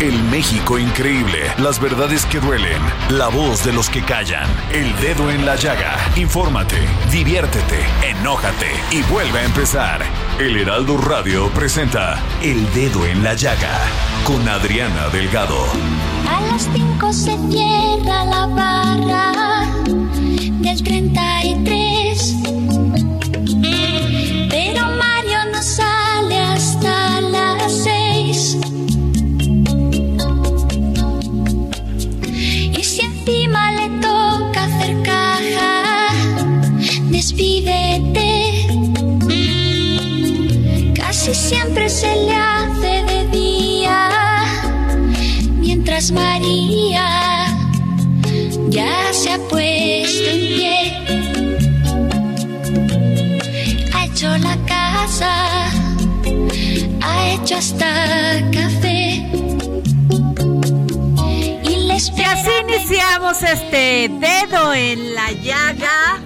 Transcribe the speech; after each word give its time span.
El 0.00 0.22
México 0.30 0.78
increíble, 0.78 1.40
las 1.58 1.78
verdades 1.78 2.24
que 2.24 2.40
duelen, 2.40 2.80
la 3.10 3.28
voz 3.28 3.62
de 3.64 3.72
los 3.74 3.90
que 3.90 4.02
callan, 4.02 4.48
el 4.72 4.96
dedo 4.96 5.30
en 5.30 5.44
la 5.44 5.56
llaga. 5.56 5.94
Infórmate, 6.16 6.78
diviértete, 7.12 7.84
enójate 8.02 8.70
y 8.92 9.02
vuelve 9.12 9.40
a 9.40 9.44
empezar. 9.44 10.00
El 10.38 10.56
Heraldo 10.56 10.96
Radio 10.96 11.50
presenta 11.50 12.18
El 12.40 12.72
Dedo 12.72 13.04
en 13.04 13.22
la 13.22 13.34
Llaga 13.34 13.78
con 14.24 14.48
Adriana 14.48 15.10
Delgado. 15.10 15.66
A 16.26 16.40
las 16.50 16.66
5 16.72 17.12
se 17.12 17.36
cierra 17.50 18.24
la 18.24 18.46
barra 18.46 19.66
del 20.62 20.82
33. 20.82 22.79
María 46.12 47.46
ya 48.68 49.12
se 49.12 49.32
ha 49.32 49.38
puesto 49.48 50.30
en 50.30 50.40
pie. 50.56 50.76
Ha 53.94 54.04
hecho 54.06 54.28
la 54.38 54.56
casa, 54.66 55.70
ha 57.02 57.28
hecho 57.30 57.56
hasta 57.56 58.40
café. 58.52 59.26
Y 61.64 61.76
les 61.86 62.10
Y 62.16 62.22
así 62.22 62.50
iniciamos 62.68 63.42
este 63.42 64.10
dedo 64.20 64.74
en 64.74 65.14
la 65.14 65.32
llaga 65.32 66.20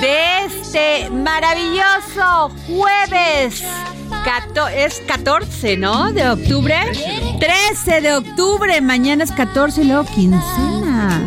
de 0.00 0.44
este 0.46 1.10
maravilloso 1.10 2.50
jueves. 2.66 3.62
Cato- 4.24 4.68
es 4.68 5.00
14, 5.06 5.76
¿no? 5.78 6.12
De 6.12 6.28
octubre. 6.28 6.76
13 7.40 8.02
de 8.02 8.14
octubre. 8.14 8.80
Mañana 8.82 9.24
es 9.24 9.32
14 9.32 9.80
y 9.80 9.84
luego 9.86 10.04
quincena. 10.04 11.26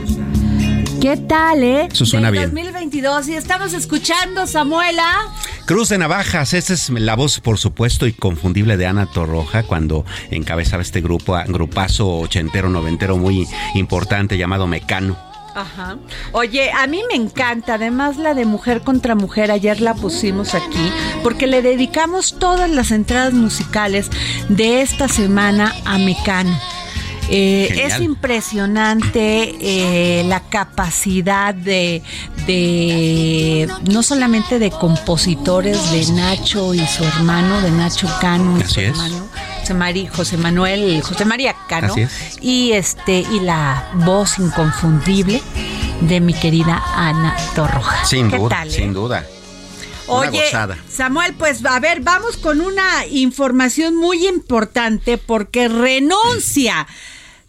¿Qué 1.02 1.18
tal, 1.18 1.64
eh? 1.64 1.88
Eso 1.92 2.06
suena 2.06 2.32
Del 2.32 2.52
bien. 2.52 2.54
2022 2.54 3.30
y 3.30 3.36
estamos 3.36 3.74
escuchando, 3.74 4.46
Samuela. 4.46 5.12
Cruz 5.66 5.90
de 5.90 5.98
Navajas, 5.98 6.54
esa 6.54 6.74
es 6.74 6.90
la 6.92 7.16
voz, 7.16 7.40
por 7.40 7.58
supuesto, 7.58 8.06
inconfundible 8.06 8.78
de 8.78 8.86
Ana 8.86 9.08
Torroja 9.08 9.64
cuando 9.64 10.06
encabezaba 10.30 10.84
este 10.84 11.02
grupo, 11.02 11.36
grupazo 11.48 12.20
ochentero, 12.20 12.70
noventero 12.70 13.18
muy 13.18 13.48
importante 13.74 14.38
llamado 14.38 14.68
Mecano. 14.68 15.33
Ajá. 15.56 15.98
Oye, 16.32 16.72
a 16.72 16.88
mí 16.88 17.02
me 17.10 17.16
encanta, 17.16 17.76
además 17.76 18.18
la 18.18 18.34
de 18.34 18.46
Mujer 18.46 18.82
contra 18.82 19.16
Mujer, 19.16 19.52
ayer 19.52 19.82
la 19.82 19.94
pusimos 19.94 20.56
aquí, 20.56 20.92
porque 21.22 21.48
le 21.48 21.62
dedicamos 21.62 22.38
todas 22.40 22.70
las 22.70 22.92
entradas 22.92 23.34
musicales 23.34 24.10
de 24.50 24.82
esta 24.82 25.08
semana 25.08 25.74
a 25.86 25.98
Mecano. 25.98 26.58
Eh, 27.30 27.84
es 27.86 28.02
impresionante 28.02 29.56
eh, 29.62 30.24
la 30.26 30.42
capacidad 30.42 31.54
de, 31.56 32.04
de 32.46 33.70
no 33.90 34.04
solamente 34.04 34.60
de 34.60 34.70
compositores 34.72 35.92
de 35.92 36.12
Nacho 36.14 36.74
y 36.74 36.86
su 36.86 37.04
hermano, 37.04 37.62
de 37.62 37.72
Nacho 37.72 38.10
Cano 38.20 38.58
y 38.58 38.64
Así 38.64 38.74
su 38.74 38.80
es. 38.82 38.88
hermano, 38.90 39.26
José, 39.64 39.74
Mari- 39.76 40.08
José 40.14 40.36
Manuel, 40.38 41.02
José 41.02 41.24
María 41.24 41.56
Cano, 41.70 41.94
Así 41.94 42.02
es. 42.02 42.38
y 42.42 42.74
este 42.74 43.20
y 43.32 43.40
la 43.40 43.90
voz 43.96 44.38
inconfundible 44.38 45.42
de 46.02 46.20
mi 46.20 46.34
querida 46.34 46.84
Ana 46.98 47.34
Torroja. 47.56 48.04
Sin 48.04 48.30
¿Qué 48.30 48.38
duda, 48.38 48.50
tal, 48.50 48.68
eh? 48.68 48.72
sin 48.72 48.94
duda. 48.94 49.26
Una 50.08 50.30
Oye, 50.30 50.44
gozada. 50.44 50.78
Samuel, 50.90 51.34
pues 51.36 51.64
a 51.66 51.80
ver, 51.80 52.02
vamos 52.02 52.36
con 52.36 52.60
una 52.60 53.06
información 53.10 53.96
muy 53.96 54.28
importante 54.28 55.18
porque 55.18 55.70
renuncia 55.70 56.86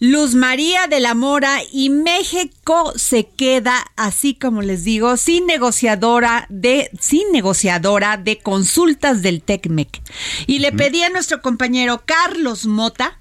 Luz 0.05 0.35
María 0.35 0.87
de 0.87 1.01
la 1.01 1.15
Mora 1.15 1.61
y 1.73 1.89
México 1.89 2.93
se 2.95 3.25
queda, 3.25 3.87
así 3.97 4.35
como 4.35 4.61
les 4.61 4.85
digo, 4.85 5.17
sin 5.17 5.47
negociadora 5.47 6.45
de, 6.51 6.91
sin 7.01 7.33
negociadora 7.33 8.19
de 8.19 8.37
consultas 8.37 9.23
del 9.23 9.41
TECMEC. 9.41 10.03
Y 10.47 10.59
le 10.59 10.73
pedí 10.73 11.03
a 11.03 11.09
nuestro 11.09 11.41
compañero 11.41 12.03
Carlos 12.05 12.67
Mota, 12.67 13.19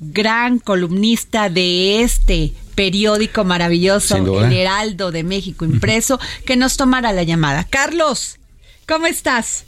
gran 0.00 0.58
columnista 0.58 1.48
de 1.48 2.02
este 2.02 2.52
periódico 2.74 3.44
maravilloso. 3.44 4.16
El 4.16 4.52
Heraldo 4.52 5.12
de 5.12 5.22
México 5.22 5.64
impreso, 5.64 6.18
que 6.44 6.56
nos 6.56 6.76
tomara 6.76 7.12
la 7.12 7.22
llamada. 7.22 7.62
Carlos, 7.62 8.40
¿cómo 8.88 9.06
estás? 9.06 9.64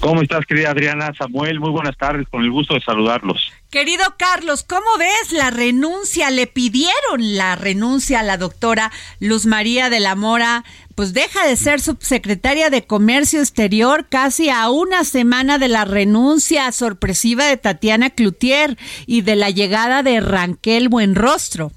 ¿Cómo 0.00 0.22
estás, 0.22 0.44
querida 0.46 0.70
Adriana? 0.70 1.12
Samuel, 1.16 1.58
muy 1.58 1.70
buenas 1.70 1.96
tardes, 1.96 2.28
con 2.28 2.42
el 2.42 2.50
gusto 2.50 2.74
de 2.74 2.80
saludarlos. 2.80 3.52
Querido 3.70 4.04
Carlos, 4.18 4.62
¿cómo 4.62 4.86
ves 4.98 5.32
la 5.32 5.50
renuncia? 5.50 6.30
Le 6.30 6.46
pidieron 6.46 7.36
la 7.36 7.56
renuncia 7.56 8.20
a 8.20 8.22
la 8.22 8.36
doctora 8.36 8.92
Luz 9.20 9.46
María 9.46 9.90
de 9.90 10.00
la 10.00 10.14
Mora, 10.14 10.64
pues 10.94 11.12
deja 11.12 11.46
de 11.46 11.56
ser 11.56 11.80
subsecretaria 11.80 12.70
de 12.70 12.86
Comercio 12.86 13.40
Exterior 13.40 14.06
casi 14.08 14.50
a 14.50 14.70
una 14.70 15.04
semana 15.04 15.58
de 15.58 15.68
la 15.68 15.84
renuncia 15.84 16.70
sorpresiva 16.72 17.46
de 17.46 17.56
Tatiana 17.56 18.10
Cloutier 18.10 18.78
y 19.06 19.22
de 19.22 19.36
la 19.36 19.50
llegada 19.50 20.02
de 20.02 20.20
Ranquel 20.20 20.88
Buenrostro. 20.88 21.72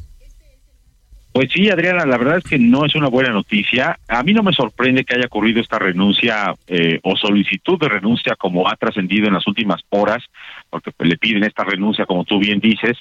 Pues 1.40 1.54
sí, 1.54 1.70
Adriana, 1.70 2.06
la 2.06 2.18
verdad 2.18 2.40
es 2.40 2.44
que 2.44 2.60
no 2.60 2.84
es 2.84 2.96
una 2.96 3.08
buena 3.08 3.30
noticia. 3.30 3.98
A 4.10 4.24
mí 4.24 4.34
no 4.34 4.44
me 4.44 4.52
sorprende 4.52 5.06
que 5.06 5.16
haya 5.16 5.28
ocurrido 5.28 5.62
esta 5.62 5.80
renuncia 5.80 6.54
eh, 6.68 7.00
o 7.02 7.16
solicitud 7.16 7.80
de 7.80 7.88
renuncia 7.88 8.36
como 8.36 8.68
ha 8.68 8.76
trascendido 8.76 9.28
en 9.28 9.36
las 9.36 9.48
últimas 9.48 9.82
horas, 9.88 10.22
porque 10.70 10.92
pues, 10.92 11.08
le 11.08 11.16
piden 11.16 11.46
esta 11.46 11.64
renuncia, 11.64 12.06
como 12.06 12.26
tú 12.26 12.40
bien 12.40 12.60
dices, 12.60 12.98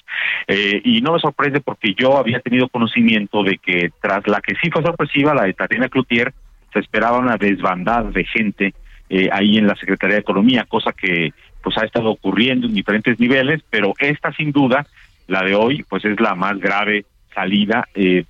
eh, 0.47 0.79
y 0.85 1.01
no 1.01 1.11
me 1.11 1.19
sorprende 1.19 1.59
porque 1.59 1.93
yo 1.99 2.17
había 2.17 2.39
tenido 2.39 2.69
conocimiento 2.69 3.43
de 3.43 3.57
que 3.57 3.91
tras 4.01 4.25
la 4.25 4.39
que 4.39 4.55
sí 4.55 4.71
fue 4.71 4.83
sorpresiva, 4.83 5.33
la 5.33 5.43
de 5.43 5.53
Tatiana 5.53 5.89
Cloutier, 5.89 6.33
se 6.71 6.79
esperaba 6.79 7.19
una 7.19 7.35
desbandada 7.35 8.09
de 8.09 8.23
gente 8.23 8.73
eh, 9.09 9.27
ahí 9.33 9.57
en 9.57 9.67
la 9.67 9.75
Secretaría 9.75 10.15
de 10.15 10.21
Economía, 10.21 10.63
cosa 10.63 10.93
que 10.93 11.33
pues 11.61 11.77
ha 11.77 11.83
estado 11.83 12.09
ocurriendo 12.11 12.67
en 12.67 12.73
diferentes 12.73 13.19
niveles, 13.19 13.61
pero 13.69 13.91
esta 13.99 14.31
sin 14.31 14.53
duda, 14.53 14.87
la 15.27 15.43
de 15.43 15.55
hoy, 15.55 15.83
pues 15.89 16.05
es 16.05 16.17
la 16.21 16.35
más 16.35 16.57
grave 16.57 17.03
salida 17.39 17.87
eh, 17.93 18.25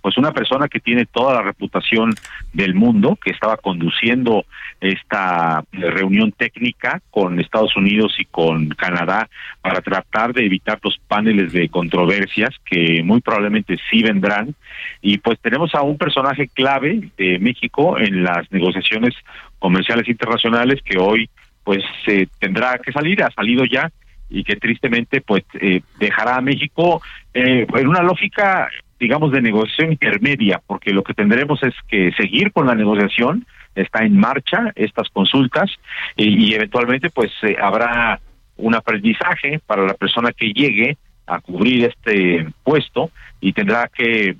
pues 0.00 0.16
una 0.16 0.32
persona 0.32 0.68
que 0.68 0.80
tiene 0.80 1.04
toda 1.04 1.34
la 1.34 1.42
reputación 1.42 2.14
del 2.52 2.74
mundo, 2.74 3.18
que 3.22 3.30
estaba 3.30 3.56
conduciendo 3.58 4.46
esta 4.80 5.64
reunión 5.72 6.32
técnica 6.32 7.00
con 7.10 7.38
Estados 7.38 7.76
Unidos 7.76 8.14
y 8.18 8.24
con 8.24 8.70
Canadá 8.70 9.28
para 9.60 9.80
tratar 9.80 10.32
de 10.32 10.46
evitar 10.46 10.78
los 10.82 10.98
paneles 11.08 11.52
de 11.52 11.68
controversias 11.68 12.50
que 12.64 13.02
muy 13.04 13.20
probablemente 13.20 13.76
sí 13.90 14.02
vendrán. 14.02 14.54
Y 15.02 15.18
pues 15.18 15.38
tenemos 15.40 15.74
a 15.74 15.82
un 15.82 15.98
personaje 15.98 16.48
clave 16.48 17.10
de 17.18 17.38
México 17.38 17.98
en 17.98 18.24
las 18.24 18.50
negociaciones 18.50 19.14
comerciales 19.58 20.08
internacionales 20.08 20.80
que 20.82 20.98
hoy 20.98 21.28
pues 21.64 21.82
se 22.04 22.28
tendrá 22.40 22.78
que 22.78 22.92
salir, 22.92 23.22
ha 23.22 23.30
salido 23.30 23.64
ya 23.64 23.90
y 24.32 24.44
que 24.44 24.56
tristemente 24.56 25.20
pues 25.20 25.44
eh, 25.60 25.82
dejará 25.98 26.36
a 26.36 26.40
México 26.40 27.02
eh, 27.34 27.66
en 27.72 27.88
una 27.88 28.02
lógica 28.02 28.68
digamos 28.98 29.30
de 29.30 29.42
negociación 29.42 29.92
intermedia 29.92 30.60
porque 30.66 30.92
lo 30.92 31.04
que 31.04 31.14
tendremos 31.14 31.62
es 31.62 31.74
que 31.86 32.12
seguir 32.12 32.50
con 32.50 32.66
la 32.66 32.74
negociación 32.74 33.46
está 33.74 34.04
en 34.04 34.16
marcha 34.16 34.72
estas 34.74 35.08
consultas 35.10 35.70
y, 36.16 36.54
eventualmente 36.54 37.10
pues 37.10 37.30
eh, 37.42 37.56
habrá 37.60 38.20
un 38.56 38.74
aprendizaje 38.74 39.60
para 39.66 39.84
la 39.84 39.94
persona 39.94 40.32
que 40.32 40.52
llegue 40.52 40.96
a 41.26 41.40
cubrir 41.40 41.84
este 41.84 42.46
puesto 42.64 43.10
y 43.40 43.52
tendrá 43.52 43.88
que 43.88 44.36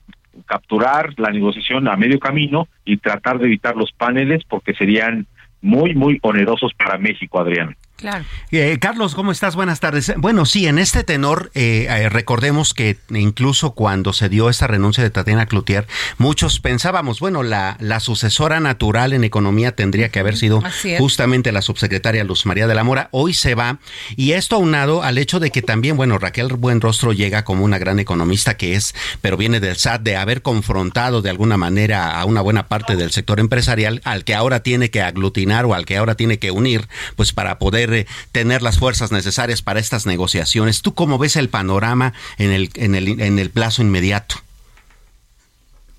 capturar 0.47 1.13
la 1.19 1.31
negociación 1.31 1.89
a 1.89 1.97
medio 1.97 2.19
camino 2.19 2.69
y 2.85 2.97
tratar 2.97 3.39
de 3.39 3.47
evitar 3.47 3.77
los 3.77 3.93
paneles 3.93 4.43
porque 4.49 4.75
serían 4.75 5.27
muy 5.61 5.95
muy 5.95 6.19
onerosos 6.23 6.73
para 6.75 6.99
México, 6.99 7.39
Adrián. 7.39 7.77
Claro. 8.03 8.25
Eh, 8.51 8.79
Carlos, 8.81 9.15
¿cómo 9.15 9.31
estás? 9.31 9.55
Buenas 9.55 9.79
tardes. 9.79 10.13
Bueno, 10.17 10.45
sí, 10.45 10.67
en 10.67 10.81
este 10.81 11.05
tenor, 11.05 11.53
eh, 11.55 11.87
eh, 11.89 12.09
recordemos 12.09 12.75
que 12.75 12.99
incluso 13.11 13.75
cuando 13.75 14.13
se 14.13 14.29
dio 14.29 14.51
esta 14.51 14.67
renuncia 14.67 15.05
de 15.05 15.11
Tatiana 15.11 15.47
Cloutier, 15.47 15.87
muchos 16.19 16.59
pensábamos, 16.59 17.21
bueno, 17.21 17.45
la, 17.45 17.77
la 17.79 18.01
sucesora 18.01 18.59
natural 18.59 19.13
en 19.13 19.23
economía 19.23 19.77
tendría 19.77 20.09
que 20.09 20.19
haber 20.19 20.37
sido 20.37 20.61
justamente 20.99 21.53
la 21.53 21.63
subsecretaria 21.63 22.25
Luz 22.25 22.45
María 22.45 22.67
de 22.67 22.75
la 22.75 22.83
Mora. 22.83 23.09
Hoy 23.13 23.35
se 23.35 23.55
va, 23.55 23.79
y 24.17 24.33
esto 24.33 24.57
aunado 24.57 25.05
al 25.05 25.17
hecho 25.17 25.39
de 25.39 25.53
que 25.53 25.63
también, 25.63 25.97
bueno, 25.97 26.19
Raquel 26.19 26.49
Buenrostro 26.49 27.13
llega 27.13 27.45
como 27.45 27.65
una 27.65 27.79
gran 27.79 28.01
economista 28.01 28.57
que 28.57 28.75
es, 28.75 28.97
pero 29.21 29.37
viene 29.37 29.61
del 29.61 29.77
SAT, 29.77 30.03
de 30.03 30.17
haber 30.17 30.43
confrontado 30.43 31.23
de 31.23 31.31
alguna 31.31 31.57
manera 31.57 32.19
a 32.19 32.25
una 32.25 32.41
buena 32.41 32.67
parte 32.67 32.97
del 32.97 33.13
sector 33.13 33.39
empresarial, 33.39 34.01
al 34.03 34.25
que 34.25 34.35
ahora 34.35 34.65
tiene 34.65 34.91
que 34.91 35.03
aglutinar 35.03 35.67
o 35.67 35.75
al 35.75 35.87
que 35.87 35.97
ahora 35.97 36.17
tiene 36.17 36.41
que 36.41 36.51
unir, 36.51 36.89
pues 37.15 37.33
para 37.33 37.61
poder 37.61 37.92
tener 38.33 38.63
las 38.63 38.79
fuerzas 38.79 39.13
necesarias 39.13 39.63
para 39.63 39.81
estas 39.81 40.07
negociaciones. 40.07 40.83
¿Tú 40.83 40.95
cómo 40.95 41.19
ves 41.19 41.37
el 41.37 41.49
panorama 41.49 42.13
en 42.39 42.51
el, 42.51 42.71
en 42.75 42.95
el, 42.95 43.21
en 43.21 43.39
el 43.39 43.51
plazo 43.51 43.83
inmediato? 43.83 44.37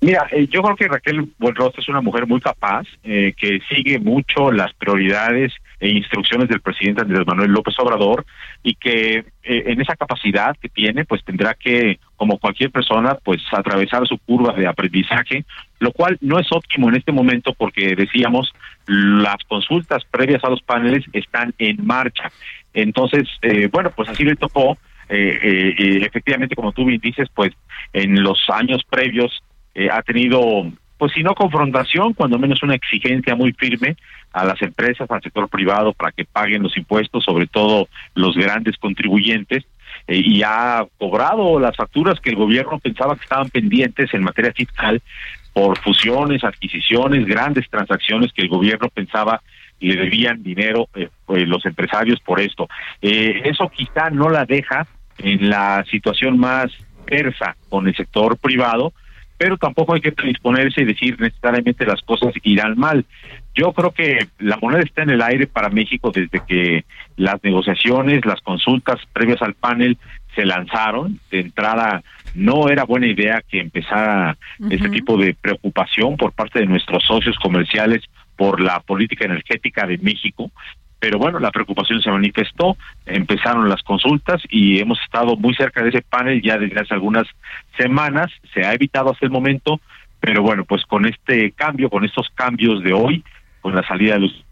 Mira, 0.00 0.26
eh, 0.32 0.46
yo 0.48 0.62
creo 0.62 0.76
que 0.76 0.86
Raquel 0.86 1.32
Buenrostro 1.38 1.80
es 1.80 1.88
una 1.88 2.02
mujer 2.02 2.26
muy 2.26 2.38
capaz, 2.38 2.86
eh, 3.04 3.32
que 3.38 3.60
sigue 3.70 3.98
mucho 3.98 4.52
las 4.52 4.74
prioridades 4.74 5.52
e 5.80 5.88
instrucciones 5.88 6.48
del 6.48 6.60
presidente 6.60 7.02
Andrés 7.02 7.26
Manuel 7.26 7.50
López 7.50 7.74
Obrador 7.78 8.24
y 8.62 8.74
que 8.74 9.18
eh, 9.18 9.24
en 9.42 9.80
esa 9.80 9.96
capacidad 9.96 10.56
que 10.60 10.68
tiene, 10.68 11.04
pues 11.04 11.24
tendrá 11.24 11.54
que, 11.54 11.98
como 12.16 12.38
cualquier 12.38 12.70
persona, 12.70 13.16
pues 13.22 13.42
atravesar 13.52 14.06
su 14.06 14.18
curva 14.18 14.52
de 14.54 14.66
aprendizaje, 14.66 15.44
lo 15.78 15.92
cual 15.92 16.16
no 16.20 16.38
es 16.38 16.46
óptimo 16.50 16.88
en 16.88 16.96
este 16.96 17.12
momento 17.12 17.52
porque 17.52 17.94
decíamos, 17.96 18.52
las 18.86 19.36
consultas 19.48 20.04
previas 20.10 20.42
a 20.44 20.50
los 20.50 20.62
paneles 20.62 21.04
están 21.12 21.54
en 21.58 21.84
marcha. 21.84 22.30
Entonces, 22.72 23.28
bueno, 23.72 23.90
pues 23.94 24.08
así 24.08 24.24
le 24.24 24.36
tocó. 24.36 24.78
efectivamente, 25.08 26.56
como 26.56 26.72
tú 26.72 26.84
bien 26.84 27.00
dices, 27.00 27.28
pues 27.34 27.52
en 27.92 28.22
los 28.22 28.38
años 28.48 28.82
previos 28.88 29.42
eh, 29.74 29.88
ha 29.90 30.02
tenido, 30.02 30.70
pues 31.04 31.12
si 31.12 31.22
no 31.22 31.34
confrontación, 31.34 32.14
cuando 32.14 32.38
menos 32.38 32.62
una 32.62 32.76
exigencia 32.76 33.34
muy 33.34 33.52
firme 33.52 33.94
a 34.32 34.42
las 34.42 34.62
empresas, 34.62 35.10
al 35.10 35.20
sector 35.20 35.50
privado, 35.50 35.92
para 35.92 36.12
que 36.12 36.24
paguen 36.24 36.62
los 36.62 36.78
impuestos, 36.78 37.24
sobre 37.24 37.46
todo 37.46 37.88
los 38.14 38.34
grandes 38.34 38.78
contribuyentes, 38.78 39.64
eh, 40.08 40.16
y 40.16 40.42
ha 40.42 40.86
cobrado 40.96 41.60
las 41.60 41.76
facturas 41.76 42.18
que 42.20 42.30
el 42.30 42.36
gobierno 42.36 42.78
pensaba 42.78 43.16
que 43.16 43.24
estaban 43.24 43.50
pendientes 43.50 44.14
en 44.14 44.24
materia 44.24 44.54
fiscal 44.54 45.02
por 45.52 45.78
fusiones, 45.78 46.42
adquisiciones, 46.42 47.26
grandes 47.26 47.68
transacciones 47.68 48.32
que 48.32 48.40
el 48.40 48.48
gobierno 48.48 48.88
pensaba 48.88 49.42
le 49.80 49.96
debían 49.96 50.42
dinero 50.42 50.88
eh, 50.94 51.10
pues, 51.26 51.46
los 51.46 51.66
empresarios 51.66 52.18
por 52.20 52.40
esto. 52.40 52.66
eso 53.02 53.68
quizá 53.68 54.08
no 54.08 54.30
la 54.30 54.46
deja 54.46 54.86
en 55.18 55.50
la 55.50 55.84
situación 55.90 56.38
más 56.38 56.72
persa 57.04 57.56
con 57.68 57.88
el 57.88 57.94
sector 57.94 58.38
privado, 58.38 58.94
pero 59.36 59.56
tampoco 59.56 59.94
hay 59.94 60.00
que 60.00 60.12
predisponerse 60.12 60.82
y 60.82 60.84
decir 60.84 61.20
necesariamente 61.20 61.86
las 61.86 62.00
cosas 62.02 62.32
irán 62.42 62.78
mal. 62.78 63.04
Yo 63.54 63.72
creo 63.72 63.92
que 63.92 64.26
la 64.38 64.58
moneda 64.60 64.82
está 64.82 65.02
en 65.02 65.10
el 65.10 65.22
aire 65.22 65.46
para 65.46 65.68
México 65.68 66.10
desde 66.12 66.40
que 66.46 66.84
las 67.16 67.42
negociaciones, 67.42 68.24
las 68.24 68.40
consultas 68.40 69.00
previas 69.12 69.42
al 69.42 69.54
panel 69.54 69.98
se 70.34 70.44
lanzaron. 70.44 71.20
De 71.30 71.40
entrada, 71.40 72.02
no 72.34 72.68
era 72.68 72.84
buena 72.84 73.06
idea 73.06 73.42
que 73.48 73.60
empezara 73.60 74.36
este 74.70 74.88
tipo 74.88 75.16
de 75.16 75.34
preocupación 75.34 76.16
por 76.16 76.32
parte 76.32 76.60
de 76.60 76.66
nuestros 76.66 77.04
socios 77.04 77.36
comerciales 77.38 78.02
por 78.36 78.60
la 78.60 78.80
política 78.80 79.24
energética 79.24 79.86
de 79.86 79.98
México 79.98 80.50
pero 81.04 81.18
bueno, 81.18 81.38
la 81.38 81.50
preocupación 81.50 82.00
se 82.00 82.10
manifestó, 82.10 82.78
empezaron 83.04 83.68
las 83.68 83.82
consultas 83.82 84.40
y 84.48 84.78
hemos 84.78 84.98
estado 85.02 85.36
muy 85.36 85.54
cerca 85.54 85.82
de 85.82 85.90
ese 85.90 86.00
panel 86.00 86.40
ya 86.40 86.56
desde 86.56 86.80
hace 86.80 86.94
algunas 86.94 87.26
semanas, 87.76 88.32
se 88.54 88.64
ha 88.64 88.72
evitado 88.72 89.12
hasta 89.12 89.26
el 89.26 89.30
momento, 89.30 89.82
pero 90.18 90.40
bueno, 90.40 90.64
pues 90.64 90.82
con 90.86 91.04
este 91.04 91.52
cambio, 91.52 91.90
con 91.90 92.06
estos 92.06 92.30
cambios 92.34 92.82
de 92.82 92.94
hoy, 92.94 93.22
con 93.60 93.74
la 93.74 93.86
salida 93.86 94.14
de 94.14 94.20
los 94.20 94.44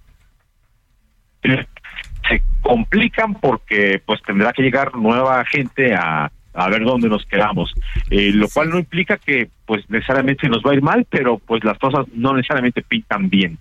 se 2.28 2.42
complican 2.60 3.32
porque 3.32 4.02
pues 4.04 4.20
tendrá 4.20 4.52
que 4.52 4.60
llegar 4.60 4.94
nueva 4.94 5.42
gente 5.46 5.94
a, 5.94 6.30
a 6.52 6.68
ver 6.68 6.84
dónde 6.84 7.08
nos 7.08 7.24
quedamos, 7.24 7.72
eh, 8.10 8.30
lo 8.30 8.46
cual 8.50 8.68
no 8.68 8.78
implica 8.78 9.16
que 9.16 9.48
pues 9.64 9.88
necesariamente 9.88 10.50
nos 10.50 10.62
va 10.62 10.72
a 10.72 10.74
ir 10.74 10.82
mal, 10.82 11.06
pero 11.08 11.38
pues 11.38 11.64
las 11.64 11.78
cosas 11.78 12.04
no 12.12 12.34
necesariamente 12.34 12.82
pintan 12.82 13.30
bien. 13.30 13.56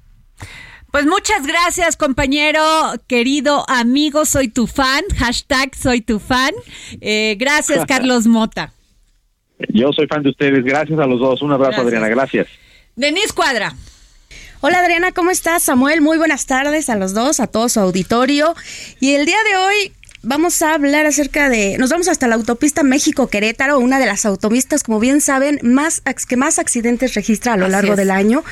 Pues 0.92 1.06
muchas 1.06 1.48
gracias, 1.48 1.96
compañero, 1.96 2.62
querido 3.08 3.64
amigo, 3.70 4.26
soy 4.26 4.50
tu 4.50 4.68
fan, 4.68 5.04
hashtag 5.18 5.74
soy 5.74 6.02
tu 6.02 6.20
fan. 6.20 6.54
Eh, 7.00 7.38
gracias, 7.40 7.86
Carlos 7.88 8.28
Mota. 8.28 8.74
Yo 9.70 9.94
soy 9.94 10.08
fan 10.08 10.24
de 10.24 10.32
ustedes, 10.32 10.66
gracias 10.66 11.00
a 11.00 11.06
los 11.06 11.20
dos. 11.20 11.42
Un 11.42 11.54
abrazo, 11.54 11.82
Adriana, 11.82 12.10
gracias. 12.10 12.48
Denise 12.98 13.32
Cuadra. 13.34 13.74
Hola 14.60 14.80
Adriana, 14.80 15.12
¿cómo 15.12 15.32
estás? 15.32 15.64
Samuel, 15.64 16.02
muy 16.02 16.18
buenas 16.18 16.46
tardes 16.46 16.90
a 16.90 16.96
los 16.96 17.14
dos, 17.14 17.40
a 17.40 17.48
todo 17.48 17.70
su 17.70 17.80
auditorio. 17.80 18.54
Y 19.00 19.14
el 19.14 19.26
día 19.26 19.38
de 19.50 19.58
hoy 19.58 19.94
vamos 20.24 20.62
a 20.62 20.74
hablar 20.74 21.06
acerca 21.06 21.50
de, 21.50 21.78
nos 21.78 21.90
vamos 21.90 22.08
hasta 22.08 22.28
la 22.28 22.36
autopista 22.36 22.84
México-Querétaro, 22.84 23.80
una 23.80 24.00
de 24.00 24.06
las 24.06 24.26
autopistas, 24.26 24.84
como 24.84 25.00
bien 25.00 25.22
saben, 25.22 25.60
más 25.64 26.02
que 26.28 26.38
más 26.38 26.60
accidentes 26.60 27.14
registra 27.16 27.54
a 27.54 27.58
lo 27.58 27.68
largo 27.68 27.96
del 27.96 28.12
año. 28.12 28.44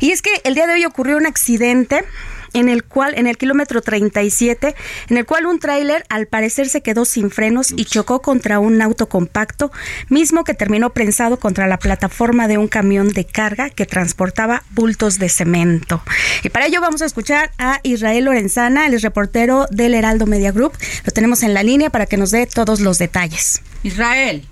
Y 0.00 0.10
es 0.12 0.22
que 0.22 0.30
el 0.44 0.54
día 0.54 0.66
de 0.66 0.74
hoy 0.74 0.84
ocurrió 0.84 1.16
un 1.16 1.26
accidente 1.26 2.04
en 2.52 2.68
el 2.68 2.84
cual, 2.84 3.14
en 3.16 3.26
el 3.26 3.38
kilómetro 3.38 3.82
37, 3.82 4.74
en 5.08 5.16
el 5.16 5.26
cual 5.26 5.46
un 5.46 5.58
tráiler 5.58 6.04
al 6.08 6.26
parecer 6.26 6.68
se 6.68 6.82
quedó 6.82 7.04
sin 7.04 7.30
frenos 7.30 7.72
y 7.76 7.84
chocó 7.84 8.22
contra 8.22 8.58
un 8.58 8.80
auto 8.82 9.08
compacto, 9.08 9.72
mismo 10.08 10.44
que 10.44 10.54
terminó 10.54 10.90
prensado 10.90 11.38
contra 11.38 11.66
la 11.66 11.78
plataforma 11.78 12.48
de 12.48 12.58
un 12.58 12.68
camión 12.68 13.08
de 13.08 13.24
carga 13.24 13.70
que 13.70 13.86
transportaba 13.86 14.62
bultos 14.70 15.18
de 15.18 15.28
cemento. 15.28 16.02
Y 16.42 16.48
para 16.48 16.66
ello 16.66 16.80
vamos 16.80 17.02
a 17.02 17.06
escuchar 17.06 17.50
a 17.58 17.80
Israel 17.82 18.24
Lorenzana, 18.24 18.86
el 18.86 19.00
reportero 19.00 19.66
del 19.70 19.94
Heraldo 19.94 20.26
Media 20.26 20.52
Group. 20.52 20.72
Lo 21.04 21.12
tenemos 21.12 21.42
en 21.42 21.54
la 21.54 21.62
línea 21.62 21.90
para 21.90 22.06
que 22.06 22.16
nos 22.16 22.30
dé 22.30 22.46
todos 22.46 22.80
los 22.80 22.98
detalles. 22.98 23.62
Israel. 23.82 24.46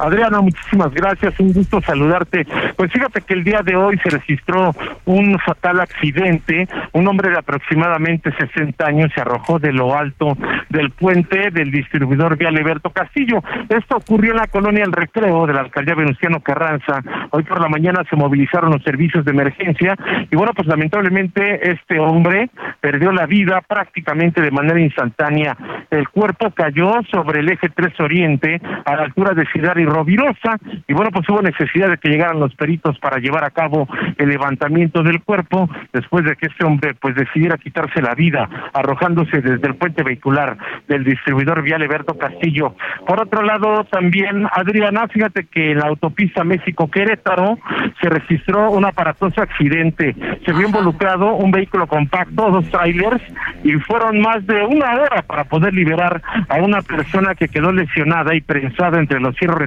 Adriana, 0.00 0.40
muchísimas 0.40 0.92
gracias, 0.92 1.38
un 1.38 1.52
gusto 1.52 1.80
saludarte. 1.82 2.46
Pues 2.76 2.92
fíjate 2.92 3.20
que 3.20 3.34
el 3.34 3.44
día 3.44 3.60
de 3.62 3.76
hoy 3.76 3.98
se 4.02 4.10
registró 4.10 4.74
un 5.04 5.38
fatal 5.38 5.80
accidente. 5.80 6.68
Un 6.92 7.06
hombre 7.06 7.30
de 7.30 7.38
aproximadamente 7.38 8.32
60 8.32 8.86
años 8.86 9.10
se 9.14 9.20
arrojó 9.20 9.58
de 9.58 9.72
lo 9.72 9.96
alto 9.96 10.36
del 10.70 10.90
puente 10.90 11.50
del 11.50 11.70
distribuidor 11.70 12.36
vial 12.36 12.56
Alberto 12.56 12.90
Castillo. 12.90 13.42
Esto 13.68 13.96
ocurrió 13.96 14.32
en 14.32 14.38
la 14.38 14.46
colonia 14.46 14.84
El 14.84 14.92
Recreo 14.92 15.46
de 15.46 15.52
la 15.52 15.60
alcaldía 15.60 15.94
Venustiano 15.94 16.40
Carranza. 16.40 17.02
Hoy 17.30 17.42
por 17.42 17.60
la 17.60 17.68
mañana 17.68 18.02
se 18.08 18.16
movilizaron 18.16 18.70
los 18.70 18.82
servicios 18.82 19.24
de 19.24 19.32
emergencia 19.32 19.96
y 20.30 20.36
bueno, 20.36 20.52
pues 20.54 20.66
lamentablemente 20.66 21.70
este 21.70 21.98
hombre 21.98 22.50
perdió 22.80 23.12
la 23.12 23.26
vida 23.26 23.60
prácticamente 23.60 24.40
de 24.40 24.50
manera 24.50 24.80
instantánea. 24.80 25.56
El 25.90 26.08
cuerpo 26.08 26.50
cayó 26.52 27.00
sobre 27.10 27.40
el 27.40 27.50
eje 27.50 27.68
3 27.68 28.00
Oriente 28.00 28.60
a 28.84 28.96
la 28.96 29.02
altura 29.02 29.34
de 29.34 29.44
Ciudad 29.46 29.76
y 29.76 29.84
antirrovirosa 29.90 30.58
y 30.86 30.92
bueno, 30.92 31.10
pues 31.10 31.28
hubo 31.28 31.42
necesidad 31.42 31.90
de 31.90 31.98
que 31.98 32.08
llegaran 32.08 32.40
los 32.40 32.54
peritos 32.54 32.98
para 32.98 33.18
llevar 33.18 33.44
a 33.44 33.50
cabo 33.50 33.88
el 34.18 34.28
levantamiento 34.28 35.02
del 35.02 35.22
cuerpo 35.22 35.68
después 35.92 36.24
de 36.24 36.36
que 36.36 36.46
este 36.46 36.64
hombre 36.64 36.94
pues 36.94 37.14
decidiera 37.14 37.58
quitarse 37.58 38.00
la 38.00 38.14
vida 38.14 38.48
arrojándose 38.72 39.40
desde 39.40 39.66
el 39.66 39.74
puente 39.74 40.02
vehicular 40.02 40.56
del 40.88 41.04
distribuidor 41.04 41.62
vial 41.62 41.82
Eberto 41.82 42.16
Castillo. 42.16 42.74
Por 43.06 43.20
otro 43.20 43.42
lado, 43.42 43.84
también 43.84 44.46
Adriana, 44.52 45.08
fíjate 45.08 45.46
que 45.46 45.72
en 45.72 45.78
la 45.78 45.88
autopista 45.88 46.44
México-Querétaro 46.44 47.58
se 48.00 48.08
registró 48.08 48.70
un 48.70 48.84
aparatoso 48.84 49.42
accidente. 49.42 50.14
Se 50.44 50.52
vio 50.52 50.66
involucrado 50.66 51.34
un 51.34 51.50
vehículo 51.50 51.86
compacto, 51.86 52.50
dos 52.50 52.70
trailers 52.70 53.22
y 53.64 53.72
fueron 53.72 54.20
más 54.20 54.46
de 54.46 54.62
una 54.62 54.94
hora 54.94 55.22
para 55.22 55.44
poder 55.44 55.74
liberar 55.74 56.22
a 56.48 56.56
una 56.56 56.82
persona 56.82 57.34
que 57.34 57.48
quedó 57.48 57.72
lesionada 57.72 58.34
y 58.34 58.40
prensada 58.40 58.98
entre 58.98 59.20
los 59.20 59.34
cierros 59.36 59.58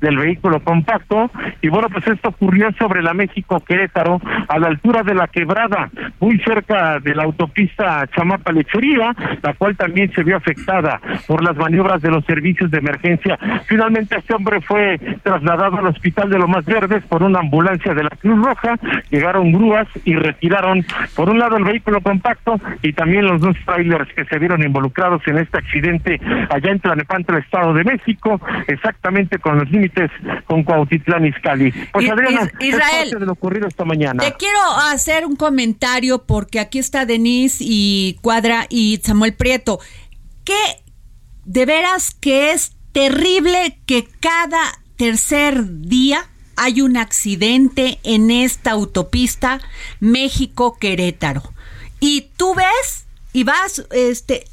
del 0.00 0.16
vehículo 0.16 0.60
compacto. 0.60 1.30
Y 1.62 1.68
bueno, 1.68 1.88
pues 1.88 2.06
esto 2.06 2.28
ocurrió 2.28 2.70
sobre 2.78 3.02
la 3.02 3.14
México 3.14 3.60
Querétaro, 3.60 4.20
a 4.48 4.58
la 4.58 4.68
altura 4.68 5.02
de 5.02 5.14
la 5.14 5.28
quebrada, 5.28 5.90
muy 6.20 6.38
cerca 6.40 6.98
de 7.00 7.14
la 7.14 7.24
autopista 7.24 8.06
Chamapa 8.14 8.52
Lechuría, 8.52 9.14
la 9.42 9.54
cual 9.54 9.76
también 9.76 10.12
se 10.12 10.22
vio 10.22 10.36
afectada 10.36 11.00
por 11.26 11.42
las 11.42 11.56
maniobras 11.56 12.02
de 12.02 12.10
los 12.10 12.24
servicios 12.24 12.70
de 12.70 12.78
emergencia. 12.78 13.38
Finalmente 13.66 14.16
este 14.16 14.34
hombre 14.34 14.60
fue 14.60 14.98
trasladado 15.22 15.78
al 15.78 15.86
hospital 15.86 16.30
de 16.30 16.38
Lomas 16.38 16.64
Verdes 16.64 17.04
por 17.04 17.22
una 17.22 17.40
ambulancia 17.40 17.94
de 17.94 18.04
la 18.04 18.10
Cruz 18.10 18.44
Roja, 18.44 18.76
llegaron 19.10 19.52
grúas 19.52 19.88
y 20.04 20.14
retiraron 20.14 20.84
por 21.14 21.30
un 21.30 21.38
lado 21.38 21.56
el 21.56 21.64
vehículo 21.64 22.00
compacto 22.00 22.60
y 22.82 22.92
también 22.92 23.26
los 23.26 23.40
dos 23.40 23.56
trailers 23.64 24.12
que 24.14 24.24
se 24.24 24.38
vieron 24.38 24.62
involucrados 24.62 25.22
en 25.26 25.38
este 25.38 25.58
accidente 25.58 26.20
allá 26.50 26.70
en 26.70 26.80
Tlanepantla, 26.80 27.38
Estado 27.38 27.72
de 27.72 27.84
México, 27.84 28.40
exactamente 28.66 29.05
con 29.42 29.58
los 29.58 29.70
límites 29.70 30.10
con 30.46 30.62
Cuautitlán 30.62 31.26
Izcalli. 31.26 31.72
Pues 31.92 32.10
Adriana, 32.10 32.50
Israel, 32.60 33.10
de 33.10 33.26
lo 33.26 33.32
ocurrido 33.32 33.68
esta 33.68 33.84
mañana. 33.84 34.22
Te 34.22 34.34
quiero 34.34 34.58
hacer 34.90 35.26
un 35.26 35.36
comentario 35.36 36.24
porque 36.24 36.60
aquí 36.60 36.78
está 36.78 37.06
Denise 37.06 37.58
y 37.60 38.18
Cuadra 38.22 38.66
y 38.68 39.00
Samuel 39.02 39.34
Prieto. 39.34 39.78
Que 40.44 40.54
de 41.44 41.66
veras 41.66 42.14
que 42.20 42.52
es 42.52 42.76
terrible 42.92 43.78
que 43.86 44.06
cada 44.20 44.60
tercer 44.96 45.82
día 45.82 46.28
hay 46.56 46.80
un 46.80 46.96
accidente 46.96 47.98
en 48.02 48.30
esta 48.30 48.72
autopista 48.72 49.60
México-Querétaro. 50.00 51.42
Y 52.00 52.30
tú 52.36 52.54
ves 52.54 53.06
y 53.32 53.44
vas, 53.44 53.86
este, 53.90 54.44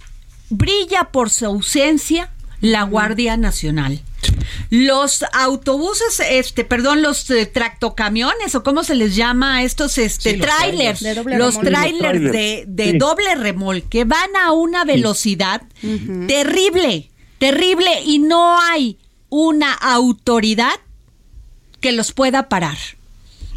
brilla 0.50 1.06
por 1.12 1.30
su 1.30 1.46
ausencia 1.46 2.30
la 2.60 2.84
Guardia 2.84 3.38
Nacional. 3.38 4.02
Los 4.70 5.24
autobuses, 5.34 6.22
este, 6.30 6.64
perdón, 6.64 7.02
los 7.02 7.30
eh, 7.30 7.46
tractocamiones 7.46 8.56
o 8.56 8.64
cómo 8.64 8.84
se 8.84 8.96
les 8.96 9.16
llama 9.16 9.58
a 9.58 9.64
estos, 9.64 9.98
este, 9.98 10.36
trailers, 10.36 11.02
los 11.26 11.60
trailers 11.60 12.22
de, 12.22 12.66
de 12.68 12.94
doble 12.94 13.36
remolque 13.36 14.04
van 14.06 14.36
a 14.36 14.52
una 14.52 14.84
velocidad 14.86 15.62
terrible, 16.28 17.10
terrible 17.38 18.02
y 18.04 18.20
no 18.20 18.60
hay 18.60 18.98
una 19.30 19.74
autoridad 19.74 20.80
que 21.80 21.92
los 21.92 22.12
pueda 22.12 22.50
parar. 22.50 22.78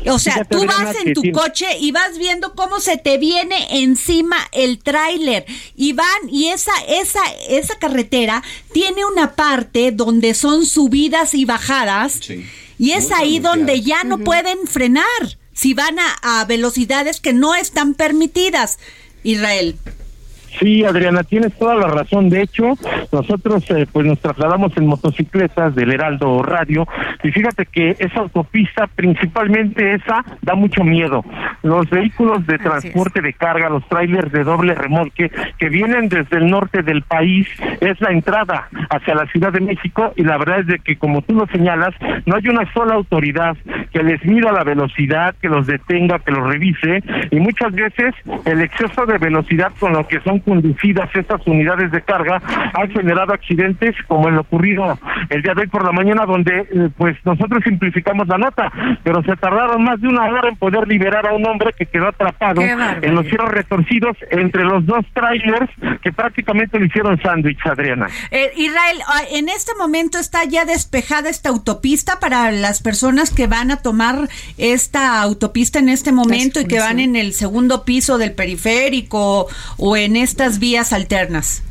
O 0.05 0.19
sea, 0.19 0.35
Fíjate, 0.35 0.57
tú 0.57 0.67
vas 0.67 0.97
en 1.05 1.15
tu 1.15 1.23
coche 1.33 1.67
y 1.81 1.91
vas 1.91 2.19
viendo 2.19 2.55
cómo 2.55 2.81
se 2.81 2.97
te 2.97 3.19
viene 3.19 3.83
encima 3.83 4.37
el 4.53 4.79
tráiler. 4.79 5.47
Y 5.75 5.95
van 5.95 6.07
y 6.31 6.49
esa 6.49 6.73
esa 6.89 7.21
esa 7.49 7.79
carretera 7.79 8.43
tiene 8.73 9.05
una 9.05 9.35
parte 9.35 9.93
donde 9.93 10.35
son 10.35 10.67
subidas 10.67 11.35
y 11.35 11.45
bajadas. 11.45 12.21
Y 12.79 12.93
es 12.93 13.11
ahí 13.11 13.39
donde 13.39 13.81
ya 13.81 14.05
no 14.05 14.19
pueden 14.19 14.67
frenar 14.67 15.05
si 15.55 15.73
van 15.73 15.99
a, 15.99 16.41
a 16.41 16.45
velocidades 16.45 17.21
que 17.21 17.33
no 17.33 17.55
están 17.55 17.95
permitidas. 17.95 18.79
Israel. 19.23 19.77
Sí, 20.59 20.85
Adriana, 20.85 21.23
tienes 21.23 21.53
toda 21.59 21.75
la 21.75 21.89
razón. 21.89 22.31
De 22.31 22.43
hecho, 22.43 22.75
nosotros 23.13 23.71
eh, 23.71 23.87
pues 23.93 24.07
nos 24.07 24.19
trasladamos 24.21 24.77
en 24.77 24.87
motocicletas 24.87 25.75
del 25.75 25.93
Heraldo 25.93 26.43
Radio 26.43 26.87
y 27.23 27.31
fíjate 27.31 27.67
que 27.67 27.97
esa 27.99 28.21
autopista, 28.21 28.87
principalmente 28.87 29.95
esa, 29.95 30.25
da 30.43 30.55
mucho 30.55 30.83
miedo. 30.83 31.25
Los 31.63 31.91
vehículos 31.91 32.47
de 32.47 32.59
transporte 32.59 33.21
de 33.21 33.35
carga, 33.35 33.69
los 33.69 33.87
trailers 33.89 34.33
de 34.33 34.45
doble 34.45 34.75
remolque 34.75 35.31
que 35.59 35.69
vienen 35.69 36.09
desde 36.09 36.39
el 36.39 36.49
norte 36.49 36.83
del 36.83 37.03
país, 37.03 37.47
es 37.81 38.01
la 38.01 38.11
entrada 38.11 38.69
hacia 38.91 39.15
la 39.15 39.27
Ciudad 39.27 39.53
de 39.53 39.61
México 39.61 40.13
y 40.17 40.23
la 40.23 40.39
verdad 40.39 40.61
es 40.61 40.67
de 40.67 40.79
que 40.79 40.97
como 40.97 41.23
tú 41.23 41.35
lo 41.35 41.47
señalas, 41.49 41.95
no 42.25 42.37
hay 42.37 42.49
una 42.49 42.71
sola 42.73 42.95
autoridad 42.95 43.57
que 43.93 44.03
les 44.03 44.25
mida 44.25 44.53
la 44.53 44.65
velocidad, 44.65 45.35
que 45.41 45.49
los 45.49 45.67
detenga, 45.67 46.19
que 46.21 46.33
los 46.33 46.47
revise 46.47 47.03
y 47.31 47.41
muchas 47.41 47.73
veces 47.73 48.15
el 48.45 48.63
exceso 48.63 49.05
de 49.07 49.19
velocidad 49.19 49.73
con 49.79 49.93
lo 49.93 50.07
que 50.07 50.21
son 50.21 50.39
conducidas 50.47 51.11
estas 51.15 51.45
unidades 51.47 51.91
de 51.91 52.01
carga 52.03 52.41
ha 52.47 52.87
generado 52.87 53.35
accidentes 53.35 53.95
como 54.07 54.29
el 54.29 54.39
ocurrido 54.39 54.99
el 55.29 55.43
día 55.43 55.55
de 55.55 55.63
hoy 55.63 55.67
por 55.67 55.85
la 55.85 55.93
mañana 55.93 56.25
donde 56.25 56.61
eh, 56.61 56.89
pues 56.97 57.17
nosotros 57.25 57.63
simplificamos 57.65 58.29
la 58.29 58.39
nota, 58.39 58.73
pero 59.03 59.23
se 59.25 59.37
tardaron 59.37 59.83
más 59.83 60.01
de 60.01 60.09
una 60.09 60.25
hora 60.25 60.49
en 60.49 60.57
poder 60.57 60.87
liberar 60.87 61.27
a 61.27 61.35
un 61.35 61.45
hombre 61.47 61.73
que 61.77 61.87
quedó 61.87 62.09
atrapado 62.09 62.63
en 62.63 63.15
los 63.15 63.27
cierros 63.27 63.51
retorcidos 63.51 64.17
entre 64.31 64.65
los 64.65 64.87
dos 64.87 65.05
trailers 65.13 65.71
que 66.03 66.13
prácticamente 66.13 66.79
le 66.79 66.87
hicieron 66.87 67.21
sándwich, 67.21 67.59
Adriana. 67.67 68.09
Eh, 68.31 68.53
Israel, 68.57 68.99
ah, 69.09 69.23
en 69.33 69.49
este 69.49 69.73
momento 69.77 70.19
está 70.19 70.45
ya 70.45 70.65
despejada 70.65 71.29
esta 71.29 71.49
autopista 71.49 72.21
para 72.21 72.53
las 72.53 72.83
personas 72.83 73.33
que 73.33 73.47
van 73.47 73.71
a 73.71 73.79
tomar 73.79 74.29
esta 74.59 75.21
autopista 75.21 75.79
en 75.79 75.89
este 75.89 76.13
momento 76.13 76.61
y 76.61 76.67
que 76.67 76.79
van 76.79 77.01
en 77.01 77.17
el 77.17 77.33
segundo 77.33 77.85
piso 77.85 78.19
del 78.19 78.33
periférico 78.33 79.49
o 79.79 79.97
en 79.97 80.17
estas 80.27 80.59
vías 80.59 80.93
alternas. 80.93 81.63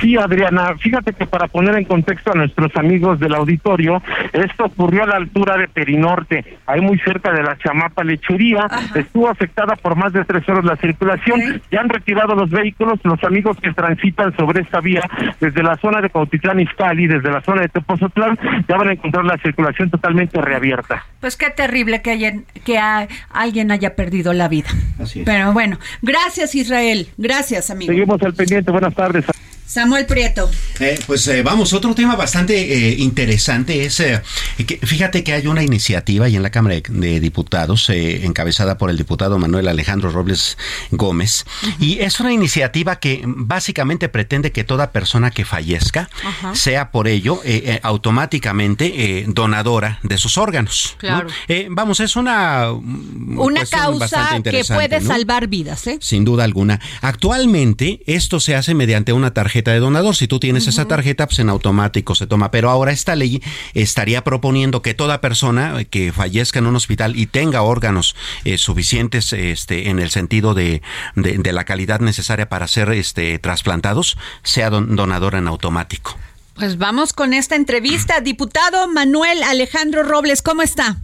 Sí, 0.00 0.16
Adriana, 0.16 0.76
fíjate 0.78 1.12
que 1.12 1.26
para 1.26 1.48
poner 1.48 1.74
en 1.74 1.84
contexto 1.84 2.30
a 2.30 2.36
nuestros 2.36 2.74
amigos 2.76 3.18
del 3.18 3.34
auditorio, 3.34 4.00
esto 4.32 4.66
ocurrió 4.66 5.02
a 5.02 5.06
la 5.06 5.16
altura 5.16 5.56
de 5.56 5.66
Perinorte, 5.66 6.58
ahí 6.66 6.80
muy 6.80 7.00
cerca 7.00 7.32
de 7.32 7.42
la 7.42 7.58
Chamapa 7.58 8.04
Lechería, 8.04 8.68
estuvo 8.94 9.28
afectada 9.28 9.74
por 9.74 9.96
más 9.96 10.12
de 10.12 10.24
tres 10.24 10.48
horas 10.48 10.64
la 10.64 10.76
circulación, 10.76 11.60
ya 11.72 11.80
han 11.80 11.88
retirado 11.88 12.36
los 12.36 12.48
vehículos, 12.48 13.00
los 13.02 13.22
amigos 13.24 13.56
que 13.60 13.72
transitan 13.72 14.36
sobre 14.36 14.60
esta 14.60 14.80
vía 14.80 15.02
desde 15.40 15.64
la 15.64 15.76
zona 15.78 16.00
de 16.00 16.10
Cautitlán 16.10 16.60
Izcalli, 16.60 17.08
desde 17.08 17.32
la 17.32 17.40
zona 17.40 17.62
de 17.62 17.68
Tepozotlán, 17.68 18.38
ya 18.68 18.76
van 18.76 18.90
a 18.90 18.92
encontrar 18.92 19.24
la 19.24 19.36
circulación 19.38 19.90
totalmente 19.90 20.40
reabierta. 20.40 21.04
Pues 21.20 21.36
qué 21.36 21.50
terrible 21.50 22.00
que, 22.02 22.10
hayan- 22.12 22.44
que 22.64 22.78
a- 22.78 23.08
alguien 23.30 23.70
haya 23.72 23.96
perdido 23.96 24.32
la 24.32 24.48
vida. 24.48 24.68
Así 25.00 25.20
es. 25.20 25.24
Pero 25.26 25.52
bueno, 25.52 25.78
gracias 26.02 26.54
Israel, 26.54 27.08
gracias 27.16 27.70
amigo. 27.70 27.92
Seguimos 27.92 28.22
al 28.22 28.34
pendiente, 28.34 28.70
buenas 28.70 28.94
tardes. 28.94 29.24
Samuel 29.66 30.06
Prieto. 30.06 30.50
Eh, 30.80 30.98
pues 31.06 31.28
eh, 31.28 31.42
vamos, 31.42 31.74
otro 31.74 31.94
tema 31.94 32.16
bastante 32.16 32.54
eh, 32.88 32.94
interesante 33.00 33.84
es, 33.84 34.00
eh, 34.00 34.22
que, 34.66 34.78
fíjate 34.78 35.22
que 35.22 35.34
hay 35.34 35.46
una 35.46 35.62
iniciativa 35.62 36.24
ahí 36.24 36.36
en 36.36 36.42
la 36.42 36.48
Cámara 36.48 36.76
de, 36.76 36.82
de 36.88 37.20
Diputados, 37.20 37.90
eh, 37.90 38.24
encabezada 38.24 38.78
por 38.78 38.88
el 38.88 38.96
diputado 38.96 39.38
Manuel 39.38 39.68
Alejandro 39.68 40.10
Robles 40.10 40.56
Gómez, 40.90 41.44
y 41.78 41.98
es 41.98 42.18
una 42.18 42.32
iniciativa 42.32 42.96
que 42.98 43.20
básicamente 43.26 44.08
pretende 44.08 44.52
que 44.52 44.64
toda 44.64 44.90
persona 44.90 45.30
que 45.30 45.44
fallezca 45.44 46.08
sea 46.54 46.90
por 46.90 47.06
ello 47.06 47.42
eh, 47.44 47.62
eh, 47.66 47.80
automáticamente 47.82 48.86
eh, 49.20 49.24
donadora 49.28 49.98
de 50.02 50.16
sus 50.16 50.38
órganos. 50.38 50.96
¿no? 51.02 51.07
Claro. 51.14 51.28
Eh, 51.48 51.68
vamos, 51.70 52.00
es 52.00 52.16
una... 52.16 52.70
Una 52.70 53.60
cuestión 53.60 53.98
bastante 53.98 54.50
causa 54.52 54.68
que 54.68 54.74
puede 54.74 55.00
¿no? 55.00 55.06
salvar 55.06 55.46
vidas, 55.48 55.86
¿eh? 55.86 55.98
Sin 56.00 56.24
duda 56.24 56.44
alguna. 56.44 56.80
Actualmente 57.00 58.00
esto 58.06 58.40
se 58.40 58.54
hace 58.56 58.74
mediante 58.74 59.12
una 59.12 59.32
tarjeta 59.34 59.72
de 59.72 59.78
donador. 59.80 60.16
Si 60.16 60.26
tú 60.28 60.40
tienes 60.40 60.66
esa 60.66 60.86
tarjeta, 60.86 61.26
pues 61.26 61.38
en 61.40 61.48
automático 61.50 62.14
se 62.14 62.26
toma. 62.26 62.50
Pero 62.50 62.70
ahora 62.70 62.92
esta 62.92 63.14
ley 63.16 63.42
estaría 63.74 64.24
proponiendo 64.24 64.82
que 64.82 64.94
toda 64.94 65.20
persona 65.20 65.84
que 65.84 66.12
fallezca 66.12 66.58
en 66.58 66.66
un 66.66 66.76
hospital 66.76 67.16
y 67.16 67.26
tenga 67.26 67.62
órganos 67.62 68.16
eh, 68.44 68.58
suficientes 68.58 69.32
este, 69.32 69.88
en 69.90 69.98
el 69.98 70.10
sentido 70.10 70.54
de, 70.54 70.82
de- 71.14 71.38
de 71.38 71.52
la 71.52 71.64
calidad 71.64 72.00
necesaria 72.00 72.48
para 72.48 72.66
ser 72.68 72.90
este, 72.92 73.38
trasplantados, 73.38 74.16
sea 74.42 74.70
don- 74.70 74.96
donadora 74.96 75.38
en 75.38 75.48
automático. 75.48 76.16
Pues 76.58 76.76
vamos 76.76 77.12
con 77.12 77.34
esta 77.34 77.54
entrevista. 77.54 78.20
Diputado 78.20 78.88
Manuel 78.88 79.44
Alejandro 79.44 80.02
Robles, 80.02 80.42
¿cómo 80.42 80.62
está? 80.62 80.96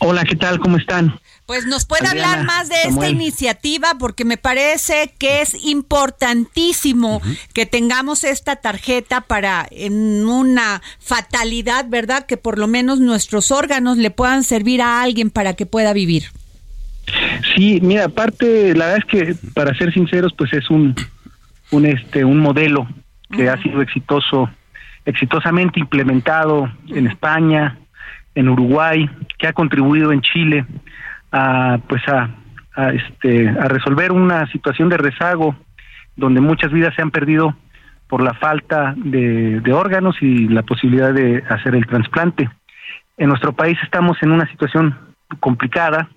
Hola, 0.00 0.24
¿qué 0.24 0.36
tal? 0.36 0.58
¿Cómo 0.58 0.76
están? 0.76 1.18
Pues 1.46 1.66
nos 1.66 1.86
puede 1.86 2.06
Adriana, 2.06 2.32
hablar 2.32 2.46
más 2.46 2.68
de 2.68 2.76
esta 2.86 3.08
iniciativa 3.08 3.94
porque 3.98 4.26
me 4.26 4.36
parece 4.36 5.14
que 5.18 5.40
es 5.40 5.64
importantísimo 5.64 7.22
que 7.54 7.64
tengamos 7.64 8.22
esta 8.24 8.56
tarjeta 8.56 9.22
para 9.22 9.66
en 9.70 10.26
una 10.26 10.82
fatalidad, 11.00 11.86
¿verdad? 11.88 12.26
Que 12.26 12.36
por 12.36 12.58
lo 12.58 12.66
menos 12.66 13.00
nuestros 13.00 13.50
órganos 13.50 13.96
le 13.96 14.10
puedan 14.10 14.44
servir 14.44 14.82
a 14.82 15.00
alguien 15.02 15.30
para 15.30 15.54
que 15.54 15.64
pueda 15.64 15.94
vivir. 15.94 16.24
Sí, 17.54 17.78
mira, 17.82 18.04
aparte, 18.04 18.74
la 18.74 18.86
verdad 18.86 19.04
es 19.06 19.10
que, 19.10 19.34
para 19.54 19.74
ser 19.76 19.92
sinceros, 19.92 20.32
pues 20.36 20.52
es 20.52 20.68
un, 20.68 20.94
un, 21.70 21.86
este, 21.86 22.24
un 22.24 22.40
modelo 22.40 22.86
que 23.34 23.48
ha 23.48 23.56
sido 23.58 23.82
exitoso 23.82 24.48
exitosamente 25.04 25.80
implementado 25.80 26.70
en 26.88 27.06
España, 27.06 27.78
en 28.34 28.48
Uruguay, 28.48 29.08
que 29.38 29.46
ha 29.46 29.52
contribuido 29.52 30.12
en 30.12 30.22
Chile 30.22 30.64
a 31.30 31.78
pues 31.88 32.02
a, 32.08 32.30
este 32.92 33.48
a 33.48 33.68
resolver 33.68 34.12
una 34.12 34.46
situación 34.50 34.88
de 34.88 34.96
rezago 34.96 35.54
donde 36.16 36.40
muchas 36.40 36.72
vidas 36.72 36.94
se 36.94 37.02
han 37.02 37.10
perdido 37.10 37.54
por 38.08 38.22
la 38.22 38.34
falta 38.34 38.94
de, 38.96 39.60
de 39.60 39.72
órganos 39.72 40.16
y 40.20 40.48
la 40.48 40.62
posibilidad 40.62 41.12
de 41.12 41.42
hacer 41.48 41.74
el 41.74 41.86
trasplante. 41.86 42.48
En 43.16 43.28
nuestro 43.28 43.52
país 43.52 43.78
estamos 43.82 44.16
en 44.22 44.32
una 44.32 44.48
situación 44.50 44.96
complicada 45.40 46.08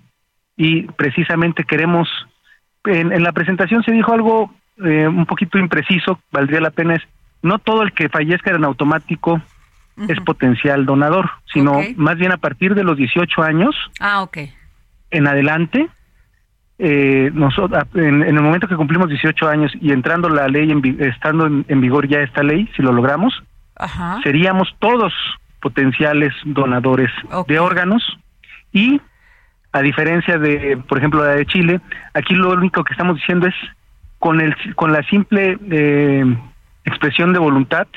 y 0.55 0.83
precisamente 0.83 1.63
queremos 1.63 2.07
en, 2.86 3.12
en 3.12 3.24
la 3.24 3.31
presentación 3.31 3.83
se 3.83 3.91
dijo 3.91 4.13
algo 4.13 4.53
eh, 4.84 5.07
un 5.07 5.25
poquito 5.25 5.57
impreciso, 5.57 6.19
valdría 6.31 6.62
la 6.62 6.72
pena 6.72 6.96
es 6.96 7.01
no 7.41 7.60
todo 7.60 7.84
el 7.84 7.93
que 7.93 8.10
fallezca 8.10 8.51
en 8.51 8.63
automático 8.63 9.41
es 10.07 10.19
potencial 10.22 10.86
donador, 10.86 11.27
sino 11.51 11.79
más 11.96 12.17
bien 12.17 12.31
a 12.31 12.38
partir 12.38 12.75
de 12.75 12.84
los 12.84 12.98
18 12.98 13.41
años 13.41 13.75
Ah, 14.00 14.22
ok. 14.22 14.38
en 15.10 15.27
adelante, 15.27 15.89
eh, 16.77 17.31
nosotros, 17.34 17.84
en, 17.96 18.22
en 18.22 18.36
el 18.38 18.41
momento 18.43 18.67
que 18.67 18.75
cumplimos 18.75 19.10
18 19.10 19.48
años 19.50 19.72
y 19.81 19.91
entrando 19.91 20.29
la 20.29 20.48
ley, 20.48 20.69
en, 20.72 20.84
estando 21.01 21.48
en, 21.48 21.65
en 21.67 21.81
vigor 21.81 22.07
ya 22.07 22.19
esta 22.19 22.43
ley, 22.43 22.69
si 22.75 22.84
lo 22.84 22.91
logramos, 22.91 23.34
Ajá. 23.75 24.19
seríamos 24.22 24.69
todos 24.79 25.13
potenciales 25.62 26.31
donadores 26.46 27.10
de 27.48 27.60
órganos 27.60 28.03
y 28.72 29.01
a 29.72 29.81
diferencia 29.81 30.38
de, 30.38 30.77
por 30.88 31.00
ejemplo, 31.00 31.24
la 31.24 31.31
de 31.31 31.46
Chile, 31.48 31.81
aquí 32.13 32.36
lo 32.36 32.51
único 32.51 32.84
que 32.84 32.93
estamos 32.93 33.15
diciendo 33.15 33.48
es 33.48 33.55
con 34.19 34.41
el 34.41 34.55
con 34.75 34.91
la 34.91 35.03
simple 35.03 35.57
eh, 35.69 36.25
expresión 36.86 37.33
de 37.33 37.39
voluntad 37.39 37.88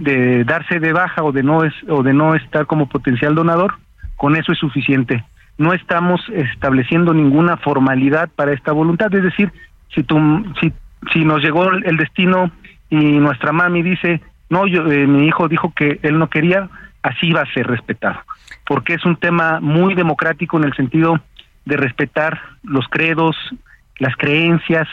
de 0.00 0.42
darse 0.44 0.80
de 0.80 0.92
baja 0.92 1.22
o 1.22 1.30
de 1.30 1.44
no 1.44 1.62
es 1.62 1.72
o 1.88 2.02
de 2.02 2.12
no 2.12 2.34
estar 2.34 2.66
como 2.66 2.88
potencial 2.88 3.36
donador, 3.36 3.74
con 4.16 4.34
eso 4.34 4.50
es 4.50 4.58
suficiente. 4.58 5.24
No 5.58 5.72
estamos 5.72 6.20
estableciendo 6.34 7.14
ninguna 7.14 7.56
formalidad 7.58 8.30
para 8.34 8.52
esta 8.52 8.72
voluntad, 8.72 9.14
es 9.14 9.22
decir, 9.22 9.52
si 9.94 10.02
tú 10.02 10.18
si 10.60 10.72
si 11.12 11.24
nos 11.24 11.40
llegó 11.40 11.70
el 11.70 11.84
el 11.86 11.96
destino 11.96 12.50
y 12.88 12.96
nuestra 12.96 13.52
mami 13.52 13.82
dice, 13.82 14.20
"No, 14.48 14.66
yo 14.66 14.86
eh, 14.90 15.06
mi 15.06 15.26
hijo 15.26 15.46
dijo 15.46 15.72
que 15.74 16.00
él 16.02 16.18
no 16.18 16.28
quería", 16.28 16.68
así 17.02 17.30
va 17.30 17.42
a 17.42 17.52
ser 17.52 17.68
respetado, 17.68 18.20
porque 18.66 18.94
es 18.94 19.04
un 19.04 19.16
tema 19.16 19.60
muy 19.60 19.94
democrático 19.94 20.56
en 20.56 20.64
el 20.64 20.74
sentido 20.74 21.20
de 21.64 21.76
respetar 21.76 22.40
los 22.64 22.88
credos, 22.88 23.36
las 23.98 24.16
creencias, 24.16 24.88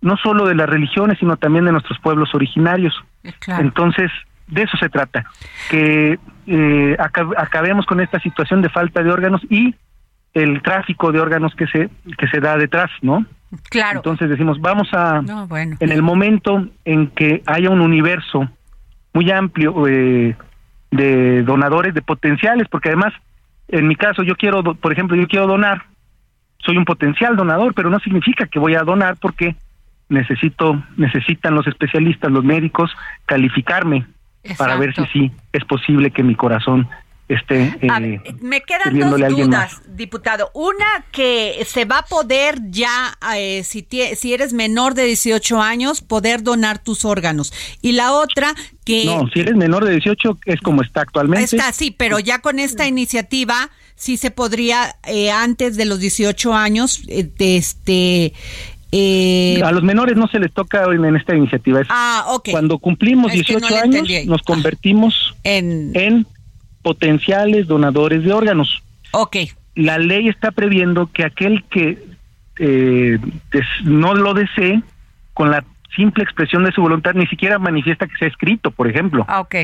no 0.00 0.16
solo 0.16 0.46
de 0.46 0.54
las 0.54 0.68
religiones, 0.68 1.18
sino 1.18 1.36
también 1.36 1.64
de 1.64 1.72
nuestros 1.72 1.98
pueblos 2.00 2.34
originarios. 2.34 2.94
Claro. 3.40 3.62
Entonces, 3.64 4.10
de 4.46 4.62
eso 4.62 4.76
se 4.78 4.88
trata, 4.88 5.24
que 5.70 6.18
eh, 6.46 6.96
aca- 6.98 7.28
acabemos 7.36 7.84
con 7.86 8.00
esta 8.00 8.18
situación 8.20 8.62
de 8.62 8.68
falta 8.70 9.02
de 9.02 9.10
órganos 9.10 9.42
y 9.50 9.74
el 10.34 10.62
tráfico 10.62 11.10
de 11.12 11.20
órganos 11.20 11.54
que 11.54 11.66
se 11.66 11.90
que 12.16 12.28
se 12.28 12.40
da 12.40 12.56
detrás, 12.56 12.90
¿no? 13.02 13.26
Claro. 13.70 13.98
Entonces 13.98 14.28
decimos, 14.28 14.60
vamos 14.60 14.88
a 14.92 15.20
No, 15.22 15.46
bueno. 15.48 15.76
en 15.80 15.90
el 15.90 16.02
momento 16.02 16.66
en 16.84 17.08
que 17.08 17.42
haya 17.46 17.70
un 17.70 17.80
universo 17.80 18.48
muy 19.14 19.30
amplio 19.30 19.86
eh, 19.88 20.36
de 20.90 21.42
donadores, 21.42 21.92
de 21.94 22.02
potenciales, 22.02 22.68
porque 22.70 22.88
además, 22.90 23.12
en 23.68 23.88
mi 23.88 23.96
caso, 23.96 24.22
yo 24.22 24.36
quiero, 24.36 24.62
por 24.62 24.92
ejemplo, 24.92 25.16
yo 25.16 25.26
quiero 25.26 25.46
donar, 25.46 25.82
soy 26.58 26.76
un 26.76 26.84
potencial 26.84 27.36
donador, 27.36 27.74
pero 27.74 27.90
no 27.90 27.98
significa 28.00 28.46
que 28.46 28.58
voy 28.58 28.74
a 28.74 28.82
donar 28.82 29.16
porque 29.20 29.56
necesito, 30.08 30.82
necesitan 30.96 31.54
los 31.54 31.66
especialistas, 31.66 32.30
los 32.30 32.44
médicos, 32.44 32.90
calificarme 33.26 34.06
para 34.56 34.76
ver 34.76 34.94
si 34.94 35.04
sí 35.06 35.32
es 35.52 35.64
posible 35.64 36.10
que 36.10 36.22
mi 36.22 36.34
corazón 36.34 36.88
esté 37.28 37.78
A 37.90 37.98
eh, 37.98 38.20
ver, 38.24 38.34
me 38.40 38.62
quedan 38.62 38.98
dos 38.98 39.20
dudas, 39.28 39.82
diputado. 39.86 40.50
Una, 40.54 41.04
que 41.12 41.62
se 41.66 41.84
va 41.84 41.98
a 41.98 42.04
poder 42.06 42.58
ya, 42.70 43.16
eh, 43.36 43.62
si, 43.64 43.86
si 44.16 44.32
eres 44.32 44.52
menor 44.52 44.94
de 44.94 45.04
18 45.04 45.60
años, 45.60 46.00
poder 46.00 46.42
donar 46.42 46.78
tus 46.78 47.04
órganos. 47.04 47.52
Y 47.82 47.92
la 47.92 48.12
otra, 48.12 48.54
que... 48.84 49.04
No, 49.04 49.28
si 49.28 49.40
eres 49.40 49.56
menor 49.56 49.84
de 49.84 49.92
18 49.92 50.38
es 50.46 50.60
como 50.60 50.82
está 50.82 51.02
actualmente. 51.02 51.56
Está, 51.56 51.72
sí, 51.72 51.94
pero 51.96 52.18
ya 52.18 52.38
con 52.38 52.58
esta 52.58 52.86
iniciativa 52.86 53.70
sí 53.94 54.16
se 54.16 54.30
podría, 54.30 54.96
eh, 55.06 55.30
antes 55.30 55.76
de 55.76 55.84
los 55.84 56.00
18 56.00 56.54
años, 56.54 57.02
eh, 57.08 57.30
este... 57.38 58.32
eh, 58.92 59.60
a 59.64 59.72
los 59.72 59.82
menores 59.82 60.16
no 60.16 60.28
se 60.28 60.38
les 60.38 60.52
toca 60.52 60.84
en, 60.84 61.16
esta 61.16 61.34
iniciativa. 61.34 61.80
Es 61.80 61.88
ah, 61.90 62.24
ok. 62.28 62.48
Cuando 62.50 62.78
cumplimos 62.78 63.32
Es 63.32 63.44
que 63.44 63.54
no 63.54 63.60
18 63.60 63.74
le 63.74 63.80
años, 63.98 64.26
nos 64.26 64.42
convertimos 64.42 65.36
en, 65.44 65.92
en 65.94 66.26
potenciales 66.82 67.66
donadores 67.66 68.24
de 68.24 68.32
órganos. 68.32 68.82
Ok. 69.12 69.36
La 69.74 69.98
ley 69.98 70.28
está 70.28 70.50
previendo 70.50 71.10
que 71.12 71.24
aquel 71.24 71.64
que 71.64 72.02
eh, 72.58 73.18
des- 73.52 73.84
no 73.84 74.14
lo 74.14 74.34
desee, 74.34 74.82
con 75.34 75.50
la 75.50 75.64
simple 75.94 76.24
expresión 76.24 76.64
de 76.64 76.72
su 76.72 76.80
voluntad, 76.80 77.14
ni 77.14 77.26
siquiera 77.26 77.58
manifiesta 77.58 78.06
que 78.06 78.16
sea 78.16 78.28
escrito, 78.28 78.70
por 78.70 78.88
ejemplo. 78.88 79.24
Ah, 79.28 79.40
ok. 79.40 79.54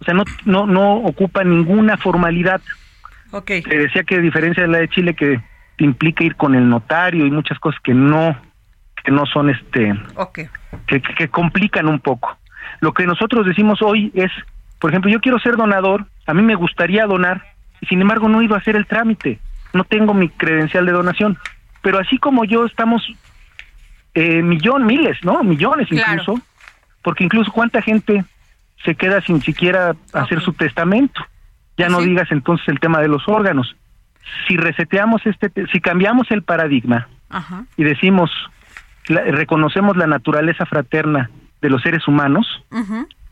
O 0.00 0.04
sea, 0.04 0.14
no, 0.14 0.24
no, 0.44 0.66
no 0.66 0.96
ocupa 0.98 1.42
ninguna 1.42 1.96
formalidad. 1.96 2.60
Ok. 3.30 3.50
Se 3.68 3.78
decía 3.78 4.04
que 4.04 4.16
a 4.16 4.20
diferencia 4.20 4.62
de 4.62 4.68
la 4.68 4.78
de 4.78 4.88
Chile, 4.88 5.14
que 5.14 5.40
te 5.76 5.84
implica 5.84 6.24
ir 6.24 6.36
con 6.36 6.54
el 6.54 6.68
notario 6.68 7.26
y 7.26 7.30
muchas 7.30 7.58
cosas 7.58 7.80
que 7.82 7.94
no, 7.94 8.36
que 9.04 9.10
no 9.12 9.26
son 9.26 9.50
este, 9.50 9.94
que, 10.86 11.00
que- 11.00 11.28
complican 11.28 11.88
un 11.88 12.00
poco. 12.00 12.36
Lo 12.80 12.92
que 12.92 13.06
nosotros 13.06 13.46
decimos 13.46 13.80
hoy 13.82 14.10
es, 14.14 14.30
por 14.78 14.90
ejemplo, 14.90 15.10
yo 15.10 15.20
quiero 15.20 15.38
ser 15.38 15.56
donador, 15.56 16.06
a 16.26 16.34
mí 16.34 16.42
me 16.42 16.54
gustaría 16.54 17.06
donar, 17.06 17.42
y 17.80 17.86
sin 17.86 18.00
embargo 18.00 18.28
no 18.28 18.42
iba 18.42 18.56
a 18.56 18.60
hacer 18.60 18.76
el 18.76 18.86
trámite, 18.86 19.38
no 19.72 19.84
tengo 19.84 20.14
mi 20.14 20.28
credencial 20.28 20.86
de 20.86 20.92
donación. 20.92 21.38
Pero 21.82 21.98
así 21.98 22.18
como 22.18 22.44
yo 22.44 22.64
estamos 22.66 23.02
eh, 24.14 24.42
millón, 24.42 24.84
miles, 24.86 25.16
¿no? 25.22 25.42
Millones 25.44 25.88
Claro. 25.88 26.12
incluso, 26.12 26.40
porque 27.02 27.24
incluso 27.24 27.52
cuánta 27.52 27.80
gente 27.82 28.24
se 28.84 28.94
queda 28.94 29.20
sin 29.20 29.40
siquiera 29.42 29.94
hacer 30.12 30.40
su 30.40 30.52
testamento. 30.52 31.20
Ya 31.76 31.88
no 31.88 32.00
Sí. 32.00 32.08
digas 32.08 32.28
entonces 32.32 32.66
el 32.68 32.80
tema 32.80 33.00
de 33.00 33.08
los 33.08 33.28
órganos. 33.28 33.76
Si 34.46 34.56
reseteamos 34.56 35.24
este, 35.26 35.48
te- 35.48 35.66
si 35.68 35.80
cambiamos 35.80 36.30
el 36.30 36.42
paradigma, 36.42 37.08
Ajá. 37.30 37.64
y 37.76 37.84
decimos, 37.84 38.30
la- 39.08 39.22
reconocemos 39.24 39.96
la 39.96 40.06
naturaleza 40.06 40.64
fraterna 40.66 41.30
de 41.60 41.70
los 41.70 41.82
seres 41.82 42.06
humanos, 42.06 42.46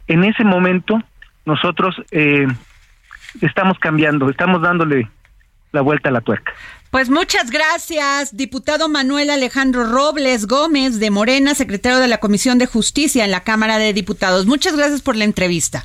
en 0.09 0.25
ese 0.25 0.43
momento 0.45 1.01
nosotros 1.45 1.95
eh, 2.11 2.47
estamos 3.41 3.79
cambiando, 3.79 4.29
estamos 4.31 4.63
dándole 4.63 5.09
la 5.73 5.81
vuelta 5.81 6.09
a 6.09 6.13
la 6.13 6.21
tuerca. 6.21 6.53
Pues 6.91 7.11
muchas 7.11 7.51
gracias, 7.51 8.37
diputado 8.37 8.89
Manuel 8.89 9.29
Alejandro 9.31 9.85
Robles 9.85 10.47
Gómez 10.47 10.99
de 10.99 11.11
Morena, 11.11 11.55
secretario 11.55 11.99
de 11.99 12.09
la 12.09 12.19
Comisión 12.19 12.59
de 12.59 12.67
Justicia 12.67 13.25
en 13.25 13.31
la 13.31 13.41
Cámara 13.41 13.79
de 13.79 13.93
Diputados. 13.93 14.47
Muchas 14.47 14.77
gracias 14.77 15.03
por 15.03 15.15
la 15.17 15.25
entrevista. 15.25 15.85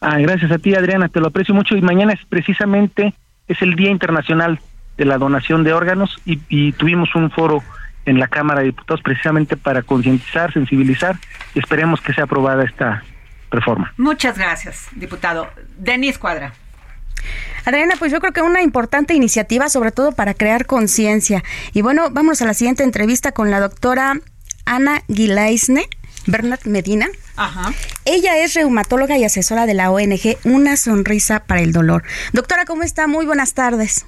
Ah, 0.00 0.18
gracias 0.18 0.50
a 0.50 0.58
ti, 0.58 0.74
Adriana, 0.74 1.08
te 1.08 1.20
lo 1.20 1.28
aprecio 1.28 1.54
mucho 1.54 1.76
y 1.76 1.82
mañana 1.82 2.12
es 2.12 2.20
precisamente 2.28 3.14
es 3.48 3.60
el 3.62 3.74
Día 3.74 3.90
Internacional 3.90 4.60
de 4.96 5.04
la 5.04 5.18
Donación 5.18 5.62
de 5.62 5.72
Órganos 5.72 6.16
y, 6.24 6.38
y 6.48 6.72
tuvimos 6.72 7.14
un 7.14 7.30
foro 7.30 7.62
en 8.06 8.18
la 8.18 8.28
Cámara 8.28 8.60
de 8.60 8.66
Diputados 8.66 9.02
precisamente 9.02 9.56
para 9.56 9.82
concientizar, 9.82 10.52
sensibilizar 10.52 11.16
y 11.54 11.58
esperemos 11.58 12.00
que 12.00 12.14
sea 12.14 12.24
aprobada 12.24 12.64
esta 12.64 13.02
reforma. 13.50 13.92
Muchas 13.96 14.38
gracias, 14.38 14.88
diputado. 14.92 15.48
Denis 15.78 16.18
Cuadra. 16.18 16.52
Adriana, 17.64 17.94
pues 17.98 18.12
yo 18.12 18.20
creo 18.20 18.32
que 18.32 18.42
una 18.42 18.62
importante 18.62 19.14
iniciativa, 19.14 19.68
sobre 19.68 19.90
todo 19.90 20.12
para 20.12 20.34
crear 20.34 20.66
conciencia. 20.66 21.42
Y 21.72 21.82
bueno, 21.82 22.10
vamos 22.10 22.40
a 22.40 22.46
la 22.46 22.54
siguiente 22.54 22.84
entrevista 22.84 23.32
con 23.32 23.50
la 23.50 23.58
doctora 23.58 24.14
Ana 24.64 25.02
Gilaisne 25.08 25.88
Bernat 26.26 26.64
Medina. 26.66 27.08
Ajá. 27.36 27.72
Ella 28.04 28.38
es 28.38 28.54
reumatóloga 28.54 29.18
y 29.18 29.24
asesora 29.24 29.66
de 29.66 29.74
la 29.74 29.90
ONG 29.90 30.36
Una 30.44 30.76
Sonrisa 30.76 31.44
para 31.44 31.60
el 31.60 31.72
Dolor. 31.72 32.04
Doctora, 32.32 32.64
¿cómo 32.64 32.82
está? 32.82 33.06
Muy 33.06 33.26
buenas 33.26 33.54
tardes. 33.54 34.06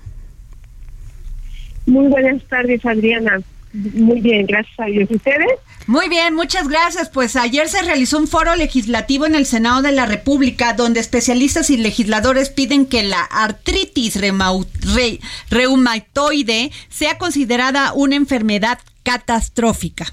Muy 1.87 2.07
buenas 2.09 2.43
tardes, 2.45 2.85
Adriana. 2.85 3.41
Muy 3.73 4.21
bien, 4.21 4.47
gracias 4.47 4.79
a 4.81 4.87
Dios. 4.87 5.11
¿Y 5.11 5.17
ustedes? 5.17 5.47
Muy 5.87 6.09
bien, 6.09 6.35
muchas 6.35 6.69
gracias. 6.69 7.11
Pues 7.11 7.37
ayer 7.37 7.69
se 7.69 7.83
realizó 7.83 8.19
un 8.19 8.27
foro 8.27 8.55
legislativo 8.57 9.27
en 9.27 9.35
el 9.35 9.47
Senado 9.47 9.83
de 9.83 9.93
la 9.93 10.07
República 10.07 10.73
donde 10.73 11.01
especialistas 11.01 11.71
y 11.71 11.77
legisladores 11.77 12.51
piden 12.51 12.87
que 12.87 13.03
la 13.03 13.21
artritis 13.23 14.21
re- 14.21 15.21
reumatoide 15.51 16.71
sea 16.89 17.19
considerada 17.19 17.93
una 17.93 18.17
enfermedad 18.17 18.79
catastrófica. 19.03 20.07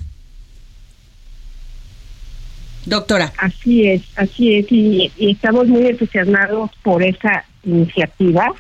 Doctora. 2.86 3.34
Así 3.38 3.88
es, 3.88 4.04
así 4.16 4.56
es. 4.56 4.72
Y, 4.72 5.12
y 5.18 5.32
estamos 5.32 5.68
muy 5.68 5.88
entusiasmados 5.88 6.72
por 6.84 7.02
esa 7.04 7.46
iniciativa 7.64 8.54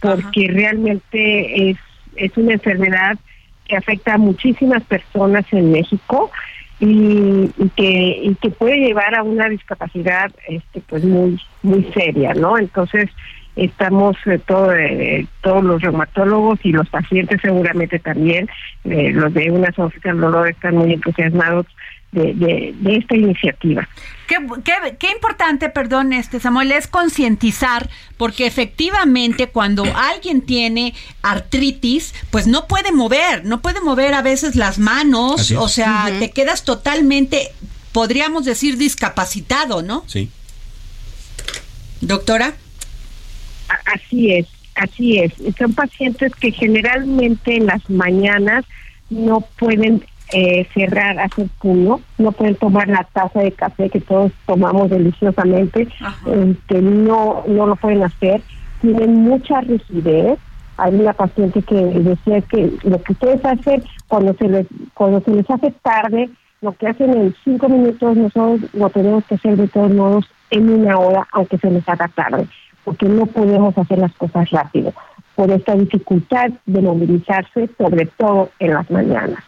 porque 0.00 0.48
realmente 0.48 1.70
es, 1.70 1.76
es 2.16 2.30
una 2.36 2.54
enfermedad 2.54 3.18
que 3.66 3.76
afecta 3.76 4.14
a 4.14 4.18
muchísimas 4.18 4.82
personas 4.84 5.44
en 5.52 5.72
México 5.72 6.30
y, 6.78 7.50
que 7.74 8.20
y 8.22 8.34
que 8.34 8.50
puede 8.50 8.78
llevar 8.78 9.14
a 9.14 9.22
una 9.22 9.48
discapacidad 9.48 10.30
este 10.46 10.82
pues 10.86 11.04
muy 11.04 11.40
muy 11.62 11.84
seria 11.94 12.34
no 12.34 12.58
entonces 12.58 13.10
estamos 13.56 14.16
eh, 14.26 14.38
todo, 14.46 14.74
eh, 14.74 15.26
todos 15.40 15.64
los 15.64 15.80
reumatólogos 15.80 16.58
y 16.62 16.72
los 16.72 16.88
pacientes 16.90 17.40
seguramente 17.40 17.98
también 17.98 18.48
eh, 18.84 19.10
los 19.12 19.32
de 19.32 19.50
una 19.50 19.72
sonrisa 19.72 20.10
al 20.10 20.20
dolor 20.20 20.48
están 20.48 20.76
muy 20.76 20.92
entusiasmados 20.92 21.66
de, 22.12 22.74
de, 22.78 22.96
esta 22.96 23.16
iniciativa. 23.16 23.88
Qué, 24.26 24.36
qué, 24.98 25.10
importante, 25.10 25.68
perdón, 25.68 26.12
este 26.12 26.40
Samuel, 26.40 26.72
es 26.72 26.86
concientizar, 26.86 27.90
porque 28.16 28.46
efectivamente 28.46 29.48
cuando 29.48 29.84
alguien 29.94 30.40
tiene 30.40 30.94
artritis, 31.22 32.14
pues 32.30 32.46
no 32.46 32.66
puede 32.66 32.92
mover, 32.92 33.44
no 33.44 33.60
puede 33.60 33.80
mover 33.80 34.14
a 34.14 34.22
veces 34.22 34.56
las 34.56 34.78
manos, 34.78 35.50
o 35.52 35.68
sea, 35.68 36.10
te 36.18 36.30
quedas 36.30 36.64
totalmente, 36.64 37.52
podríamos 37.92 38.44
decir, 38.44 38.78
discapacitado, 38.78 39.82
¿no? 39.82 40.04
Sí. 40.06 40.30
Doctora. 42.00 42.54
Así 43.84 44.32
es, 44.32 44.46
así 44.74 45.18
es. 45.18 45.32
Son 45.58 45.74
pacientes 45.74 46.32
que 46.36 46.52
generalmente 46.52 47.56
en 47.56 47.66
las 47.66 47.88
mañanas 47.90 48.64
no 49.10 49.40
pueden 49.58 50.04
eh, 50.32 50.66
cerrar, 50.74 51.18
hacer 51.18 51.46
puño, 51.60 52.00
no 52.18 52.32
pueden 52.32 52.56
tomar 52.56 52.88
la 52.88 53.04
taza 53.12 53.40
de 53.40 53.52
café 53.52 53.88
que 53.90 54.00
todos 54.00 54.32
tomamos 54.46 54.90
deliciosamente, 54.90 55.88
este, 56.26 56.82
no, 56.82 57.44
no 57.46 57.66
lo 57.66 57.76
pueden 57.76 58.02
hacer, 58.02 58.42
tienen 58.80 59.22
mucha 59.22 59.60
rigidez. 59.60 60.38
Hay 60.78 60.94
una 60.94 61.14
paciente 61.14 61.62
que 61.62 61.74
decía 61.74 62.40
que 62.42 62.70
lo 62.82 63.00
que 63.02 63.12
ustedes 63.12 63.42
hacen 63.44 63.82
cuando 64.08 64.34
se 64.34 64.48
les, 64.48 64.66
cuando 64.94 65.20
se 65.20 65.30
les 65.30 65.48
hace 65.48 65.70
tarde, 65.82 66.28
lo 66.60 66.72
que 66.72 66.88
hacen 66.88 67.10
en 67.14 67.34
cinco 67.44 67.68
minutos, 67.68 68.16
nosotros 68.16 68.60
lo 68.74 68.90
tenemos 68.90 69.24
que 69.24 69.36
hacer 69.36 69.56
de 69.56 69.68
todos 69.68 69.92
modos 69.92 70.26
en 70.50 70.68
una 70.68 70.98
hora, 70.98 71.26
aunque 71.32 71.58
se 71.58 71.70
les 71.70 71.88
haga 71.88 72.08
tarde, 72.08 72.46
porque 72.84 73.06
no 73.06 73.26
podemos 73.26 73.76
hacer 73.78 73.98
las 73.98 74.12
cosas 74.14 74.50
rápido, 74.50 74.92
por 75.34 75.50
esta 75.50 75.74
dificultad 75.74 76.50
de 76.66 76.82
movilizarse, 76.82 77.70
sobre 77.78 78.06
todo 78.06 78.50
en 78.58 78.74
las 78.74 78.90
mañanas. 78.90 79.42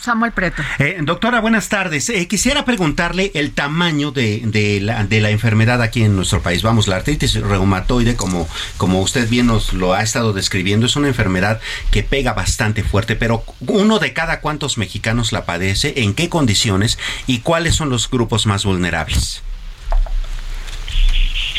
Samuel 0.00 0.32
Preto. 0.32 0.62
Eh, 0.78 0.98
doctora, 1.02 1.40
buenas 1.40 1.68
tardes. 1.68 2.08
Eh, 2.08 2.26
quisiera 2.26 2.64
preguntarle 2.64 3.30
el 3.34 3.52
tamaño 3.52 4.10
de, 4.10 4.40
de, 4.44 4.80
la, 4.80 5.04
de, 5.04 5.20
la, 5.20 5.30
enfermedad 5.30 5.82
aquí 5.82 6.02
en 6.02 6.16
nuestro 6.16 6.40
país. 6.40 6.62
Vamos, 6.62 6.88
la 6.88 6.96
artritis 6.96 7.34
reumatoide, 7.34 8.16
como, 8.16 8.48
como 8.78 9.00
usted 9.00 9.28
bien 9.28 9.46
nos 9.46 9.72
lo 9.74 9.92
ha 9.92 10.02
estado 10.02 10.32
describiendo, 10.32 10.86
es 10.86 10.96
una 10.96 11.08
enfermedad 11.08 11.60
que 11.90 12.02
pega 12.02 12.32
bastante 12.32 12.82
fuerte, 12.82 13.14
pero 13.14 13.44
uno 13.60 13.98
de 13.98 14.12
cada 14.14 14.40
cuántos 14.40 14.78
mexicanos 14.78 15.32
la 15.32 15.44
padece, 15.44 15.94
en 15.96 16.14
qué 16.14 16.28
condiciones 16.28 16.98
y 17.26 17.40
cuáles 17.40 17.74
son 17.74 17.90
los 17.90 18.08
grupos 18.10 18.46
más 18.46 18.64
vulnerables. 18.64 19.42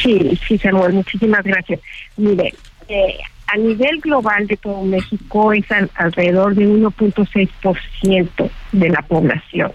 Sí, 0.02 0.40
sí, 0.48 0.58
Samuel, 0.58 0.94
muchísimas 0.94 1.44
gracias. 1.44 1.80
Mire, 2.18 2.56
eh, 2.88 3.18
a 3.52 3.58
nivel 3.58 4.00
global 4.00 4.48
de 4.48 4.56
todo 4.56 4.82
México 4.84 5.52
es 5.52 5.66
alrededor 5.96 6.56
de 6.56 6.68
1.6% 6.68 8.50
de 8.72 8.90
la 8.90 9.02
población. 9.02 9.74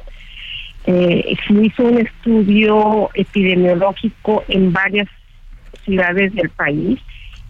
Eh, 0.87 1.37
se 1.47 1.53
hizo 1.53 1.83
un 1.83 1.99
estudio 1.99 3.11
epidemiológico 3.13 4.45
en 4.49 4.73
varias 4.73 5.09
ciudades 5.85 6.35
del 6.35 6.49
país 6.51 6.99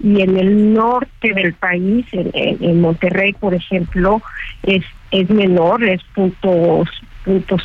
y 0.02 0.20
en 0.20 0.36
el 0.36 0.74
norte 0.74 1.32
del 1.32 1.54
país, 1.54 2.04
en, 2.12 2.80
Monterrey, 2.80 3.32
por 3.32 3.54
ejemplo, 3.54 4.20
es 4.62 4.84
es 5.12 5.30
menor, 5.30 5.84
es 5.84 6.02
punto, 6.14 6.84
punto 7.24 7.56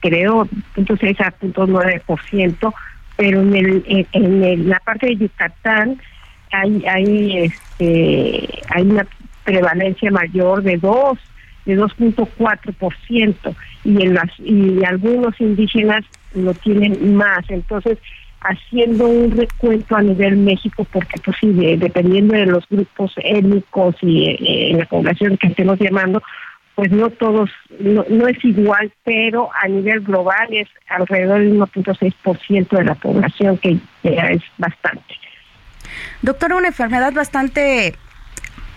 creo, 0.00 0.48
punto 0.74 0.96
seis 0.96 1.20
a 1.20 1.30
punto 1.30 1.66
nueve 1.66 2.02
por 2.06 2.20
ciento, 2.22 2.74
pero 3.16 3.42
en 3.42 3.54
el 3.54 4.06
en 4.12 4.68
la 4.68 4.80
parte 4.80 5.06
de 5.06 5.16
Yucatán 5.16 6.00
hay 6.52 6.84
hay 6.86 7.38
este 7.44 8.48
hay 8.68 8.82
una 8.82 9.06
prevalencia 9.44 10.10
mayor 10.10 10.62
de 10.62 10.76
2 10.76 11.18
de 11.66 11.76
2.4% 11.76 13.54
y 13.84 14.02
en 14.02 14.14
las 14.14 14.30
y 14.38 14.84
algunos 14.84 15.38
indígenas 15.40 16.04
lo 16.34 16.54
tienen 16.54 17.16
más. 17.16 17.44
Entonces 17.48 17.98
haciendo 18.40 19.08
un 19.08 19.36
recuento 19.36 19.96
a 19.96 20.02
nivel 20.02 20.36
México 20.36 20.86
porque 20.92 21.20
pues 21.24 21.36
sí 21.40 21.52
dependiendo 21.76 22.34
de 22.34 22.46
los 22.46 22.66
grupos 22.68 23.12
étnicos 23.16 23.96
y 24.02 24.24
eh, 24.24 24.70
en 24.70 24.78
la 24.78 24.86
población 24.86 25.36
que 25.36 25.48
estemos 25.48 25.78
llamando 25.80 26.22
pues 26.76 26.92
no 26.92 27.08
todos 27.10 27.50
no, 27.80 28.04
no 28.08 28.28
es 28.28 28.44
igual 28.44 28.92
pero 29.04 29.48
a 29.60 29.66
nivel 29.66 30.00
global 30.00 30.46
es 30.50 30.68
alrededor 30.88 31.40
del 31.40 31.58
1.6% 31.58 32.68
de 32.68 32.84
la 32.84 32.94
población 32.94 33.56
que 33.58 33.78
ya 34.04 34.28
es 34.28 34.42
bastante 34.58 35.14
Doctor, 36.22 36.52
una 36.52 36.68
enfermedad 36.68 37.12
bastante 37.12 37.96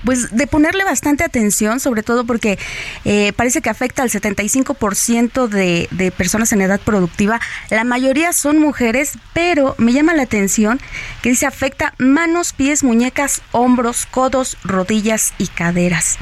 pues 0.03 0.36
de 0.36 0.47
ponerle 0.47 0.84
bastante 0.84 1.23
atención, 1.23 1.79
sobre 1.79 2.03
todo 2.03 2.25
porque 2.25 2.58
eh, 3.05 3.34
parece 3.36 3.62
que 3.62 3.69
afecta 3.69 4.03
al 4.03 4.10
75% 4.10 5.47
de, 5.47 5.88
de 5.91 6.12
personas 6.12 6.51
en 6.53 6.62
edad 6.62 6.79
productiva. 6.79 7.39
La 7.69 7.84
mayoría 7.84 8.34
son 8.34 8.60
mujeres, 8.60 9.17
pero 9.34 9.75
me 9.77 9.93
llama 9.93 10.13
la 10.13 10.23
atención 10.23 10.79
que 11.21 11.29
dice 11.29 11.45
afecta 11.45 11.93
manos, 11.97 12.53
pies, 12.53 12.84
muñecas, 12.84 13.41
hombros, 13.51 14.05
codos, 14.05 14.58
rodillas 14.63 15.34
y 15.38 15.47
caderas. 15.47 16.17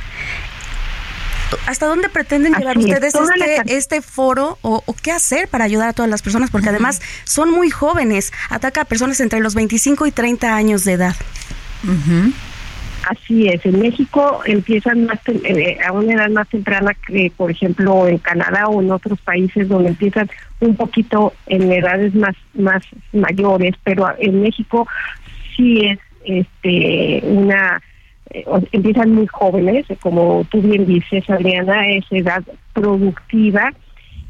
¿Hasta 1.65 1.85
dónde 1.85 2.09
pretenden 2.09 2.53
llevar 2.53 2.77
ustedes 2.77 3.13
este, 3.13 3.75
este 3.77 4.01
foro 4.01 4.57
o, 4.61 4.83
qué 5.01 5.11
hacer 5.11 5.47
para 5.47 5.63
ayudar 5.65 5.89
a 5.89 5.93
todas 5.93 6.09
las 6.09 6.21
personas? 6.21 6.49
Porque 6.51 6.69
además 6.69 7.01
son 7.23 7.51
muy 7.51 7.69
jóvenes, 7.69 8.33
ataca 8.49 8.81
a 8.81 8.85
personas 8.85 9.19
entre 9.19 9.39
los 9.39 9.55
25 9.55 10.05
y 10.07 10.11
30 10.11 10.55
años 10.55 10.83
de 10.83 10.93
edad. 10.93 11.15
Así 13.07 13.47
es, 13.47 13.65
en 13.65 13.79
México 13.79 14.41
empiezan 14.45 15.05
más 15.05 15.19
eh, 15.27 15.77
a 15.85 15.93
una 15.93 16.13
edad 16.13 16.29
más 16.29 16.49
temprana 16.49 16.93
que, 17.07 17.31
por 17.37 17.49
ejemplo, 17.49 18.05
en 18.05 18.17
Canadá 18.17 18.67
o 18.67 18.81
en 18.81 18.91
otros 18.91 19.19
países 19.21 19.69
donde 19.69 19.89
empiezan 19.89 20.29
un 20.59 20.75
poquito 20.75 21.33
en 21.45 21.71
edades 21.71 22.13
más 22.15 22.35
más 22.53 22.83
mayores, 23.13 23.75
pero 23.83 24.13
en 24.19 24.41
México 24.41 24.87
sí 25.55 25.85
es 25.85 25.99
este 26.25 27.21
una 27.23 27.81
eh, 28.31 28.45
empiezan 28.71 29.13
muy 29.13 29.27
jóvenes, 29.27 29.85
como 30.01 30.45
tú 30.49 30.61
bien 30.61 30.85
dices, 30.85 31.29
Adriana, 31.29 31.87
es 31.89 32.05
edad 32.11 32.43
productiva 32.73 33.71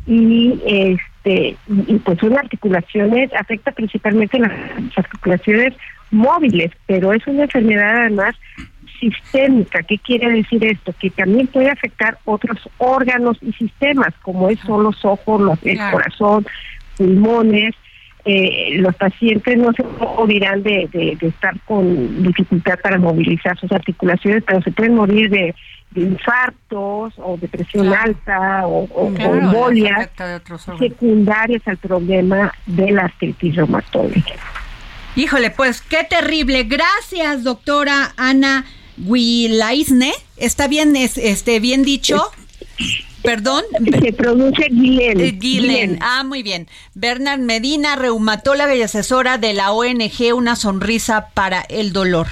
y 0.05 0.59
este 0.65 1.57
y 1.67 1.95
pues 1.99 2.19
son 2.19 2.37
articulaciones, 2.37 3.31
afecta 3.33 3.71
principalmente 3.71 4.39
las 4.39 4.51
articulaciones 4.95 5.73
móviles, 6.11 6.71
pero 6.85 7.11
es 7.13 7.25
una 7.27 7.43
enfermedad 7.43 8.01
además 8.03 8.35
sistémica. 8.99 9.83
¿Qué 9.83 9.97
quiere 9.99 10.31
decir 10.31 10.63
esto? 10.65 10.93
Que 10.99 11.09
también 11.09 11.47
puede 11.47 11.69
afectar 11.69 12.17
otros 12.25 12.57
órganos 12.77 13.37
y 13.41 13.51
sistemas, 13.53 14.13
como 14.21 14.49
es 14.49 14.59
son 14.61 14.83
los 14.83 15.03
ojos, 15.05 15.41
los, 15.41 15.59
el 15.63 15.79
corazón, 15.91 16.45
pulmones, 16.97 17.75
eh, 18.29 18.71
los 18.79 18.93
pacientes 18.95 19.57
no 19.57 19.71
se 19.71 19.83
morirán 19.83 20.61
de, 20.61 20.89
de, 20.91 21.17
estar 21.21 21.57
con 21.61 22.23
dificultad 22.23 22.77
para 22.83 22.97
movilizar 22.97 23.57
sus 23.57 23.71
articulaciones, 23.71 24.43
pero 24.45 24.61
se 24.61 24.71
pueden 24.71 24.95
morir 24.95 25.29
de, 25.29 25.55
infartos 25.95 27.13
o 27.17 27.37
de 27.37 27.47
presión 27.47 27.93
alta 27.93 28.67
o, 28.67 28.83
o, 28.83 29.07
embolias 29.07 30.09
secundarias 30.77 31.61
al 31.65 31.77
problema 31.77 32.53
de 32.65 32.91
la 32.91 33.03
artritis 33.03 33.55
reumatoide. 33.55 34.21
Híjole, 35.15 35.49
pues 35.49 35.81
qué 35.81 36.03
terrible. 36.03 36.65
Gracias, 36.65 37.45
doctora 37.45 38.13
Ana 38.17 38.65
Guilaisne. 38.97 40.11
¿Está 40.35 40.67
bien, 40.67 40.95
este, 40.97 41.61
bien 41.61 41.83
dicho? 41.83 42.21
Perdón. 43.23 43.63
Se 44.01 44.13
pronuncia 44.13 44.67
Guilen. 44.69 45.39
Guilen. 45.39 45.99
Ah, 46.01 46.23
muy 46.23 46.43
bien. 46.43 46.67
Bernard 46.93 47.39
Medina, 47.39 47.95
reumatóloga 47.95 48.75
y 48.75 48.81
asesora 48.81 49.37
de 49.37 49.53
la 49.53 49.71
ONG 49.71 50.33
Una 50.35 50.55
Sonrisa 50.55 51.29
para 51.33 51.61
el 51.61 51.93
Dolor. 51.93 52.27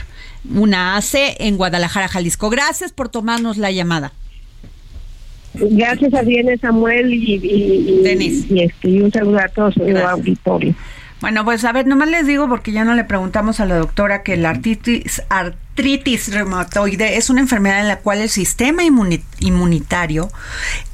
Una 0.53 0.95
AC 0.97 1.15
en 1.39 1.57
Guadalajara, 1.57 2.07
Jalisco. 2.07 2.49
Gracias 2.49 2.91
por 2.91 3.09
tomarnos 3.09 3.57
la 3.57 3.71
llamada. 3.71 4.11
Gracias 5.55 6.13
a 6.13 6.21
Diana 6.21 6.51
Samuel 6.57 7.13
y, 7.13 7.35
y, 7.35 8.45
y, 8.49 8.61
este, 8.61 8.89
y 8.89 9.01
un 9.01 9.11
saludo 9.11 9.39
a 9.39 9.47
todos 9.47 9.77
el 9.77 9.97
auditorio. 9.97 10.75
Bueno, 11.21 11.45
pues 11.45 11.63
a 11.63 11.71
ver, 11.71 11.87
nomás 11.87 12.09
les 12.09 12.27
digo 12.27 12.49
porque 12.49 12.71
ya 12.71 12.83
no 12.83 12.93
le 12.93 13.05
preguntamos 13.05 13.59
a 13.59 13.65
la 13.65 13.77
doctora 13.77 14.21
que 14.21 14.35
la 14.35 14.49
artritis, 14.49 15.23
artritis 15.29 16.33
reumatoide 16.33 17.17
es 17.17 17.29
una 17.29 17.41
enfermedad 17.41 17.79
en 17.79 17.87
la 17.87 17.99
cual 17.99 18.19
el 18.19 18.29
sistema 18.29 18.83
inmunitario, 18.83 19.34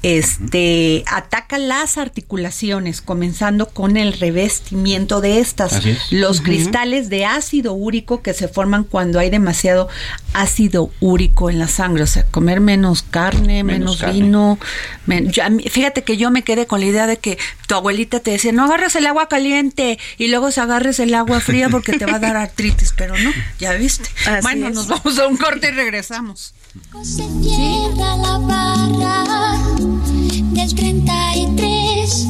este 0.03 1.03
ataca 1.07 1.57
las 1.57 1.97
articulaciones, 1.97 3.01
comenzando 3.01 3.67
con 3.69 3.97
el 3.97 4.13
revestimiento 4.13 5.21
de 5.21 5.39
estas, 5.39 5.85
es. 5.85 6.11
los 6.11 6.41
cristales 6.41 7.09
de 7.09 7.25
ácido 7.25 7.73
úrico 7.73 8.21
que 8.21 8.33
se 8.33 8.47
forman 8.47 8.83
cuando 8.83 9.19
hay 9.19 9.29
demasiado 9.29 9.89
ácido 10.33 10.91
úrico 11.01 11.49
en 11.49 11.59
la 11.59 11.67
sangre, 11.67 12.03
o 12.03 12.07
sea, 12.07 12.25
comer 12.25 12.61
menos 12.61 13.03
carne, 13.03 13.63
menos, 13.63 13.79
Menos 13.79 13.97
carne. 13.97 14.13
vino. 14.21 14.59
men- 15.05 15.31
yo- 15.31 15.43
a 15.43 15.49
mí- 15.49 15.63
fíjate 15.69 16.03
que 16.03 16.17
yo 16.17 16.31
me 16.31 16.43
quedé 16.43 16.65
con 16.67 16.79
la 16.79 16.85
idea 16.87 17.07
de 17.07 17.17
que 17.17 17.37
tu 17.67 17.75
abuelita 17.75 18.19
te 18.21 18.31
decía, 18.31 18.51
no 18.51 18.65
agarres 18.65 18.95
el 18.95 19.05
agua 19.05 19.27
caliente 19.29 19.99
y 20.17 20.27
luego 20.27 20.51
se 20.51 20.61
agarres 20.61 20.99
el 20.99 21.13
agua 21.13 21.39
fría 21.41 21.69
porque 21.69 21.97
te 21.97 22.05
va 22.05 22.15
a 22.15 22.19
dar 22.19 22.35
artritis, 22.37 22.93
pero 22.97 23.17
no, 23.17 23.31
ya 23.59 23.73
viste. 23.73 24.09
Así 24.25 24.41
bueno, 24.41 24.67
es. 24.69 24.75
nos 24.75 24.87
vamos 24.87 25.19
a 25.19 25.27
un 25.27 25.37
corte 25.37 25.67
y 25.69 25.71
regresamos. 25.71 26.53
Se 27.03 27.23
cierra 27.43 28.15
la 28.15 28.39
del 30.51 30.75
33. 30.75 32.27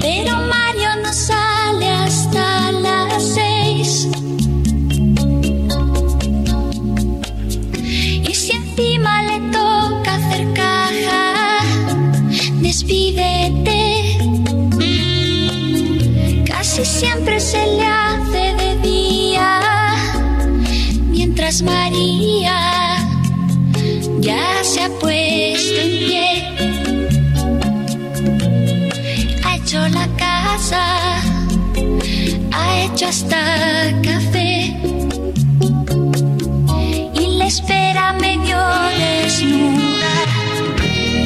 Pero 0.00 0.32
Mario 0.48 0.88
no 1.02 1.12
sale 1.12 1.88
hasta 1.88 2.72
las 2.72 3.22
6. 3.34 4.08
Y 8.28 8.34
si 8.34 8.52
encima 8.52 9.22
le 9.22 9.40
toca 9.50 10.14
hacer 10.14 10.52
caja, 10.54 11.58
despídete. 12.60 14.18
Casi 16.46 16.84
siempre 16.84 17.40
se 17.40 17.66
le 17.66 17.86
hace 17.86 18.54
de 18.60 18.76
día 18.82 19.60
mientras 21.08 21.62
María 21.62 22.59
ya 24.20 24.62
se 24.62 24.82
ha 24.82 24.88
puesto 24.88 25.80
en 25.80 25.98
pie. 25.98 26.26
Ha 29.44 29.56
hecho 29.56 29.88
la 29.88 30.06
casa, 30.16 31.20
ha 32.52 32.80
hecho 32.80 33.06
hasta 33.06 33.92
café 34.02 34.76
y 37.14 37.38
le 37.38 37.46
espera 37.46 38.12
medio 38.14 38.58
desnuda. 38.98 40.12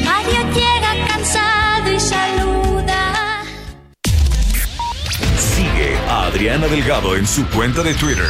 Mario 0.05 0.41
llega 0.53 1.07
cansado 1.07 1.91
y 1.93 1.99
saluda. 1.99 3.43
Sigue 5.37 5.97
a 6.09 6.27
Adriana 6.27 6.67
Delgado 6.67 7.15
en 7.15 7.27
su 7.27 7.45
cuenta 7.49 7.83
de 7.83 7.93
Twitter. 7.93 8.29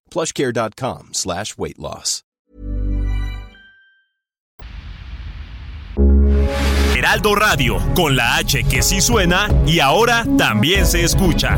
plushcare.com 0.11 1.13
slash 1.13 1.57
weight 1.57 1.79
loss. 1.79 2.23
Heraldo 6.95 7.33
Radio, 7.33 7.79
con 7.95 8.15
la 8.15 8.35
H 8.35 8.63
que 8.65 8.83
sí 8.83 9.01
suena 9.01 9.49
y 9.65 9.79
ahora 9.79 10.23
también 10.37 10.85
se 10.85 11.03
escucha. 11.03 11.57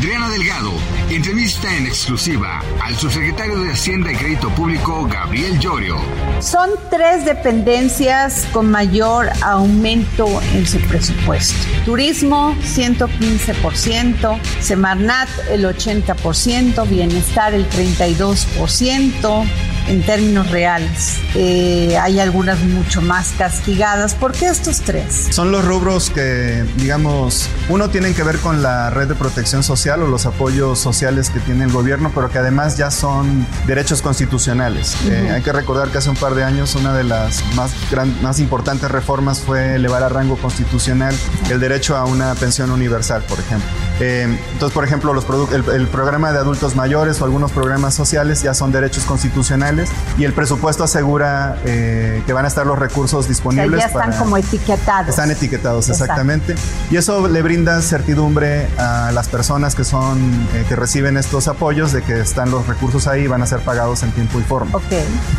Adriana 0.00 0.30
Delgado 0.30 0.72
entrevista 1.10 1.76
en 1.76 1.86
exclusiva 1.86 2.62
al 2.80 2.96
subsecretario 2.96 3.60
de 3.60 3.72
Hacienda 3.72 4.10
y 4.10 4.16
Crédito 4.16 4.48
Público, 4.48 5.06
Gabriel 5.06 5.58
Llorio. 5.58 5.98
Son 6.40 6.70
tres 6.88 7.26
dependencias 7.26 8.48
con 8.50 8.70
mayor 8.70 9.28
aumento 9.42 10.26
en 10.54 10.66
su 10.66 10.80
presupuesto. 10.80 11.54
Turismo, 11.84 12.56
115%, 12.62 14.40
Semarnat, 14.60 15.28
el 15.50 15.66
80%, 15.66 16.88
Bienestar, 16.88 17.52
el 17.52 17.68
32%. 17.68 19.69
En 19.88 20.02
términos 20.02 20.50
reales, 20.50 21.16
Eh, 21.36 21.96
hay 21.96 22.18
algunas 22.18 22.58
mucho 22.60 23.00
más 23.02 23.28
castigadas. 23.38 24.14
¿Por 24.16 24.32
qué 24.32 24.48
estos 24.48 24.80
tres? 24.80 25.28
Son 25.30 25.52
los 25.52 25.64
rubros 25.64 26.10
que, 26.10 26.64
digamos, 26.76 27.48
uno 27.68 27.88
tienen 27.88 28.14
que 28.14 28.24
ver 28.24 28.38
con 28.38 28.62
la 28.62 28.90
red 28.90 29.06
de 29.06 29.14
protección 29.14 29.62
social 29.62 30.02
o 30.02 30.08
los 30.08 30.26
apoyos 30.26 30.80
sociales 30.80 31.30
que 31.30 31.38
tiene 31.38 31.64
el 31.64 31.70
gobierno, 31.72 32.10
pero 32.12 32.30
que 32.30 32.38
además 32.38 32.76
ya 32.76 32.90
son 32.90 33.46
derechos 33.68 34.02
constitucionales. 34.02 34.96
Eh, 35.06 35.22
Ujú. 35.24 35.34
hay 35.34 35.42
que 35.42 35.52
recordar 35.52 35.88
que 35.90 35.98
hace 35.98 36.10
un 36.10 36.16
par 36.16 36.34
de 36.34 36.42
años 36.42 36.74
una 36.74 36.94
de 36.94 37.04
las 37.04 37.44
más, 37.54 37.70
gran- 37.92 38.20
más 38.22 38.40
importantes 38.40 38.90
reformas 38.90 39.38
fue 39.40 39.76
elevar 39.76 40.02
a 40.02 40.08
rango 40.08 40.36
constitucional 40.36 41.14
el 41.48 41.60
derecho 41.60 41.96
a 41.96 42.06
una 42.06 42.34
pensión 42.34 42.72
universal, 42.72 43.22
por 43.28 43.38
ejemplo. 43.38 43.68
Eh, 44.00 44.36
entonces, 44.52 44.74
por 44.74 44.84
ejemplo, 44.84 45.12
los 45.12 45.24
el, 45.52 45.64
el 45.74 45.86
programa 45.86 46.32
de 46.32 46.38
adultos 46.38 46.74
mayores 46.74 47.20
o 47.20 47.24
algunos 47.24 47.52
programas 47.52 47.94
sociales 47.94 48.42
ya 48.42 48.52
son 48.52 48.72
derechos 48.72 49.04
constitucionales 49.04 49.69
y 50.18 50.24
el 50.24 50.32
presupuesto 50.32 50.84
asegura 50.84 51.56
eh, 51.64 52.22
que 52.26 52.32
van 52.32 52.44
a 52.44 52.48
estar 52.48 52.66
los 52.66 52.78
recursos 52.78 53.20
O 53.20 53.22
sea, 53.22 53.28
disponibles 53.28 53.80
ya 53.80 53.86
están 53.86 54.10
para- 54.10 54.18
como 54.18 54.36
etiquetados. 54.36 55.08
están 55.08 55.30
etiquetados, 55.30 55.88
Exacto. 55.88 56.04
exactamente. 56.04 56.54
Y 56.90 56.96
eso 56.96 57.28
le 57.28 57.42
brinda 57.42 57.80
certidumbre 57.82 58.68
a 58.78 59.10
las 59.12 59.28
personas 59.28 59.74
que 59.74 59.84
son, 59.84 60.18
eh, 60.54 60.64
que 60.68 60.76
reciben 60.76 61.16
estos 61.16 61.48
apoyos 61.48 61.92
de 61.92 62.02
que 62.02 62.20
están 62.20 62.50
los 62.50 62.66
recursos 62.66 63.06
ahí 63.06 63.22
y 63.22 63.26
van 63.26 63.42
a 63.42 63.46
ser 63.46 63.60
pagados 63.60 64.02
en 64.02 64.12
tiempo 64.12 64.38
y 64.40 64.42
forma. 64.42 64.76
Ok. 64.76 64.82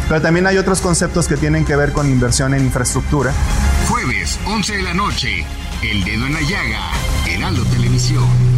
Pero 0.07 0.21
también 0.21 0.47
hay 0.47 0.57
otros 0.57 0.81
conceptos 0.81 1.27
que 1.27 1.37
tienen 1.37 1.65
que 1.65 1.75
ver 1.75 1.91
con 1.91 2.09
inversión 2.09 2.53
en 2.53 2.63
infraestructura. 2.65 3.31
Jueves, 3.89 4.39
11 4.47 4.77
de 4.77 4.83
la 4.83 4.93
noche. 4.93 5.45
El 5.81 6.03
dedo 6.03 6.27
en 6.27 6.33
la 6.33 6.41
llaga. 6.41 6.91
Heraldo 7.27 7.63
Televisión. 7.65 8.50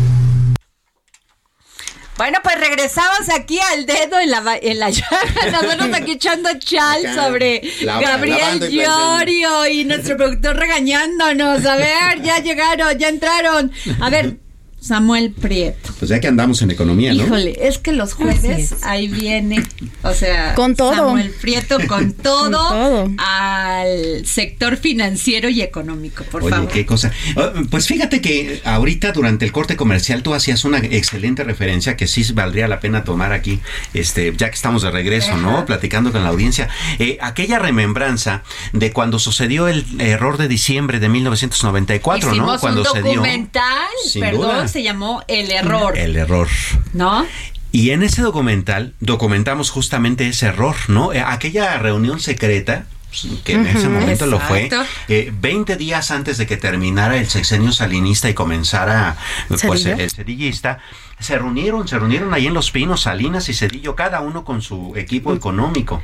Bueno, 2.24 2.40
pues 2.42 2.58
regresamos 2.58 3.28
aquí 3.36 3.60
al 3.60 3.86
dedo 3.86 4.18
en 4.18 4.32
la, 4.32 4.58
en 4.62 4.80
la 4.80 4.90
llaga. 4.92 5.20
Nosotros 5.52 5.90
aquí 5.94 6.14
echando 6.14 6.50
chal 6.58 7.02
sobre 7.14 7.62
Gabriel 7.82 8.60
planchando. 8.60 8.68
Llorio 8.70 9.68
y 9.68 9.84
nuestro 9.84 10.16
productor 10.16 10.56
regañándonos. 10.56 11.66
A 11.66 11.76
ver, 11.76 12.22
ya 12.22 12.40
llegaron, 12.40 12.98
ya 12.98 13.10
entraron. 13.10 13.74
A 14.00 14.10
ver, 14.10 14.38
Samuel 14.84 15.32
Prieto. 15.32 15.94
Pues 15.98 16.10
ya 16.10 16.20
que 16.20 16.28
andamos 16.28 16.62
en 16.62 16.72
economía, 16.72 17.14
¿no? 17.14 17.24
Híjole, 17.24 17.56
es 17.62 17.78
que 17.78 17.94
los 17.94 18.14
jueves 18.14 18.76
ahí 18.84 19.08
viene, 19.08 19.64
o 20.02 20.14
sea, 20.14 20.54
Con 20.56 20.76
todo. 20.76 20.94
Samuel 20.94 21.30
Prieto 21.42 21.78
con 21.88 22.12
todo, 22.14 22.50
todo. 22.52 23.10
al 23.18 24.26
sector 24.26 24.76
financiero 24.78 25.48
y 25.50 25.62
económico, 25.62 26.24
por 26.26 26.44
Oye, 26.44 26.52
favor. 26.52 26.70
qué 26.70 26.86
cosa. 26.86 27.12
Ah, 27.38 27.54
Pues 27.70 27.88
fíjate 27.88 28.20
que 28.20 28.62
ahorita 28.66 29.12
durante 29.14 29.46
el 29.46 29.52
corte 29.52 29.78
comercial 29.78 30.22
tú 30.24 30.34
hacías 30.34 30.66
una 30.66 30.80
excelente 30.80 31.44
referencia 31.44 31.96
que 31.96 32.08
sí 32.08 32.24
valdría 32.34 32.68
la 32.68 32.80
pena 32.80 33.04
tomar 33.04 33.32
aquí, 33.32 33.60
este, 33.94 34.34
ya 34.36 34.50
que 34.50 34.56
estamos 34.56 34.82
de 34.82 34.92
regreso, 34.92 35.38
¿no? 35.38 35.66
Platicando 35.66 36.12
con 36.12 36.24
la 36.24 36.30
audiencia. 36.30 36.68
Eh, 37.00 37.18
aquella 37.22 37.60
remembranza 37.60 38.44
de 38.74 38.92
cuando 38.92 39.20
sucedió 39.20 39.68
el 39.68 39.86
error 40.00 40.38
de 40.38 40.48
diciembre 40.48 41.00
de 41.00 41.08
1994, 41.10 42.30
¿no? 42.30 42.36
Hicimos 42.36 42.60
Cuando 42.62 42.82
un 42.82 42.88
se 42.88 43.02
dio. 43.02 43.14
documental, 43.16 43.88
Sin 44.06 44.22
perdón, 44.22 44.42
duda. 44.42 44.68
Se 44.74 44.84
llamó 44.84 45.24
El 45.28 45.52
Error, 45.52 45.98
El 45.98 46.16
error. 46.16 46.48
¿no? 46.94 47.26
Y 47.72 47.92
en 47.92 48.04
ese 48.04 48.22
documental 48.24 48.94
documentamos 49.00 49.70
justamente 49.70 50.28
ese 50.28 50.48
error, 50.48 50.76
¿no? 50.88 51.14
Eh, 51.14 51.24
Aquella 51.26 51.78
reunión 51.78 52.20
secreta 52.20 52.86
pues, 53.10 53.28
que 53.44 53.54
en 53.54 53.68
ese 53.68 53.88
momento 53.88 54.26
lo 54.26 54.40
fue, 54.40 54.70
eh, 55.08 55.32
20 55.40 55.76
días 55.76 56.10
antes 56.10 56.40
de 56.40 56.48
que 56.48 56.58
terminara 56.58 57.18
el 57.18 57.30
sexenio 57.30 57.72
salinista 57.72 58.30
y 58.30 58.34
comenzara 58.34 59.16
pues, 59.48 59.62
Cedillo. 59.62 60.04
el 60.04 60.10
cedillista, 60.10 60.80
se 61.24 61.38
reunieron, 61.38 61.88
se 61.88 61.98
reunieron 61.98 62.34
ahí 62.34 62.48
en 62.48 62.54
Los 62.54 62.72
Pinos, 62.72 63.02
Salinas 63.02 63.50
y 63.50 63.54
Cedillo, 63.54 63.96
cada 63.96 64.20
uno 64.22 64.44
con 64.44 64.62
su 64.62 64.94
equipo 64.96 65.34
económico. 65.34 66.02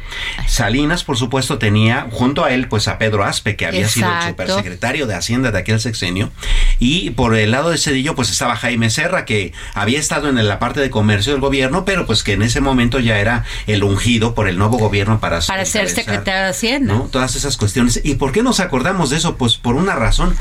Salinas, 0.47 1.03
por 1.03 1.17
supuesto, 1.17 1.57
tenía 1.57 2.07
junto 2.11 2.45
a 2.45 2.51
él 2.51 2.67
pues 2.67 2.87
a 2.87 2.97
Pedro 2.97 3.23
Aspe, 3.23 3.55
que 3.55 3.65
había 3.65 3.87
sido 3.87 4.09
el 4.11 4.29
supersecretario 4.29 5.07
de 5.07 5.15
Hacienda 5.15 5.51
de 5.51 5.59
aquel 5.59 5.79
sexenio, 5.79 6.31
y 6.79 7.11
por 7.11 7.35
el 7.35 7.51
lado 7.51 7.69
de 7.69 7.77
Cedillo 7.77 8.15
pues 8.15 8.29
estaba 8.29 8.55
Jaime 8.55 8.89
Serra, 8.89 9.25
que 9.25 9.53
había 9.73 9.99
estado 9.99 10.29
en 10.29 10.47
la 10.47 10.59
parte 10.59 10.79
de 10.79 10.89
comercio 10.89 11.33
del 11.33 11.41
gobierno, 11.41 11.85
pero 11.85 12.05
pues 12.05 12.23
que 12.23 12.33
en 12.33 12.41
ese 12.41 12.61
momento 12.61 12.99
ya 12.99 13.19
era 13.19 13.43
el 13.67 13.83
ungido 13.83 14.33
por 14.33 14.47
el 14.47 14.57
nuevo 14.57 14.77
gobierno 14.77 15.19
para, 15.19 15.41
Para 15.41 15.65
ser 15.65 15.89
secretario 15.89 16.43
de 16.43 16.49
Hacienda. 16.49 16.93
¿no? 16.93 17.01
Todas 17.11 17.35
esas 17.35 17.57
cuestiones. 17.57 18.01
¿Y 18.03 18.15
por 18.15 18.31
qué 18.31 18.43
nos 18.43 18.59
acordamos 18.59 19.09
de 19.09 19.17
eso? 19.17 19.35
Pues 19.35 19.57
por 19.57 19.75
una 19.75 19.95
razón. 19.95 20.35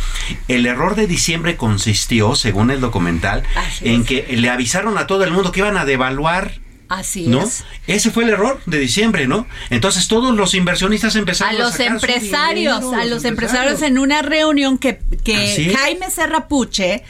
El 0.46 0.66
error 0.66 0.94
de 0.94 1.06
diciembre 1.06 1.56
consistió, 1.56 2.34
según 2.34 2.70
el 2.70 2.80
documental, 2.80 3.42
Así 3.56 3.88
en 3.88 4.02
es. 4.02 4.06
que 4.06 4.36
le 4.36 4.48
avisaron 4.50 4.67
a 4.98 5.06
todo 5.06 5.24
el 5.24 5.30
mundo 5.32 5.52
que 5.52 5.60
iban 5.60 5.76
a 5.76 5.84
devaluar. 5.84 6.52
Así 6.88 7.26
¿No? 7.26 7.42
es. 7.42 7.64
Ese 7.86 8.10
fue 8.10 8.24
el 8.24 8.30
error 8.30 8.60
de 8.64 8.78
diciembre, 8.78 9.26
¿no? 9.26 9.46
Entonces 9.68 10.08
todos 10.08 10.34
los 10.34 10.54
inversionistas 10.54 11.14
A 11.14 11.18
empezaron 11.18 11.56
a, 11.56 11.58
los 11.58 11.72
sacar 11.72 12.00
su 12.00 12.06
empresarios, 12.06 12.80
dinero, 12.80 13.02
a 13.02 13.04
los 13.04 13.24
empresarios 13.24 13.82
en 13.82 13.98
una 13.98 14.22
reunión 14.22 14.78
que, 14.78 14.98
que. 15.22 15.74
Jaime 15.76 16.10
Serrapuche 16.10 17.02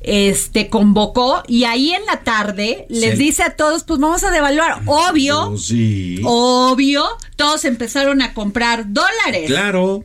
este 0.00 0.68
convocó 0.68 1.42
y 1.48 1.64
ahí 1.64 1.92
en 1.92 2.04
la 2.06 2.20
tarde 2.22 2.86
les 2.88 3.12
Sí. 3.18 3.24
dice 3.24 3.42
a 3.42 3.56
todos, 3.56 3.82
pues 3.82 3.98
vamos 3.98 4.22
a 4.22 4.30
devaluar. 4.30 4.80
Obvio, 4.86 5.48
Oh, 5.50 5.58
sí. 5.58 6.20
obvio, 6.24 7.04
todos 7.34 7.64
empezaron 7.64 8.22
a 8.22 8.32
comprar 8.32 8.92
dólares. 8.92 9.46
Claro. 9.46 10.04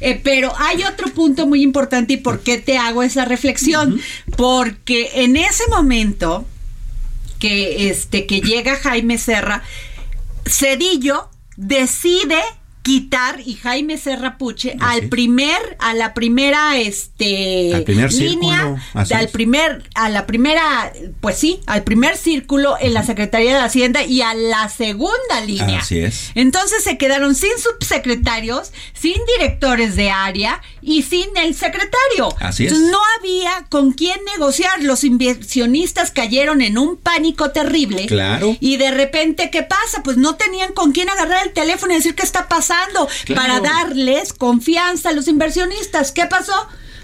Eh, 0.00 0.20
pero 0.22 0.52
hay 0.58 0.84
otro 0.84 1.08
punto 1.12 1.46
muy 1.46 1.62
importante 1.62 2.14
y 2.14 2.16
por 2.18 2.40
qué 2.40 2.58
te 2.58 2.78
hago 2.78 3.02
esa 3.02 3.24
reflexión. 3.24 4.00
Porque 4.36 5.10
en 5.14 5.36
ese 5.36 5.64
momento 5.68 6.46
que, 7.38 7.88
este, 7.90 8.26
que 8.26 8.40
llega 8.40 8.76
Jaime 8.76 9.18
Serra, 9.18 9.62
Cedillo 10.46 11.28
decide 11.56 12.40
quitar 12.88 13.40
y 13.44 13.54
Jaime 13.54 13.98
Serra 13.98 14.38
Puche 14.38 14.70
Así 14.70 14.78
al 14.80 15.04
es. 15.04 15.10
primer 15.10 15.76
a 15.78 15.92
la 15.92 16.14
primera 16.14 16.78
este 16.78 17.74
Al 17.74 17.84
primer 17.84 18.10
línea 18.12 18.76
al 18.94 19.28
primer 19.28 19.82
a 19.94 20.08
la 20.08 20.26
primera 20.26 20.90
pues 21.20 21.36
sí 21.36 21.60
al 21.66 21.84
primer 21.84 22.16
círculo 22.16 22.76
en 22.80 22.94
la 22.94 23.02
Secretaría 23.02 23.54
de 23.58 23.62
Hacienda 23.62 24.04
y 24.04 24.22
a 24.22 24.32
la 24.32 24.70
segunda 24.70 25.40
línea 25.46 25.80
Así 25.80 25.98
es. 25.98 26.30
entonces 26.34 26.82
se 26.82 26.96
quedaron 26.96 27.34
sin 27.34 27.50
subsecretarios, 27.58 28.72
sin 28.94 29.16
directores 29.36 29.94
de 29.94 30.10
área 30.10 30.62
y 30.80 31.02
sin 31.02 31.26
el 31.36 31.54
secretario. 31.54 32.34
Así 32.40 32.64
es. 32.64 32.72
Entonces, 32.72 32.90
no 32.92 32.98
había 33.18 33.66
con 33.68 33.92
quién 33.92 34.18
negociar. 34.32 34.82
Los 34.82 35.04
inversionistas 35.04 36.10
cayeron 36.10 36.62
en 36.62 36.78
un 36.78 36.96
pánico 36.96 37.50
terrible. 37.50 38.06
Claro. 38.06 38.56
Y 38.60 38.78
de 38.78 38.90
repente, 38.90 39.50
¿qué 39.50 39.62
pasa? 39.62 40.02
Pues 40.02 40.16
no 40.16 40.36
tenían 40.36 40.72
con 40.72 40.92
quién 40.92 41.10
agarrar 41.10 41.46
el 41.46 41.52
teléfono 41.52 41.92
y 41.92 41.96
decir 41.96 42.14
qué 42.14 42.22
está 42.22 42.48
pasando 42.48 42.77
Claro. 43.24 43.40
para 43.40 43.60
darles 43.60 44.32
confianza 44.32 45.10
a 45.10 45.12
los 45.12 45.28
inversionistas. 45.28 46.12
¿Qué 46.12 46.26
pasó? 46.26 46.52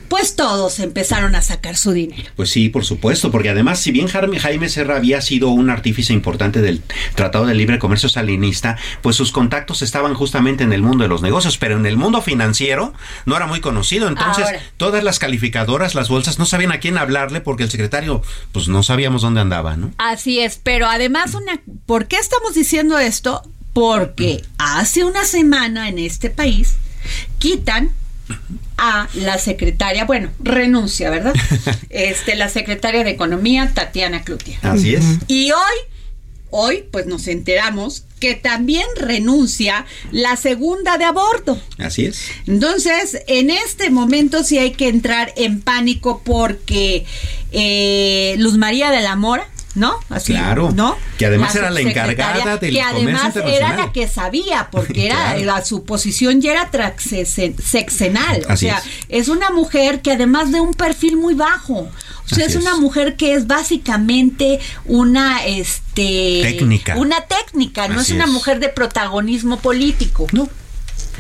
Pues 0.09 0.37
todos 0.37 0.81
empezaron 0.81 1.35
a 1.35 1.41
sacar 1.41 1.77
su 1.77 1.93
dinero. 1.93 2.31
Pues 2.37 2.51
sí, 2.51 2.69
por 2.69 2.85
supuesto, 2.85 3.31
porque 3.31 3.49
además, 3.49 3.81
si 3.81 3.91
bien 3.91 4.07
Jaime, 4.07 4.39
Jaime 4.39 4.69
Serra 4.69 4.97
había 4.97 5.21
sido 5.23 5.49
un 5.49 5.71
artífice 5.71 6.13
importante 6.13 6.61
del 6.61 6.83
Tratado 7.15 7.47
de 7.47 7.55
Libre 7.55 7.79
Comercio 7.79 8.09
Salinista, 8.09 8.77
pues 9.01 9.17
sus 9.17 9.33
contactos 9.33 9.81
estaban 9.83 10.15
justamente 10.15 10.63
en 10.63 10.73
el 10.73 10.83
mundo 10.83 11.05
de 11.05 11.09
los 11.09 11.23
negocios, 11.23 11.57
pero 11.57 11.77
en 11.77 11.87
el 11.87 11.97
mundo 11.97 12.21
financiero 12.21 12.93
no 13.25 13.35
era 13.37 13.47
muy 13.47 13.61
conocido. 13.61 14.07
Entonces, 14.07 14.45
Ahora. 14.45 14.61
todas 14.77 15.03
las 15.03 15.19
calificadoras, 15.19 15.95
las 15.95 16.11
bolsas, 16.11 16.39
no 16.39 16.45
sabían 16.45 16.73
a 16.73 16.81
quién 16.81 16.99
hablarle 16.99 17.41
porque 17.41 17.63
el 17.63 17.71
secretario, 17.71 18.23
pues 18.53 18.69
no 18.69 18.83
sabíamos 18.83 19.23
dónde 19.23 19.41
andaba, 19.41 19.77
¿no? 19.77 19.93
Así 19.97 20.39
es, 20.39 20.61
pero 20.63 20.87
además, 20.87 21.35
una, 21.35 21.61
¿por 21.87 22.07
qué 22.07 22.17
estamos 22.17 22.55
diciendo 22.55 22.99
esto? 22.99 23.43
Porque 23.75 24.43
hace 24.57 25.05
una 25.05 25.25
semana 25.27 25.91
en 25.91 25.99
este 25.99 26.31
país 26.31 26.77
quitan 27.39 27.91
a 28.77 29.09
la 29.15 29.39
secretaria, 29.39 30.05
bueno, 30.05 30.31
renuncia, 30.41 31.11
¿verdad? 31.11 31.35
Este, 31.91 32.35
la 32.35 32.49
secretaria 32.49 33.05
de 33.05 33.11
Economía, 33.11 33.71
Tatiana 33.73 34.23
Cloutier. 34.25 34.59
Así 34.63 34.95
es. 34.95 35.05
Y 35.29 35.53
hoy, 35.53 35.77
hoy, 36.51 36.85
pues 36.91 37.07
nos 37.07 37.29
enteramos 37.29 38.05
que 38.19 38.35
también 38.35 38.87
renuncia 38.97 39.87
la 40.11 40.37
segunda 40.37 40.99
de 40.99 41.05
aborto. 41.05 41.61
Así 41.79 42.07
es. 42.07 42.31
Entonces, 42.47 43.23
en 43.27 43.51
este 43.51 43.91
momento 43.91 44.43
sí 44.43 44.59
hay 44.59 44.73
que 44.73 44.89
entrar 44.89 45.33
en 45.37 45.61
pánico 45.61 46.23
porque 46.25 47.05
eh, 47.53 48.35
Luz 48.39 48.57
María 48.57 48.91
de 48.91 49.03
la 49.03 49.15
Mora, 49.15 49.47
¿no? 49.75 49.99
Así, 50.09 50.33
Claro. 50.33 50.71
¿no? 50.75 50.97
Que 51.19 51.27
además 51.27 51.55
era 51.55 51.71
la 51.71 51.81
encargada 51.81 52.57
del 52.59 52.73
Que 52.75 52.81
además 52.83 53.35
era 53.37 53.77
la 53.77 53.93
que 53.93 54.07
sabía, 54.09 54.69
porque 54.71 55.07
era 55.07 55.35
Claro. 55.35 55.45
la- 55.45 55.65
su 55.65 55.85
posición 55.85 56.41
ya 56.41 56.53
era 56.53 56.71
sexenal. 56.99 58.43
Así 58.49 58.67
o 58.67 58.69
sea, 58.71 58.79
es. 58.79 58.85
es. 59.09 59.29
una 59.29 59.51
mujer 59.51 60.01
que 60.03 60.13
además 60.13 60.53
de 60.53 60.61
un 60.61 60.75
perfil 60.75 61.17
muy 61.17 61.35
bajo. 61.35 61.75
O 62.25 62.29
sea, 62.35 62.47
Así 62.47 62.57
es 62.57 62.63
una 62.63 62.73
es. 62.73 62.79
mujer 62.79 63.17
que 63.17 63.35
es 63.35 63.47
básicamente 63.47 64.59
una 64.87 65.45
este 65.45 66.41
Técnica. 66.43 66.97
una 66.97 67.21
técnica, 67.23 67.89
no 67.89 68.01
Así 68.01 68.13
es 68.13 68.17
una 68.17 68.27
mujer 68.27 68.61
de 68.61 68.69
protagonismo 68.69 69.59
político. 69.59 70.27
No. 70.33 70.49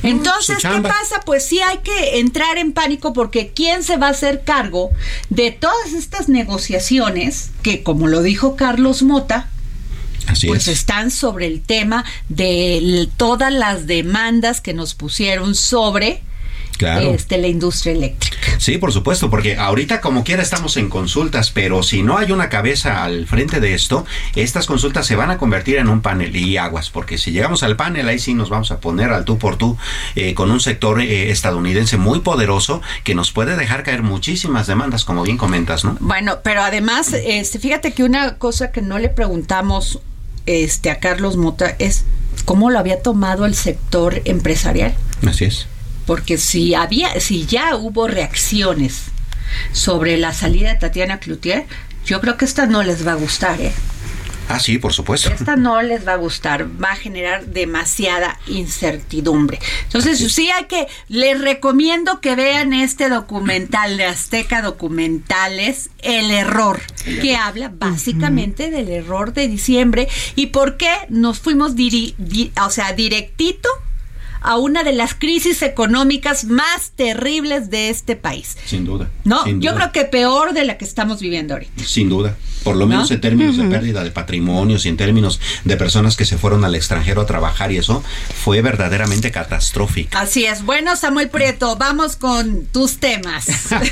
Entonces, 0.05 0.59
¿qué 0.59 0.81
pasa? 0.83 1.21
Pues 1.25 1.47
sí 1.47 1.61
hay 1.61 1.79
que 1.79 2.21
entrar 2.21 2.59
en 2.59 2.73
pánico 2.73 3.13
porque 3.13 3.53
¿quién 3.55 3.83
se 3.83 3.97
va 3.97 4.09
a 4.09 4.11
hacer 4.11 4.45
cargo 4.45 4.91
de 5.31 5.51
todas 5.51 5.93
estas 5.93 6.29
negociaciones 6.29 7.51
que, 7.63 7.83
como 7.83 8.07
lo 8.07 8.23
dijo 8.23 8.57
Carlos 8.57 9.03
Mota, 9.03 9.49
Así 10.27 10.47
pues 10.47 10.69
es. 10.69 10.79
están 10.79 11.11
sobre 11.11 11.47
el 11.47 11.63
tema 11.63 12.05
de 12.29 13.09
todas 13.17 13.53
las 13.53 13.87
demandas 13.87 14.61
que 14.61 14.75
nos 14.75 14.95
pusieron 14.95 15.55
sobre 15.55 16.23
Claro. 16.77 17.13
este, 17.15 17.39
la 17.39 17.49
industria 17.49 17.93
eléctrica? 17.93 18.37
Sí, 18.59 18.79
por 18.79 18.93
supuesto, 18.93 19.31
porque 19.31 19.57
ahorita 19.57 20.01
como 20.01 20.25
quiera 20.25 20.43
estamos 20.43 20.77
en 20.77 20.89
consultas, 20.89 21.51
pero 21.51 21.83
si 21.83 22.03
no 22.03 22.19
hay 22.19 22.33
una 22.33 22.49
cabeza 22.49 23.05
al 23.05 23.27
frente 23.27 23.61
de 23.61 23.75
esto, 23.75 24.05
estas 24.35 24.67
consultas 24.67 25.07
se 25.07 25.17
van 25.17 25.31
a 25.31 25.39
convertir 25.39 25.77
en 25.77 25.89
un 25.89 26.01
panel 26.01 26.35
y 26.35 26.57
aguas, 26.57 26.91
porque 26.91 27.19
si 27.19 27.31
llegamos 27.31 27.63
al 27.63 27.77
panel 27.77 28.09
ahí 28.09 28.19
sí 28.19 28.35
nos 28.35 28.51
vamos 28.51 28.71
a 28.71 28.81
poner 28.81 29.11
al 29.11 29.25
tú 29.25 29.39
por 29.39 29.57
tú 29.57 29.77
eh, 30.15 30.35
con 30.35 30.51
un 30.51 30.61
sector 30.61 31.01
eh, 31.01 31.31
estadounidense 31.31 31.97
muy 31.97 32.21
poderoso 32.21 32.83
que 33.03 33.15
nos 33.15 33.33
puede 33.33 33.57
dejar 33.57 33.83
caer 33.83 34.03
muchísimas 34.03 34.67
demandas, 34.67 35.05
como 35.05 35.23
bien 35.23 35.37
comentas, 35.37 35.85
¿no? 35.85 35.97
Bueno, 36.01 36.39
pero 36.43 36.63
además, 36.63 37.13
este, 37.13 37.59
fíjate 37.59 37.93
que 37.93 38.05
una 38.05 38.39
cosa 38.39 38.73
que 38.73 38.83
no 38.83 38.99
le 38.99 39.09
preguntamos 39.09 40.01
este, 40.47 40.91
a 40.91 40.99
Carlos 40.99 41.37
Mota 41.37 41.75
es 41.79 42.05
cómo 42.45 42.71
lo 42.71 42.79
había 42.79 43.01
tomado 43.01 43.47
el 43.47 43.55
sector 43.55 44.21
empresarial. 44.25 44.95
Así 45.27 45.45
es. 45.45 45.67
Porque 46.07 46.39
si 46.39 46.75
había, 46.75 47.19
si 47.21 47.47
ya 47.47 47.77
hubo 47.77 48.07
reacciones 48.09 49.05
sobre 49.73 50.17
la 50.17 50.33
salida 50.33 50.71
de 50.73 50.79
Tatiana 50.79 51.19
Cloutier, 51.21 51.67
yo 52.07 52.21
creo 52.21 52.37
que 52.37 52.45
esta 52.45 52.67
no 52.67 52.83
les 52.83 53.07
va 53.07 53.13
a 53.13 53.17
gustar, 53.17 53.61
¿eh? 53.61 53.73
Ah, 54.47 54.61
sí, 54.61 54.77
por 54.77 54.93
supuesto. 54.93 55.31
Esta 55.31 55.57
no 55.57 55.81
les 55.81 56.07
va 56.07 56.13
a 56.13 56.17
gustar, 56.17 56.67
va 56.83 56.93
a 56.93 56.97
generar 56.97 57.47
demasiada 57.47 58.39
incertidumbre. 58.47 59.59
Entonces, 59.85 60.19
sí 60.35 60.51
hay 60.51 60.65
que, 60.67 60.87
les 61.09 61.41
recomiendo 61.41 62.21
que 62.21 62.37
vean 62.37 62.75
este 62.75 63.09
documental 63.09 63.97
de 63.97 64.05
Azteca 64.05 64.61
Documentales, 64.61 65.89
El 66.03 66.31
Error, 66.31 66.83
que 67.23 67.37
habla 67.37 67.73
básicamente 67.75 68.71
del 68.71 68.91
error 68.91 69.33
de 69.33 69.49
diciembre 69.49 70.09
y 70.37 70.49
por 70.49 70.77
qué 70.77 70.93
nos 71.09 71.39
fuimos, 71.41 71.75
diri- 71.75 72.15
di- 72.19 72.53
o 72.63 72.69
sea, 72.69 72.93
directito 72.93 73.71
a 74.45 74.57
una 74.57 74.85
de 74.85 74.93
las 74.93 75.15
crisis 75.15 75.63
económicas 75.63 76.45
más 76.45 76.93
terribles 76.95 77.71
de 77.71 77.89
este 77.91 78.15
país. 78.15 78.57
Sin 78.67 78.85
duda. 78.85 79.11
No, 79.25 79.43
sin 79.45 79.61
yo 79.61 79.75
creo 79.75 79.91
que 79.91 80.05
peor 80.05 80.53
de 80.53 80.65
la 80.65 80.79
que 80.79 80.85
estamos 80.85 81.21
viviendo 81.21 81.55
ahorita. 81.55 81.83
Sin 81.85 82.09
duda. 82.09 82.37
Por 82.63 82.77
lo 82.77 82.87
menos 82.87 83.11
¿No? 83.11 83.15
en 83.17 83.21
términos 83.21 83.59
de 83.59 83.65
pérdida 83.65 84.03
de 84.03 84.11
patrimonios 84.11 84.87
y 84.87 84.89
en 84.89 84.97
términos 84.97 85.39
de 85.65 85.77
personas 85.77 86.17
que 86.17 86.25
se 86.25 86.39
fueron 86.39 86.65
al 86.65 86.75
extranjero 86.75 87.21
a 87.21 87.27
trabajar 87.27 87.71
y 87.73 87.77
eso 87.77 88.03
fue 88.43 88.63
verdaderamente 88.63 89.31
catastrófico. 89.31 90.17
Así 90.17 90.47
es. 90.47 90.65
Bueno, 90.65 90.97
Samuel 90.97 91.29
Prieto, 91.29 91.77
vamos 91.77 92.17
con 92.17 92.65
tus 92.67 92.99
temas. 92.99 93.47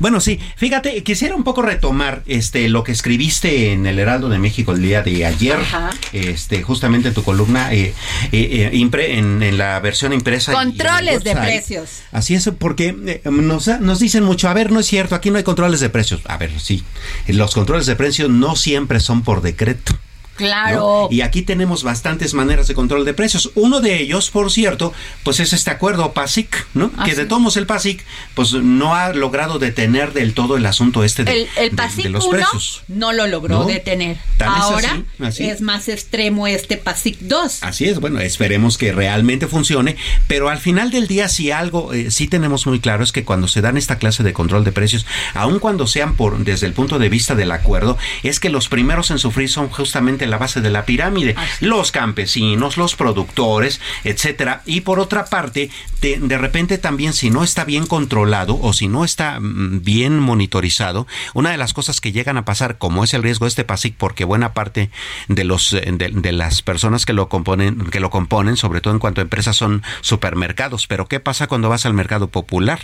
Bueno, 0.00 0.20
sí, 0.20 0.38
fíjate, 0.56 1.02
quisiera 1.02 1.34
un 1.36 1.44
poco 1.44 1.62
retomar 1.62 2.22
este 2.26 2.68
lo 2.68 2.84
que 2.84 2.92
escribiste 2.92 3.72
en 3.72 3.86
el 3.86 3.98
Heraldo 3.98 4.28
de 4.28 4.38
México 4.38 4.72
el 4.72 4.82
día 4.82 5.02
de 5.02 5.26
ayer, 5.26 5.56
Ajá. 5.56 5.90
este 6.12 6.62
justamente 6.62 7.08
en 7.08 7.14
tu 7.14 7.22
columna 7.22 7.72
eh, 7.74 7.92
eh, 8.32 8.70
eh, 8.72 8.76
impre- 8.76 9.18
en, 9.18 9.39
en 9.42 9.58
la 9.58 9.78
versión 9.80 10.12
impresa. 10.12 10.52
Controles 10.52 11.24
de 11.24 11.34
precios. 11.34 12.02
Así 12.12 12.34
es, 12.34 12.50
porque 12.58 12.94
eh, 13.06 13.22
nos, 13.30 13.66
nos 13.80 13.98
dicen 13.98 14.24
mucho, 14.24 14.48
a 14.48 14.54
ver, 14.54 14.72
no 14.72 14.80
es 14.80 14.86
cierto, 14.86 15.14
aquí 15.14 15.30
no 15.30 15.38
hay 15.38 15.44
controles 15.44 15.80
de 15.80 15.90
precios. 15.90 16.20
A 16.26 16.36
ver, 16.36 16.58
sí, 16.60 16.84
los 17.28 17.54
controles 17.54 17.86
de 17.86 17.96
precios 17.96 18.30
no 18.30 18.56
siempre 18.56 19.00
son 19.00 19.22
por 19.22 19.42
decreto. 19.42 19.94
Claro. 20.40 21.08
¿no? 21.10 21.14
Y 21.14 21.20
aquí 21.22 21.42
tenemos 21.42 21.82
bastantes 21.82 22.32
maneras 22.34 22.66
de 22.68 22.74
control 22.74 23.04
de 23.04 23.14
precios. 23.14 23.50
Uno 23.54 23.80
de 23.80 24.00
ellos, 24.00 24.30
por 24.30 24.50
cierto, 24.50 24.92
pues 25.24 25.40
es 25.40 25.52
este 25.52 25.70
acuerdo 25.70 26.12
PASIC, 26.12 26.66
¿no? 26.74 26.90
Ah, 26.96 27.04
que 27.04 27.14
de 27.14 27.26
todos 27.26 27.56
el 27.56 27.66
PASIC, 27.66 28.04
pues 28.34 28.52
no 28.52 28.94
ha 28.94 29.12
logrado 29.12 29.58
detener 29.58 30.12
del 30.12 30.34
todo 30.34 30.56
el 30.56 30.66
asunto 30.66 31.04
este 31.04 31.24
de, 31.24 31.32
El, 31.32 31.48
el 31.56 31.70
de- 31.70 31.76
PASIC 31.76 32.04
de 32.04 32.10
los 32.10 32.24
1 32.26 32.32
precios. 32.36 32.82
no 32.88 33.12
lo 33.12 33.26
logró 33.26 33.60
¿No? 33.60 33.64
detener. 33.66 34.16
Es 34.38 34.46
Ahora 34.46 35.02
así, 35.18 35.24
así. 35.24 35.44
es 35.44 35.60
más 35.60 35.88
extremo 35.88 36.46
este 36.46 36.76
PASIC 36.76 37.18
2. 37.20 37.62
Así 37.62 37.84
es, 37.86 38.00
bueno, 38.00 38.20
esperemos 38.20 38.78
que 38.78 38.92
realmente 38.92 39.46
funcione, 39.46 39.96
pero 40.26 40.48
al 40.48 40.58
final 40.58 40.90
del 40.90 41.06
día 41.06 41.28
si 41.28 41.50
algo 41.50 41.92
eh, 41.92 42.10
sí 42.10 42.26
tenemos 42.28 42.66
muy 42.66 42.80
claro 42.80 43.04
es 43.04 43.12
que 43.12 43.24
cuando 43.24 43.48
se 43.48 43.60
dan 43.60 43.76
esta 43.76 43.98
clase 43.98 44.22
de 44.22 44.32
control 44.32 44.64
de 44.64 44.72
precios, 44.72 45.06
aun 45.34 45.58
cuando 45.58 45.86
sean 45.86 46.14
por 46.16 46.38
desde 46.44 46.66
el 46.66 46.72
punto 46.72 46.98
de 46.98 47.08
vista 47.08 47.34
del 47.34 47.52
acuerdo, 47.52 47.96
es 48.22 48.40
que 48.40 48.50
los 48.50 48.68
primeros 48.68 49.10
en 49.10 49.18
sufrir 49.18 49.48
son 49.48 49.68
justamente 49.68 50.26
la 50.30 50.38
base 50.38 50.60
de 50.60 50.70
la 50.70 50.84
pirámide, 50.84 51.34
los 51.60 51.92
campesinos, 51.92 52.76
los 52.76 52.96
productores, 52.96 53.80
etcétera, 54.04 54.62
y 54.64 54.82
por 54.82 54.98
otra 55.00 55.26
parte, 55.26 55.70
de, 56.00 56.18
de 56.18 56.38
repente 56.38 56.78
también 56.78 57.12
si 57.12 57.30
no 57.30 57.44
está 57.44 57.64
bien 57.64 57.86
controlado 57.86 58.58
o 58.60 58.72
si 58.72 58.88
no 58.88 59.04
está 59.04 59.38
mm, 59.40 59.82
bien 59.82 60.18
monitorizado, 60.18 61.06
una 61.34 61.50
de 61.50 61.56
las 61.56 61.74
cosas 61.74 62.00
que 62.00 62.12
llegan 62.12 62.36
a 62.36 62.44
pasar, 62.44 62.78
como 62.78 63.04
es 63.04 63.14
el 63.14 63.22
riesgo 63.22 63.44
de 63.44 63.50
este 63.50 63.64
PASIC, 63.64 63.96
porque 63.96 64.24
buena 64.24 64.54
parte 64.54 64.90
de 65.28 65.44
los 65.44 65.72
eh, 65.72 65.84
de, 65.92 66.08
de 66.08 66.32
las 66.32 66.62
personas 66.62 67.06
que 67.06 67.12
lo 67.12 67.28
componen, 67.28 67.90
que 67.90 68.00
lo 68.00 68.10
componen, 68.10 68.56
sobre 68.56 68.80
todo 68.80 68.94
en 68.94 69.00
cuanto 69.00 69.20
a 69.20 69.22
empresas, 69.22 69.56
son 69.56 69.82
supermercados. 70.00 70.86
Pero 70.86 71.06
¿qué 71.06 71.20
pasa 71.20 71.46
cuando 71.46 71.68
vas 71.68 71.86
al 71.86 71.94
mercado 71.94 72.28
popular? 72.28 72.80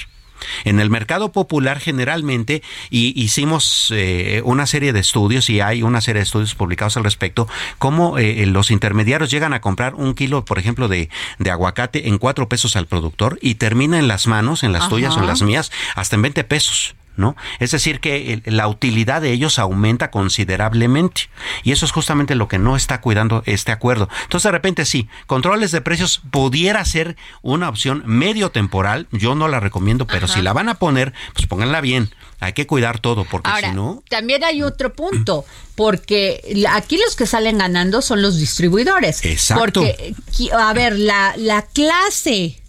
En 0.64 0.80
el 0.80 0.90
mercado 0.90 1.32
popular 1.32 1.80
generalmente 1.80 2.62
y 2.90 3.20
hicimos 3.20 3.92
eh, 3.94 4.42
una 4.44 4.66
serie 4.66 4.92
de 4.92 5.00
estudios 5.00 5.50
y 5.50 5.60
hay 5.60 5.82
una 5.82 6.00
serie 6.00 6.20
de 6.20 6.24
estudios 6.24 6.54
publicados 6.54 6.96
al 6.96 7.04
respecto 7.04 7.48
cómo 7.78 8.18
eh, 8.18 8.44
los 8.46 8.70
intermediarios 8.70 9.30
llegan 9.30 9.52
a 9.52 9.60
comprar 9.60 9.94
un 9.94 10.14
kilo, 10.14 10.44
por 10.44 10.58
ejemplo, 10.58 10.88
de, 10.88 11.08
de 11.38 11.50
aguacate 11.50 12.08
en 12.08 12.18
cuatro 12.18 12.48
pesos 12.48 12.76
al 12.76 12.86
productor 12.86 13.38
y 13.40 13.56
termina 13.56 13.98
en 13.98 14.08
las 14.08 14.26
manos, 14.26 14.62
en 14.62 14.72
las 14.72 14.82
Ajá. 14.82 14.90
tuyas 14.90 15.16
o 15.16 15.20
en 15.20 15.26
las 15.26 15.42
mías, 15.42 15.72
hasta 15.94 16.16
en 16.16 16.22
20 16.22 16.44
pesos. 16.44 16.94
¿No? 17.16 17.34
Es 17.60 17.70
decir, 17.70 18.00
que 18.00 18.42
la 18.44 18.68
utilidad 18.68 19.22
de 19.22 19.32
ellos 19.32 19.58
aumenta 19.58 20.10
considerablemente. 20.10 21.30
Y 21.62 21.72
eso 21.72 21.86
es 21.86 21.92
justamente 21.92 22.34
lo 22.34 22.46
que 22.48 22.58
no 22.58 22.76
está 22.76 23.00
cuidando 23.00 23.42
este 23.46 23.72
acuerdo. 23.72 24.08
Entonces, 24.24 24.44
de 24.44 24.52
repente, 24.52 24.84
sí, 24.84 25.08
controles 25.26 25.70
de 25.70 25.80
precios 25.80 26.20
pudiera 26.30 26.84
ser 26.84 27.16
una 27.42 27.68
opción 27.68 28.02
medio 28.04 28.50
temporal. 28.50 29.06
Yo 29.12 29.34
no 29.34 29.48
la 29.48 29.60
recomiendo, 29.60 30.06
pero 30.06 30.28
si 30.28 30.42
la 30.42 30.52
van 30.52 30.68
a 30.68 30.74
poner, 30.74 31.12
pues 31.34 31.46
pónganla 31.46 31.80
bien. 31.80 32.10
Hay 32.38 32.52
que 32.52 32.66
cuidar 32.66 32.98
todo, 32.98 33.24
porque 33.24 33.48
Ahora, 33.48 33.70
si 33.70 33.74
no. 33.74 34.02
también 34.10 34.44
hay 34.44 34.62
otro 34.62 34.92
punto, 34.92 35.46
porque 35.74 36.64
aquí 36.70 36.98
los 36.98 37.16
que 37.16 37.24
salen 37.26 37.56
ganando 37.58 38.02
son 38.02 38.20
los 38.20 38.36
distribuidores. 38.38 39.24
Exacto. 39.24 39.80
Porque, 39.80 40.14
a 40.52 40.72
ver, 40.74 40.98
la, 40.98 41.32
la 41.38 41.62
clase, 41.62 42.60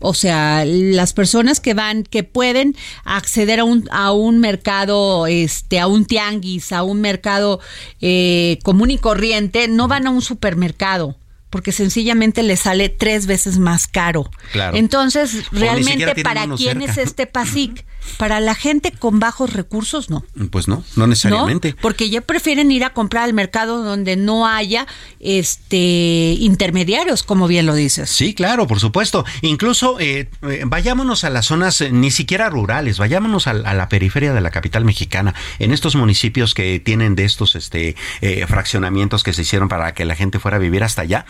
o 0.00 0.14
sea, 0.14 0.64
las 0.64 1.12
personas 1.12 1.60
que 1.60 1.74
van, 1.74 2.04
que 2.04 2.22
pueden 2.22 2.76
acceder 3.04 3.60
a 3.60 3.64
un, 3.64 3.88
a 3.90 4.12
un 4.12 4.38
mercado, 4.38 5.26
este, 5.26 5.80
a 5.80 5.86
un 5.86 6.04
tianguis, 6.04 6.72
a 6.72 6.82
un 6.82 7.00
mercado 7.00 7.60
eh, 8.00 8.58
común 8.62 8.90
y 8.90 8.98
corriente, 8.98 9.66
no 9.68 9.88
van 9.88 10.06
a 10.06 10.10
un 10.10 10.22
supermercado. 10.22 11.16
Porque 11.50 11.72
sencillamente 11.72 12.42
les 12.42 12.60
sale 12.60 12.90
tres 12.90 13.26
veces 13.26 13.58
más 13.58 13.86
caro. 13.86 14.30
Claro. 14.52 14.76
Entonces, 14.76 15.50
realmente, 15.50 16.22
¿para 16.22 16.46
quién 16.46 16.80
cerca. 16.80 16.92
es 16.92 16.98
este 16.98 17.26
PASIC? 17.26 17.86
Para 18.16 18.40
la 18.40 18.54
gente 18.54 18.92
con 18.92 19.20
bajos 19.20 19.52
recursos, 19.52 20.10
no. 20.10 20.24
Pues 20.50 20.68
no, 20.68 20.84
no 20.96 21.06
necesariamente. 21.06 21.72
¿no? 21.72 21.76
Porque 21.80 22.10
ya 22.10 22.20
prefieren 22.20 22.70
ir 22.72 22.84
a 22.84 22.90
comprar 22.90 23.24
al 23.24 23.32
mercado 23.32 23.82
donde 23.82 24.16
no 24.16 24.46
haya 24.46 24.86
este 25.20 26.36
intermediarios, 26.38 27.22
como 27.22 27.46
bien 27.46 27.66
lo 27.66 27.74
dices. 27.74 28.10
Sí, 28.10 28.34
claro, 28.34 28.66
por 28.66 28.80
supuesto. 28.80 29.24
Incluso 29.42 30.00
eh, 30.00 30.28
eh, 30.42 30.62
vayámonos 30.66 31.24
a 31.24 31.30
las 31.30 31.46
zonas 31.46 31.80
eh, 31.80 31.90
ni 31.90 32.10
siquiera 32.10 32.48
rurales, 32.48 32.98
vayámonos 32.98 33.46
a, 33.46 33.50
a 33.50 33.74
la 33.74 33.88
periferia 33.88 34.32
de 34.32 34.40
la 34.40 34.50
capital 34.50 34.84
mexicana, 34.84 35.34
en 35.58 35.72
estos 35.72 35.96
municipios 35.96 36.54
que 36.54 36.80
tienen 36.80 37.14
de 37.14 37.24
estos 37.24 37.54
este, 37.56 37.96
eh, 38.20 38.46
fraccionamientos 38.46 39.22
que 39.22 39.32
se 39.32 39.42
hicieron 39.42 39.68
para 39.68 39.94
que 39.94 40.04
la 40.04 40.14
gente 40.14 40.38
fuera 40.38 40.56
a 40.56 40.60
vivir 40.60 40.82
hasta 40.84 41.02
allá. 41.02 41.26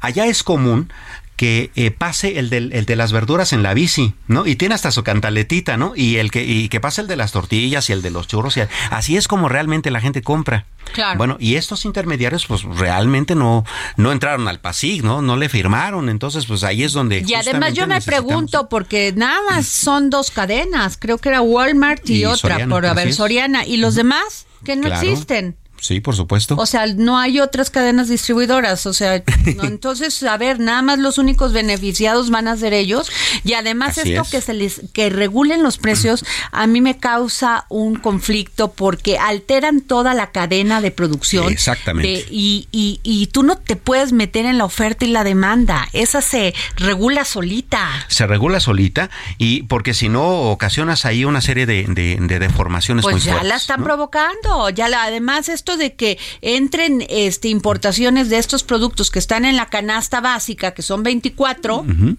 Allá 0.00 0.26
es 0.26 0.42
común 0.42 0.92
que 1.36 1.70
eh, 1.76 1.90
pase 1.90 2.38
el, 2.38 2.48
del- 2.48 2.72
el 2.72 2.86
de 2.86 2.96
las 2.96 3.12
verduras 3.12 3.52
en 3.52 3.62
la 3.62 3.74
bici, 3.74 4.14
¿no? 4.26 4.46
Y 4.46 4.56
tiene 4.56 4.74
hasta 4.74 4.90
su 4.90 5.02
cantaletita, 5.04 5.76
¿no? 5.76 5.92
Y 5.94 6.16
el 6.16 6.30
que 6.30 6.44
y 6.44 6.68
que 6.70 6.80
pase 6.80 7.02
el 7.02 7.06
de 7.08 7.16
las 7.16 7.32
tortillas 7.32 7.90
y 7.90 7.92
el 7.92 8.00
de 8.02 8.10
los 8.10 8.26
churros 8.26 8.56
y 8.56 8.62
así 8.90 9.16
es 9.18 9.28
como 9.28 9.48
realmente 9.48 9.90
la 9.90 10.00
gente 10.00 10.22
compra. 10.22 10.64
Claro. 10.94 11.18
Bueno, 11.18 11.36
y 11.40 11.56
estos 11.56 11.84
intermediarios 11.84 12.46
pues 12.46 12.62
realmente 12.62 13.34
no 13.34 13.64
no 13.96 14.12
entraron 14.12 14.48
al 14.48 14.60
PASIC, 14.60 15.02
¿no? 15.02 15.20
No 15.20 15.36
le 15.36 15.48
firmaron, 15.48 16.08
entonces 16.08 16.46
pues 16.46 16.64
ahí 16.64 16.82
es 16.84 16.92
donde 16.92 17.22
Y 17.26 17.34
además 17.34 17.74
yo 17.74 17.86
me 17.86 18.00
pregunto, 18.00 18.68
porque 18.68 19.12
nada 19.14 19.40
más 19.50 19.66
son 19.66 20.08
dos 20.10 20.30
cadenas, 20.30 20.96
creo 20.98 21.18
que 21.18 21.28
era 21.28 21.40
Walmart 21.42 22.08
y, 22.08 22.20
Y 22.20 22.24
otra, 22.24 22.52
Soriana, 22.54 22.74
por 22.74 22.86
haber 22.86 23.02
así 23.04 23.10
es. 23.10 23.16
Soriana, 23.16 23.66
y 23.66 23.76
los 23.76 23.94
demás 23.94 24.46
que 24.64 24.74
no 24.76 24.82
Claro. 24.88 25.06
existen. 25.06 25.56
Sí, 25.86 26.00
por 26.00 26.16
supuesto. 26.16 26.56
O 26.58 26.66
sea, 26.66 26.86
no 26.86 27.18
hay 27.18 27.38
otras 27.40 27.70
cadenas 27.70 28.08
distribuidoras. 28.08 28.86
O 28.86 28.92
sea, 28.92 29.22
no, 29.56 29.64
entonces, 29.66 30.22
a 30.24 30.36
ver, 30.36 30.58
nada 30.58 30.82
más 30.82 30.98
los 30.98 31.18
únicos 31.18 31.52
beneficiados 31.52 32.30
van 32.30 32.48
a 32.48 32.56
ser 32.56 32.72
ellos. 32.74 33.08
Y 33.44 33.52
además 33.52 33.98
Así 33.98 34.10
esto 34.12 34.22
es. 34.22 34.28
que 34.30 34.40
se 34.40 34.54
les, 34.54 34.80
que 34.92 35.10
regulen 35.10 35.62
los 35.62 35.78
precios, 35.78 36.24
a 36.50 36.66
mí 36.66 36.80
me 36.80 36.98
causa 36.98 37.66
un 37.68 37.96
conflicto 37.96 38.72
porque 38.72 39.18
alteran 39.18 39.80
toda 39.80 40.14
la 40.14 40.32
cadena 40.32 40.80
de 40.80 40.90
producción. 40.90 41.50
Exactamente. 41.52 42.08
De- 42.08 42.26
y, 42.30 42.68
y, 42.72 43.00
y 43.04 43.28
tú 43.28 43.42
no 43.42 43.56
te 43.56 43.76
puedes 43.76 44.12
meter 44.12 44.44
en 44.46 44.58
la 44.58 44.64
oferta 44.64 45.04
y 45.04 45.08
la 45.08 45.22
demanda. 45.24 45.88
Esa 45.92 46.20
se 46.20 46.54
regula 46.76 47.24
solita. 47.24 47.88
se 48.08 48.26
regula 48.26 48.58
solita 48.60 49.10
y 49.38 49.62
porque 49.64 49.94
si 49.94 50.08
no 50.08 50.26
ocasionas 50.50 51.04
ahí 51.06 51.24
una 51.24 51.40
serie 51.40 51.66
de, 51.66 51.84
de- 51.88 52.16
de 52.20 52.38
deformaciones 52.38 53.04
muy 53.04 53.12
Pues 53.12 53.24
ya 53.24 53.32
fuertes, 53.32 53.48
la 53.48 53.56
están 53.56 53.80
¿no? 53.80 53.86
provocando. 53.86 54.70
Ya 54.70 54.88
la, 54.88 55.04
además 55.04 55.48
esto 55.48 55.75
de 55.76 55.94
que 55.94 56.18
entren 56.42 57.04
este 57.08 57.48
importaciones 57.48 58.28
de 58.28 58.38
estos 58.38 58.62
productos 58.62 59.10
que 59.10 59.18
están 59.18 59.44
en 59.44 59.56
la 59.56 59.66
canasta 59.66 60.20
básica, 60.20 60.72
que 60.74 60.82
son 60.82 61.02
24, 61.02 61.78
Ujú. 61.78 62.16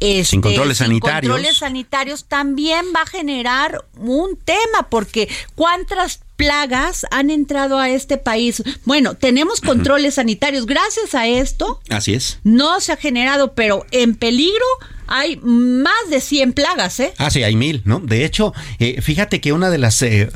este, 0.00 0.24
Sin 0.24 0.40
controles 0.40 0.78
sin 0.78 0.86
sanitarios. 0.86 1.32
controles 1.32 1.56
sanitarios 1.58 2.24
también 2.24 2.86
va 2.94 3.02
a 3.02 3.06
generar 3.06 3.84
un 3.98 4.36
tema, 4.36 4.88
porque 4.88 5.28
¿cuántas 5.54 6.20
plagas 6.46 7.06
han 7.10 7.30
entrado 7.30 7.78
a 7.78 7.88
este 7.88 8.16
país? 8.18 8.62
Bueno, 8.84 9.14
tenemos 9.14 9.60
controles 9.60 10.14
sanitarios. 10.14 10.66
Gracias 10.66 11.14
a 11.14 11.26
esto 11.26 11.80
Así 11.88 12.14
es. 12.14 12.38
no 12.44 12.80
se 12.80 12.92
ha 12.92 12.96
generado, 12.96 13.54
pero 13.54 13.86
en 13.90 14.14
peligro 14.14 14.64
hay 15.12 15.38
más 15.42 16.08
de 16.08 16.20
100 16.20 16.52
plagas, 16.52 17.00
¿eh? 17.00 17.12
Ah, 17.18 17.30
sí, 17.30 17.42
hay 17.42 17.56
mil, 17.56 17.82
¿no? 17.84 17.98
De 17.98 18.24
hecho, 18.24 18.54
eh, 18.78 19.00
fíjate 19.02 19.40
que 19.40 19.52
una 19.52 19.68
de 19.68 19.78
las 19.78 20.00
eh, 20.02 20.30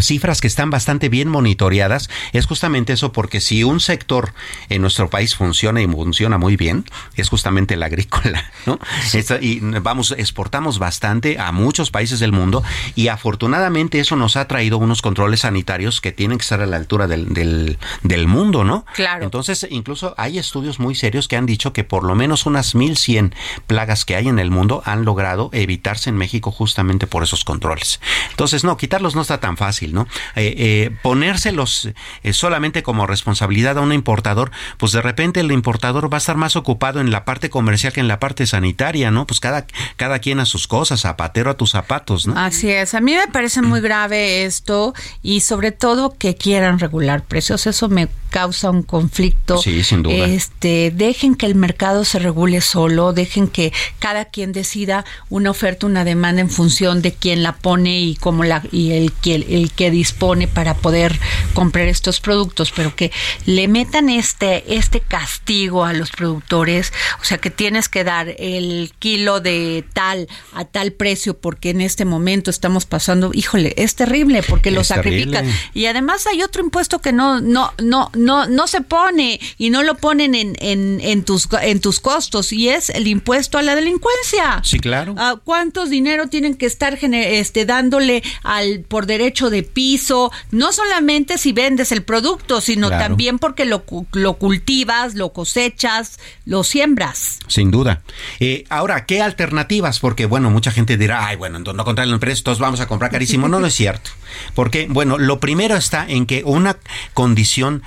cifras 0.00 0.40
que 0.40 0.46
están 0.46 0.70
bastante 0.70 1.10
bien 1.10 1.28
monitoreadas 1.28 2.08
es 2.32 2.46
justamente 2.46 2.94
eso, 2.94 3.12
porque 3.12 3.42
si 3.42 3.64
un 3.64 3.80
sector 3.80 4.32
en 4.70 4.80
nuestro 4.80 5.10
país 5.10 5.34
funciona 5.34 5.82
y 5.82 5.86
funciona 5.86 6.38
muy 6.38 6.56
bien, 6.56 6.86
es 7.16 7.28
justamente 7.28 7.74
el 7.74 7.82
agrícola, 7.82 8.50
¿no? 8.66 8.78
Esta- 9.12 9.42
y 9.42 9.60
vamos, 9.60 10.14
exportamos 10.16 10.78
bastante 10.78 11.38
a 11.38 11.52
muchos 11.52 11.90
países 11.90 12.18
del 12.18 12.32
mundo 12.32 12.62
y 12.94 13.08
afortunadamente 13.08 14.00
eso 14.00 14.16
nos 14.16 14.36
ha 14.38 14.48
traído 14.48 14.78
unos 14.78 15.02
controles 15.02 15.27
sanitarios 15.36 16.00
que 16.00 16.10
tienen 16.10 16.38
que 16.38 16.42
estar 16.42 16.60
a 16.60 16.66
la 16.66 16.76
altura 16.76 17.06
del, 17.06 17.32
del, 17.32 17.78
del 18.02 18.26
mundo, 18.26 18.64
¿no? 18.64 18.84
Claro. 18.94 19.24
Entonces, 19.24 19.66
incluso 19.70 20.14
hay 20.16 20.38
estudios 20.38 20.80
muy 20.80 20.94
serios 20.94 21.28
que 21.28 21.36
han 21.36 21.46
dicho 21.46 21.72
que 21.72 21.84
por 21.84 22.02
lo 22.02 22.14
menos 22.16 22.46
unas 22.46 22.74
1100 22.74 23.34
plagas 23.66 24.04
que 24.04 24.16
hay 24.16 24.28
en 24.28 24.40
el 24.40 24.50
mundo 24.50 24.82
han 24.84 25.04
logrado 25.04 25.50
evitarse 25.52 26.10
en 26.10 26.16
México 26.16 26.50
justamente 26.50 27.06
por 27.06 27.22
esos 27.22 27.44
controles. 27.44 28.00
Entonces, 28.30 28.64
no, 28.64 28.76
quitarlos 28.76 29.14
no 29.14 29.22
está 29.22 29.38
tan 29.38 29.56
fácil. 29.56 29.68
fácil, 29.68 29.92
¿no? 29.92 30.08
Eh, 30.34 30.54
eh, 30.56 30.90
ponérselos 31.02 31.90
eh, 32.22 32.32
solamente 32.32 32.82
como 32.82 33.06
responsabilidad 33.06 33.76
a 33.76 33.82
un 33.82 33.92
importador, 33.92 34.50
pues 34.78 34.92
de 34.92 35.02
repente 35.02 35.40
el 35.40 35.52
importador 35.52 36.10
va 36.10 36.16
a 36.16 36.24
estar 36.24 36.36
más 36.36 36.56
ocupado 36.56 37.00
en 37.00 37.10
la 37.10 37.26
parte 37.26 37.50
comercial 37.50 37.92
que 37.92 38.00
en 38.00 38.08
la 38.08 38.18
parte 38.18 38.46
sanitaria, 38.46 39.10
¿no? 39.10 39.26
Pues 39.26 39.40
cada, 39.40 39.66
cada 39.96 40.20
quien 40.20 40.40
a 40.40 40.46
sus 40.46 40.66
cosas, 40.66 41.02
zapatero 41.02 41.50
a 41.50 41.54
tus 41.58 41.72
zapatos, 41.72 42.26
¿no? 42.26 42.38
Así 42.38 42.70
es, 42.70 42.94
a 42.94 43.00
mí 43.00 43.14
me 43.14 43.26
parece 43.26 43.60
muy 43.60 43.82
grave 43.82 44.44
esto 44.44 44.94
y 45.22 45.40
sobre 45.40 45.72
todo 45.72 46.14
que 46.16 46.36
quieran 46.36 46.78
regular 46.78 47.24
precios, 47.24 47.66
eso 47.66 47.88
me 47.88 48.08
causa 48.30 48.70
un 48.70 48.82
conflicto. 48.82 49.58
Sí, 49.58 49.82
sin 49.82 50.02
duda. 50.02 50.26
Este, 50.26 50.92
dejen 50.94 51.34
que 51.34 51.46
el 51.46 51.54
mercado 51.54 52.04
se 52.04 52.18
regule 52.18 52.60
solo, 52.60 53.12
dejen 53.12 53.48
que 53.48 53.72
cada 53.98 54.26
quien 54.26 54.52
decida 54.52 55.04
una 55.30 55.50
oferta, 55.50 55.86
una 55.86 56.04
demanda 56.04 56.40
en 56.40 56.50
función 56.50 57.02
de 57.02 57.12
quién 57.12 57.42
la 57.42 57.56
pone 57.56 58.00
y 58.00 58.16
cómo 58.16 58.44
la 58.44 58.62
y 58.70 58.92
el 58.92 59.12
que 59.12 59.34
el, 59.34 59.72
que 59.72 59.90
dispone 59.90 60.48
para 60.48 60.74
poder 60.74 61.18
comprar 61.54 61.88
estos 61.88 62.20
productos, 62.20 62.72
pero 62.74 62.94
que 62.94 63.10
le 63.46 63.68
metan 63.68 64.08
este 64.08 64.76
este 64.76 65.00
castigo 65.00 65.84
a 65.84 65.92
los 65.92 66.10
productores, 66.10 66.92
o 67.20 67.24
sea, 67.24 67.38
que 67.38 67.50
tienes 67.50 67.88
que 67.88 68.04
dar 68.04 68.34
el 68.38 68.92
kilo 68.98 69.40
de 69.40 69.84
tal 69.92 70.28
a 70.52 70.64
tal 70.64 70.92
precio 70.92 71.38
porque 71.38 71.70
en 71.70 71.80
este 71.80 72.04
momento 72.04 72.50
estamos 72.50 72.86
pasando, 72.86 73.30
híjole, 73.32 73.74
es 73.76 73.94
terrible 73.94 74.42
porque 74.42 74.70
lo 74.70 74.84
sacrifican. 74.84 75.46
Y 75.74 75.86
además 75.86 76.26
hay 76.26 76.42
otro 76.42 76.62
impuesto 76.62 77.00
que 77.00 77.12
no 77.12 77.40
no 77.40 77.72
no 77.82 78.10
no 78.18 78.46
no 78.46 78.66
se 78.66 78.80
pone 78.82 79.40
y 79.56 79.70
no 79.70 79.82
lo 79.82 79.96
ponen 79.96 80.34
en, 80.34 80.56
en, 80.60 81.00
en 81.02 81.24
tus 81.24 81.48
en 81.62 81.80
tus 81.80 82.00
costos 82.00 82.52
y 82.52 82.68
es 82.68 82.90
el 82.90 83.06
impuesto 83.06 83.58
a 83.58 83.62
la 83.62 83.74
delincuencia. 83.74 84.60
Sí, 84.64 84.78
claro. 84.78 85.14
Ah, 85.16 85.36
¿Cuántos 85.42 85.90
dinero 85.90 86.26
tienen 86.28 86.54
que 86.56 86.66
estar 86.66 86.98
este, 87.02 87.64
dándole 87.64 88.22
al 88.42 88.80
por 88.80 89.06
derecho 89.06 89.50
de 89.50 89.62
piso? 89.62 90.30
No 90.50 90.72
solamente 90.72 91.38
si 91.38 91.52
vendes 91.52 91.92
el 91.92 92.02
producto, 92.02 92.60
sino 92.60 92.88
Claro. 92.88 93.04
también 93.04 93.38
porque 93.38 93.64
lo, 93.64 93.84
lo 94.12 94.34
cultivas, 94.34 95.14
lo 95.14 95.32
cosechas, 95.32 96.18
lo 96.44 96.64
siembras. 96.64 97.38
Sin 97.48 97.70
duda. 97.70 98.02
Eh, 98.40 98.64
ahora, 98.70 99.04
¿qué 99.06 99.20
alternativas? 99.22 99.98
Porque, 100.00 100.26
bueno, 100.26 100.50
mucha 100.50 100.70
gente 100.70 100.96
dirá, 100.96 101.26
ay, 101.26 101.36
bueno, 101.36 101.56
entonces 101.58 101.76
no 101.76 101.84
controlan 101.84 102.14
el 102.14 102.20
precio, 102.20 102.44
todos 102.44 102.58
vamos 102.58 102.80
a 102.80 102.86
comprar 102.88 103.10
carísimo. 103.10 103.48
No, 103.48 103.60
no 103.60 103.66
es 103.66 103.74
cierto. 103.74 104.10
Porque, 104.54 104.86
bueno, 104.88 105.18
lo 105.18 105.38
primero 105.40 105.76
está 105.76 106.06
en 106.08 106.26
que 106.26 106.42
una 106.44 106.78
condición 107.14 107.82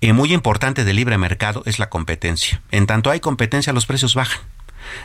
eh, 0.00 0.12
muy 0.12 0.32
importante 0.32 0.84
del 0.84 0.96
libre 0.96 1.18
mercado 1.18 1.62
es 1.66 1.78
la 1.78 1.88
competencia. 1.88 2.60
En 2.70 2.86
tanto 2.86 3.10
hay 3.10 3.20
competencia, 3.20 3.72
los 3.72 3.86
precios 3.86 4.14
bajan. 4.14 4.40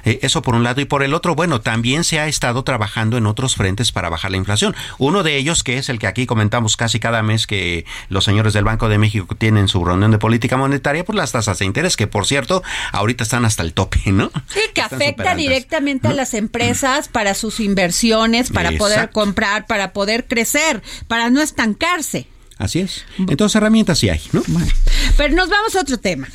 Eh, 0.06 0.20
eso 0.22 0.42
por 0.42 0.56
un 0.56 0.64
lado 0.64 0.82
y 0.82 0.86
por 0.86 1.04
el 1.04 1.14
otro, 1.14 1.36
bueno, 1.36 1.62
también 1.62 2.04
se 2.04 2.20
ha 2.20 2.28
estado 2.28 2.64
trabajando 2.64 3.18
en 3.18 3.26
otros 3.26 3.56
frentes 3.56 3.92
para 3.92 4.10
bajar 4.10 4.32
la 4.32 4.38
inflación. 4.38 4.76
Uno 4.98 5.24
de 5.24 5.38
ellos, 5.38 5.64
que 5.64 5.78
es 5.78 5.90
el 5.90 6.00
que 6.00 6.08
aquí 6.08 6.26
comentamos 6.26 6.78
casi 6.78 7.00
cada 7.00 7.24
mes 7.24 7.48
que 7.48 7.86
los 8.10 8.24
señores 8.24 8.54
del 8.54 8.64
Banco 8.64 8.90
de 8.90 8.98
México 8.98 9.36
tienen 9.36 9.68
su 9.68 9.84
reunión 9.84 10.12
de 10.12 10.18
política 10.18 10.58
monetaria, 10.58 11.04
pues 11.04 11.16
las 11.16 11.32
tasas 11.32 11.60
de 11.60 11.66
interés, 11.66 11.98
que 11.98 12.08
por 12.08 12.26
cierto, 12.26 12.64
ahorita 12.92 13.24
están 13.24 13.46
hasta 13.46 13.64
el 13.64 13.74
tope, 13.74 14.00
¿no? 14.12 14.32
Sí, 14.48 14.62
que 14.74 14.82
Están 14.82 15.02
afecta 15.02 15.36
directamente 15.36 16.08
a 16.08 16.14
las 16.14 16.34
empresas 16.34 17.08
para 17.08 17.34
sus 17.34 17.60
inversiones, 17.60 18.52
para 18.52 18.72
poder 18.72 19.10
comprar, 19.12 19.66
para 19.68 19.94
poder 19.94 20.28
crecer, 20.28 20.82
para 21.08 21.30
no 21.30 21.42
estancarse. 21.42 22.28
Así 22.58 22.80
es. 22.80 23.06
Entonces 23.18 23.56
herramientas 23.56 24.00
sí 24.00 24.10
hay, 24.10 24.22
¿no? 24.32 24.42
Pero 25.18 25.36
nos 25.36 25.50
vamos 25.50 25.76
a 25.76 25.82
otro 25.82 25.98
tema. 25.98 26.28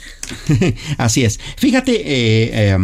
Así 0.99 1.25
es. 1.25 1.39
Fíjate 1.57 1.93
eh, 1.95 2.73
eh, 2.73 2.79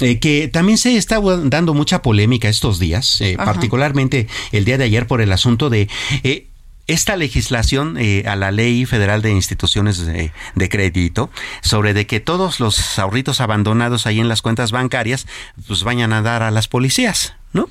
eh, 0.00 0.18
que 0.18 0.48
también 0.48 0.78
se 0.78 0.96
está 0.96 1.20
dando 1.20 1.74
mucha 1.74 2.02
polémica 2.02 2.48
estos 2.48 2.78
días, 2.78 3.20
eh, 3.20 3.36
particularmente 3.36 4.26
el 4.52 4.64
día 4.64 4.78
de 4.78 4.84
ayer 4.84 5.06
por 5.06 5.20
el 5.20 5.32
asunto 5.32 5.70
de... 5.70 5.88
eh, 6.22 6.46
esta 6.86 7.16
legislación 7.16 7.98
eh, 7.98 8.24
a 8.26 8.34
la 8.34 8.50
ley 8.50 8.86
federal 8.86 9.20
de 9.20 9.30
instituciones 9.30 9.98
de, 10.06 10.32
de 10.54 10.68
crédito 10.70 11.30
sobre 11.60 11.92
de 11.92 12.06
que 12.06 12.18
todos 12.18 12.60
los 12.60 12.98
ahorritos 12.98 13.42
abandonados 13.42 14.06
ahí 14.06 14.20
en 14.20 14.28
las 14.30 14.40
cuentas 14.40 14.72
bancarias 14.72 15.26
pues 15.66 15.82
vayan 15.84 16.14
a 16.14 16.22
dar 16.22 16.42
a 16.42 16.50
las 16.50 16.66
policías, 16.66 17.34
¿no? 17.52 17.68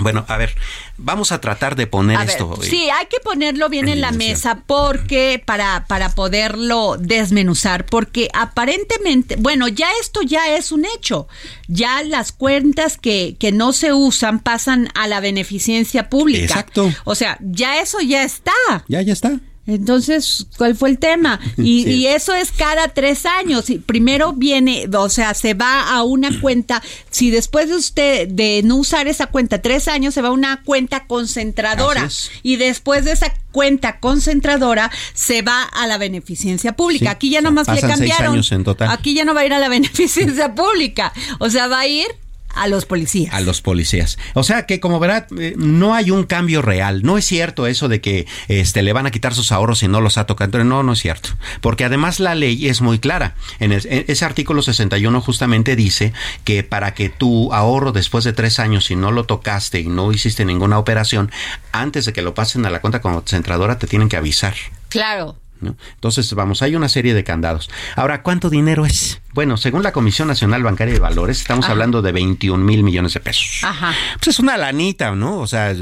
Bueno, 0.00 0.24
a 0.28 0.36
ver, 0.38 0.54
vamos 0.96 1.32
a 1.32 1.40
tratar 1.40 1.76
de 1.76 1.86
poner 1.86 2.16
A 2.16 2.20
ver, 2.20 2.30
esto. 2.30 2.58
eh, 2.62 2.66
sí, 2.66 2.88
hay 2.88 3.06
que 3.06 3.18
ponerlo 3.22 3.68
bien 3.68 3.88
en 3.88 4.00
la 4.00 4.10
mesa 4.10 4.62
porque 4.66 5.42
para 5.44 5.84
para 5.86 6.14
poderlo 6.14 6.96
desmenuzar 6.98 7.84
porque 7.84 8.28
aparentemente, 8.32 9.36
bueno, 9.36 9.68
ya 9.68 9.88
esto 10.00 10.22
ya 10.22 10.56
es 10.56 10.72
un 10.72 10.86
hecho. 10.96 11.28
Ya 11.68 12.02
las 12.02 12.32
cuentas 12.32 12.96
que 12.96 13.36
que 13.38 13.52
no 13.52 13.72
se 13.72 13.92
usan 13.92 14.40
pasan 14.40 14.88
a 14.94 15.08
la 15.08 15.20
beneficencia 15.20 16.08
pública. 16.08 16.44
Exacto. 16.44 16.92
O 17.04 17.14
sea, 17.14 17.36
ya 17.40 17.80
eso 17.80 18.00
ya 18.00 18.22
está. 18.22 18.52
Ya, 18.88 19.02
ya 19.02 19.12
está. 19.12 19.40
Entonces, 19.66 20.46
¿cuál 20.56 20.74
fue 20.74 20.90
el 20.90 20.98
tema? 20.98 21.38
Y, 21.56 21.84
Sí. 21.84 21.90
y 21.90 22.06
eso 22.06 22.34
es 22.34 22.50
cada 22.52 22.88
tres 22.88 23.26
años. 23.26 23.70
Y 23.70 23.78
primero 23.78 24.32
viene, 24.32 24.88
o 24.92 25.08
sea, 25.08 25.34
se 25.34 25.54
va 25.54 25.90
a 25.94 26.02
una 26.02 26.30
cuenta. 26.40 26.82
Si 27.10 27.30
después 27.30 27.68
de 27.68 27.76
usted 27.76 28.28
de 28.28 28.62
no 28.64 28.76
usar 28.76 29.06
esa 29.08 29.26
cuenta 29.26 29.60
tres 29.62 29.86
años, 29.88 30.14
se 30.14 30.22
va 30.22 30.28
a 30.28 30.32
una 30.32 30.62
cuenta 30.64 31.06
concentradora. 31.06 32.08
Y 32.42 32.56
después 32.56 33.04
de 33.04 33.12
esa 33.12 33.32
cuenta 33.52 34.00
concentradora, 34.00 34.90
se 35.14 35.42
va 35.42 35.62
a 35.62 35.86
la 35.86 35.98
beneficencia 35.98 36.72
pública. 36.74 37.04
Sí, 37.04 37.10
Aquí 37.10 37.30
ya 37.30 37.40
nomás 37.40 37.68
le 37.68 37.74
pasan 37.74 37.98
seis 37.98 38.10
cambiaron. 38.10 38.34
años 38.34 38.50
en 38.52 38.64
total. 38.64 38.90
Aquí 38.90 39.14
ya 39.14 39.24
no 39.24 39.34
va 39.34 39.42
a 39.42 39.46
ir 39.46 39.52
a 39.52 39.58
la 39.58 39.68
beneficencia 39.68 40.54
pública. 40.54 41.12
O 41.38 41.50
sea, 41.50 41.68
va 41.68 41.80
a 41.80 41.86
ir 41.86 42.06
a 42.54 42.68
los 42.68 42.84
policías. 42.86 43.34
A 43.34 43.40
los 43.40 43.62
policías. 43.62 44.18
O 44.34 44.42
sea 44.42 44.66
que 44.66 44.80
como 44.80 44.98
verá, 45.00 45.26
eh, 45.38 45.54
no 45.56 45.94
hay 45.94 46.10
un 46.10 46.24
cambio 46.24 46.62
real. 46.62 47.02
No 47.02 47.16
es 47.18 47.24
cierto 47.24 47.66
eso 47.66 47.88
de 47.88 48.00
que 48.00 48.26
este, 48.48 48.82
le 48.82 48.92
van 48.92 49.06
a 49.06 49.10
quitar 49.10 49.34
sus 49.34 49.52
ahorros 49.52 49.82
y 49.82 49.88
no 49.88 50.00
los 50.00 50.18
ha 50.18 50.26
tocado. 50.26 50.62
No, 50.64 50.82
no 50.82 50.92
es 50.92 50.98
cierto. 51.00 51.30
Porque 51.60 51.84
además 51.84 52.20
la 52.20 52.34
ley 52.34 52.68
es 52.68 52.80
muy 52.80 52.98
clara. 52.98 53.34
En, 53.60 53.72
el- 53.72 53.86
en 53.88 54.04
ese 54.08 54.24
artículo 54.24 54.60
61 54.62 55.20
justamente 55.20 55.76
dice 55.76 56.12
que 56.44 56.62
para 56.64 56.94
que 56.94 57.08
tu 57.08 57.52
ahorro 57.52 57.92
después 57.92 58.24
de 58.24 58.32
tres 58.32 58.58
años, 58.58 58.84
si 58.86 58.96
no 58.96 59.12
lo 59.12 59.24
tocaste 59.24 59.80
y 59.80 59.86
no 59.88 60.12
hiciste 60.12 60.44
ninguna 60.44 60.78
operación, 60.78 61.30
antes 61.72 62.04
de 62.06 62.12
que 62.12 62.22
lo 62.22 62.34
pasen 62.34 62.66
a 62.66 62.70
la 62.70 62.80
cuenta 62.80 63.00
concentradora, 63.00 63.78
te 63.78 63.86
tienen 63.86 64.08
que 64.08 64.16
avisar. 64.16 64.54
Claro. 64.88 65.36
¿No? 65.62 65.76
Entonces, 65.94 66.32
vamos, 66.34 66.62
hay 66.62 66.76
una 66.76 66.88
serie 66.88 67.14
de 67.14 67.24
candados. 67.24 67.70
Ahora, 67.96 68.22
¿cuánto 68.22 68.50
dinero 68.50 68.84
es? 68.86 69.20
Bueno, 69.34 69.56
según 69.56 69.82
la 69.82 69.92
Comisión 69.92 70.28
Nacional 70.28 70.62
Bancaria 70.62 70.92
de 70.92 71.00
Valores, 71.00 71.40
estamos 71.40 71.64
Ajá. 71.64 71.72
hablando 71.72 72.02
de 72.02 72.12
21 72.12 72.62
mil 72.62 72.82
millones 72.82 73.14
de 73.14 73.20
pesos. 73.20 73.60
Ajá. 73.62 73.94
Pues 74.16 74.28
es 74.28 74.38
una 74.40 74.58
lanita, 74.58 75.12
¿no? 75.12 75.38
O 75.38 75.46
sea, 75.46 75.74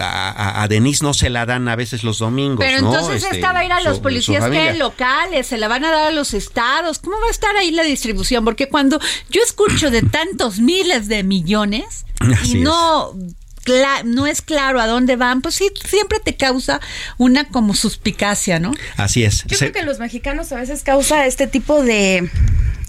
a, 0.00 0.62
a- 0.62 0.68
Denise 0.68 1.04
no 1.04 1.12
se 1.12 1.28
la 1.28 1.44
dan 1.44 1.68
a 1.68 1.76
veces 1.76 2.04
los 2.04 2.18
domingos, 2.18 2.58
Pero 2.64 2.80
¿no? 2.80 2.92
entonces 2.94 3.22
Este, 3.24 3.36
esta 3.36 3.52
va 3.52 3.58
a 3.60 3.64
ir 3.66 3.72
a 3.72 3.80
los 3.82 3.96
su 3.96 4.02
policías 4.02 4.48
que 4.48 4.74
locales, 4.74 5.46
se 5.46 5.58
la 5.58 5.68
van 5.68 5.84
a 5.84 5.90
dar 5.90 6.06
a 6.08 6.10
los 6.10 6.32
estados. 6.32 6.98
¿Cómo 6.98 7.16
va 7.20 7.26
a 7.28 7.30
estar 7.30 7.54
ahí 7.56 7.70
la 7.70 7.82
distribución? 7.82 8.44
Porque 8.44 8.68
cuando 8.68 8.98
yo 9.30 9.42
escucho 9.42 9.90
de 9.90 10.00
tantos 10.16 10.58
miles 10.58 11.08
de 11.08 11.22
millones 11.22 12.06
Así 12.20 12.58
y 12.58 12.60
no 12.62 13.12
no 14.04 14.26
es 14.26 14.42
claro 14.42 14.80
a 14.80 14.86
dónde 14.86 15.16
van, 15.16 15.42
pues 15.42 15.54
sí 15.56 15.68
siempre 15.88 16.18
te 16.20 16.36
causa 16.36 16.80
una 17.18 17.48
como 17.48 17.74
suspicacia, 17.74 18.58
¿no? 18.58 18.72
Así 18.96 19.24
es. 19.24 19.44
Yo 19.46 19.56
Se- 19.56 19.70
creo 19.70 19.72
que 19.72 19.82
los 19.86 19.98
mexicanos 19.98 20.52
a 20.52 20.56
veces 20.56 20.82
causa 20.82 21.26
este 21.26 21.46
tipo 21.46 21.82
de, 21.82 22.30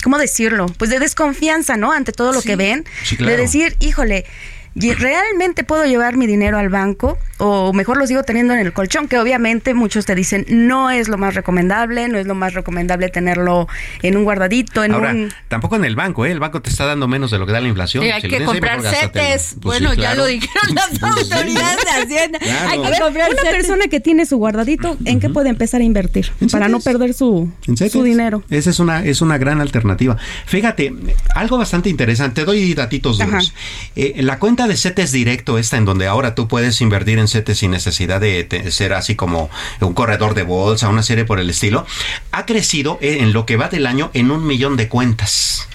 ¿cómo 0.03 0.17
decirlo? 0.17 0.67
Pues 0.78 0.89
de 0.89 0.99
desconfianza, 0.99 1.78
¿no? 1.78 1.91
Ante 1.91 2.11
todo 2.11 2.32
lo 2.32 2.41
Sí. 2.41 2.47
que 2.49 2.55
ven. 2.55 2.86
Sí, 3.03 3.17
claro. 3.17 3.32
De 3.36 3.41
decir, 3.41 3.75
híjole, 3.80 4.25
¿y 4.25 4.25
¿realmente 4.97 5.63
puedo 5.63 5.86
llevar 5.86 6.17
mi 6.17 6.28
dinero 6.28 6.57
al 6.57 6.69
banco? 6.69 7.17
O 7.39 7.71
mejor 7.73 7.97
lo 7.97 8.07
sigo 8.07 8.23
teniendo 8.23 8.53
en 8.53 8.59
el 8.59 8.73
colchón, 8.73 9.07
que 9.07 9.19
obviamente 9.19 9.73
muchos 9.73 10.05
te 10.05 10.15
dicen, 10.15 10.45
no 10.49 10.89
es 10.89 11.07
lo 11.07 11.17
más 11.17 11.36
recomendable, 11.36 12.07
no 12.07 12.17
es 12.17 12.25
lo 12.25 12.34
más 12.36 12.53
recomendable 12.53 13.09
tenerlo 13.09 13.67
en 14.01 14.17
un 14.17 14.23
guardadito, 14.23 14.84
en 14.84 14.93
Ahora, 14.93 15.11
un... 15.11 15.32
tampoco 15.47 15.75
en 15.75 15.86
el 15.86 15.95
banco, 15.95 16.25
¿eh? 16.25 16.32
El 16.32 16.39
banco 16.39 16.61
te 16.61 16.69
está 16.69 16.86
dando 16.86 17.07
menos 17.07 17.30
de 17.32 17.38
lo 17.38 17.45
que 17.45 17.51
da 17.51 17.61
la 17.61 17.67
inflación. 17.67 18.03
Sí, 18.03 18.09
hay 18.11 18.21
Si 18.21 18.28
que 18.28 18.43
comprar 18.43 18.82
setes. 18.82 19.55
Pues 19.61 19.80
bueno, 19.82 19.93
sí, 19.93 20.01
ya 20.01 20.15
lo 20.15 20.25
dijeron 20.25 20.75
las 20.75 21.03
autoridades 21.17 21.78
de 21.84 21.91
Hacienda. 22.03 22.39
Claro. 22.39 22.69
Hay 22.69 22.82
que 22.82 22.89
ver, 22.89 23.01
comprar 23.01 23.30
Una 23.32 23.41
setes. 23.41 23.55
persona 23.55 23.88
que 23.88 23.99
tiene 23.99 24.25
su 24.25 24.38
guardadito, 24.38 24.97
¿en 25.05 25.19
qué 25.19 25.30
puede 25.30 25.49
empezar 25.49 25.82
a 25.82 25.84
invertir? 25.84 26.32
Para 26.51 26.67
no 26.67 26.80
perder 26.80 27.13
su, 27.13 27.51
su 27.91 28.03
dinero. 28.03 28.43
Esa 28.49 28.69
es 28.69 28.80
una, 28.80 29.03
es 29.05 29.21
una 29.21 29.38
gran 29.38 29.61
alternativa. 29.61 30.17
Fíjate, 30.45 30.93
algo 31.36 31.57
bastante 31.57 31.89
interesante, 31.89 32.41
te 32.41 32.45
doy 32.45 32.73
datitos 32.73 33.17
duros. 33.17 33.53
Eh, 33.95 34.15
la 34.21 34.39
cuenta 34.39 34.66
de 34.68 34.78
CETES 34.78 35.11
directo, 35.11 35.57
esta 35.57 35.78
en 35.78 35.86
donde 35.86 36.07
ahora 36.07 36.36
tú 36.36 36.47
puedes 36.47 36.82
invertir 36.82 37.20
en 37.20 37.28
CETES 37.28 37.59
sin 37.59 37.72
necesidad 37.72 38.22
de 38.22 38.72
ser 38.72 38.93
así 38.93 39.15
como 39.15 39.49
un 39.82 39.93
corredor 39.93 40.34
de 40.34 40.43
bolsa, 40.43 40.89
una 40.89 41.03
serie 41.03 41.26
por 41.26 41.39
el 41.39 41.49
estilo, 41.49 41.86
ha 42.32 42.45
crecido 42.45 42.97
eh, 43.01 43.18
en 43.22 43.34
lo 43.34 43.45
que 43.45 43.57
va 43.57 43.70
del 43.70 43.86
año 43.86 44.11
en 44.13 44.32
un 44.32 44.45
millón 44.45 44.78
de 44.78 44.88
cuentas. 44.88 45.68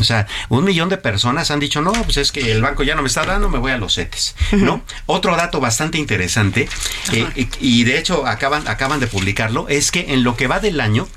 O 0.00 0.04
sea, 0.04 0.26
un 0.48 0.64
millón 0.64 0.88
de 0.88 0.96
personas 0.96 1.50
han 1.50 1.60
dicho, 1.60 1.80
no, 1.80 1.92
pues 1.92 2.16
es 2.16 2.32
que 2.32 2.50
el 2.50 2.62
banco 2.62 2.82
ya 2.82 2.96
no 2.96 3.02
me 3.02 3.08
está 3.08 3.24
dando, 3.24 3.48
me 3.48 3.58
voy 3.58 3.70
a 3.70 3.78
los 3.78 3.94
CETES, 3.94 4.34
¿no? 4.52 4.82
Otro 5.06 5.36
dato 5.36 5.60
bastante 5.60 5.98
interesante, 5.98 6.68
eh, 7.12 7.28
y 7.36 7.48
y 7.60 7.84
de 7.84 7.98
hecho 7.98 8.26
acaban, 8.26 8.66
acaban 8.66 8.98
de 8.98 9.06
publicarlo, 9.06 9.68
es 9.68 9.92
que 9.92 10.12
en 10.12 10.24
lo 10.24 10.36
que 10.36 10.48
va 10.48 10.58
del 10.58 10.80
año, 10.80 11.08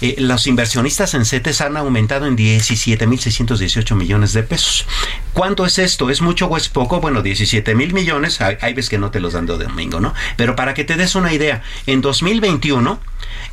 eh, 0.00 0.16
los 0.18 0.46
inversionistas 0.46 1.14
en 1.14 1.24
CETES 1.24 1.60
han 1.62 1.76
aumentado 1.76 2.26
en 2.26 2.36
17.618 2.36 3.94
millones 3.94 4.32
de 4.32 4.42
pesos. 4.42 4.86
¿Cuánto 5.32 5.66
es 5.66 5.78
esto? 5.78 6.10
¿Es 6.10 6.20
mucho 6.20 6.46
o 6.46 6.56
es 6.56 6.68
poco? 6.68 7.00
Bueno, 7.00 7.22
17 7.22 7.74
mil 7.74 7.92
millones, 7.92 8.40
hay, 8.40 8.56
hay 8.60 8.74
veces 8.74 8.90
que 8.90 8.98
no 8.98 9.10
te 9.10 9.20
los 9.20 9.32
dan 9.32 9.46
de 9.46 9.56
domingo, 9.56 10.00
¿no? 10.00 10.14
Pero 10.36 10.56
para 10.56 10.74
que 10.74 10.84
te 10.84 10.96
des 10.96 11.14
una 11.14 11.32
idea, 11.32 11.62
en 11.86 12.00
2021 12.00 13.00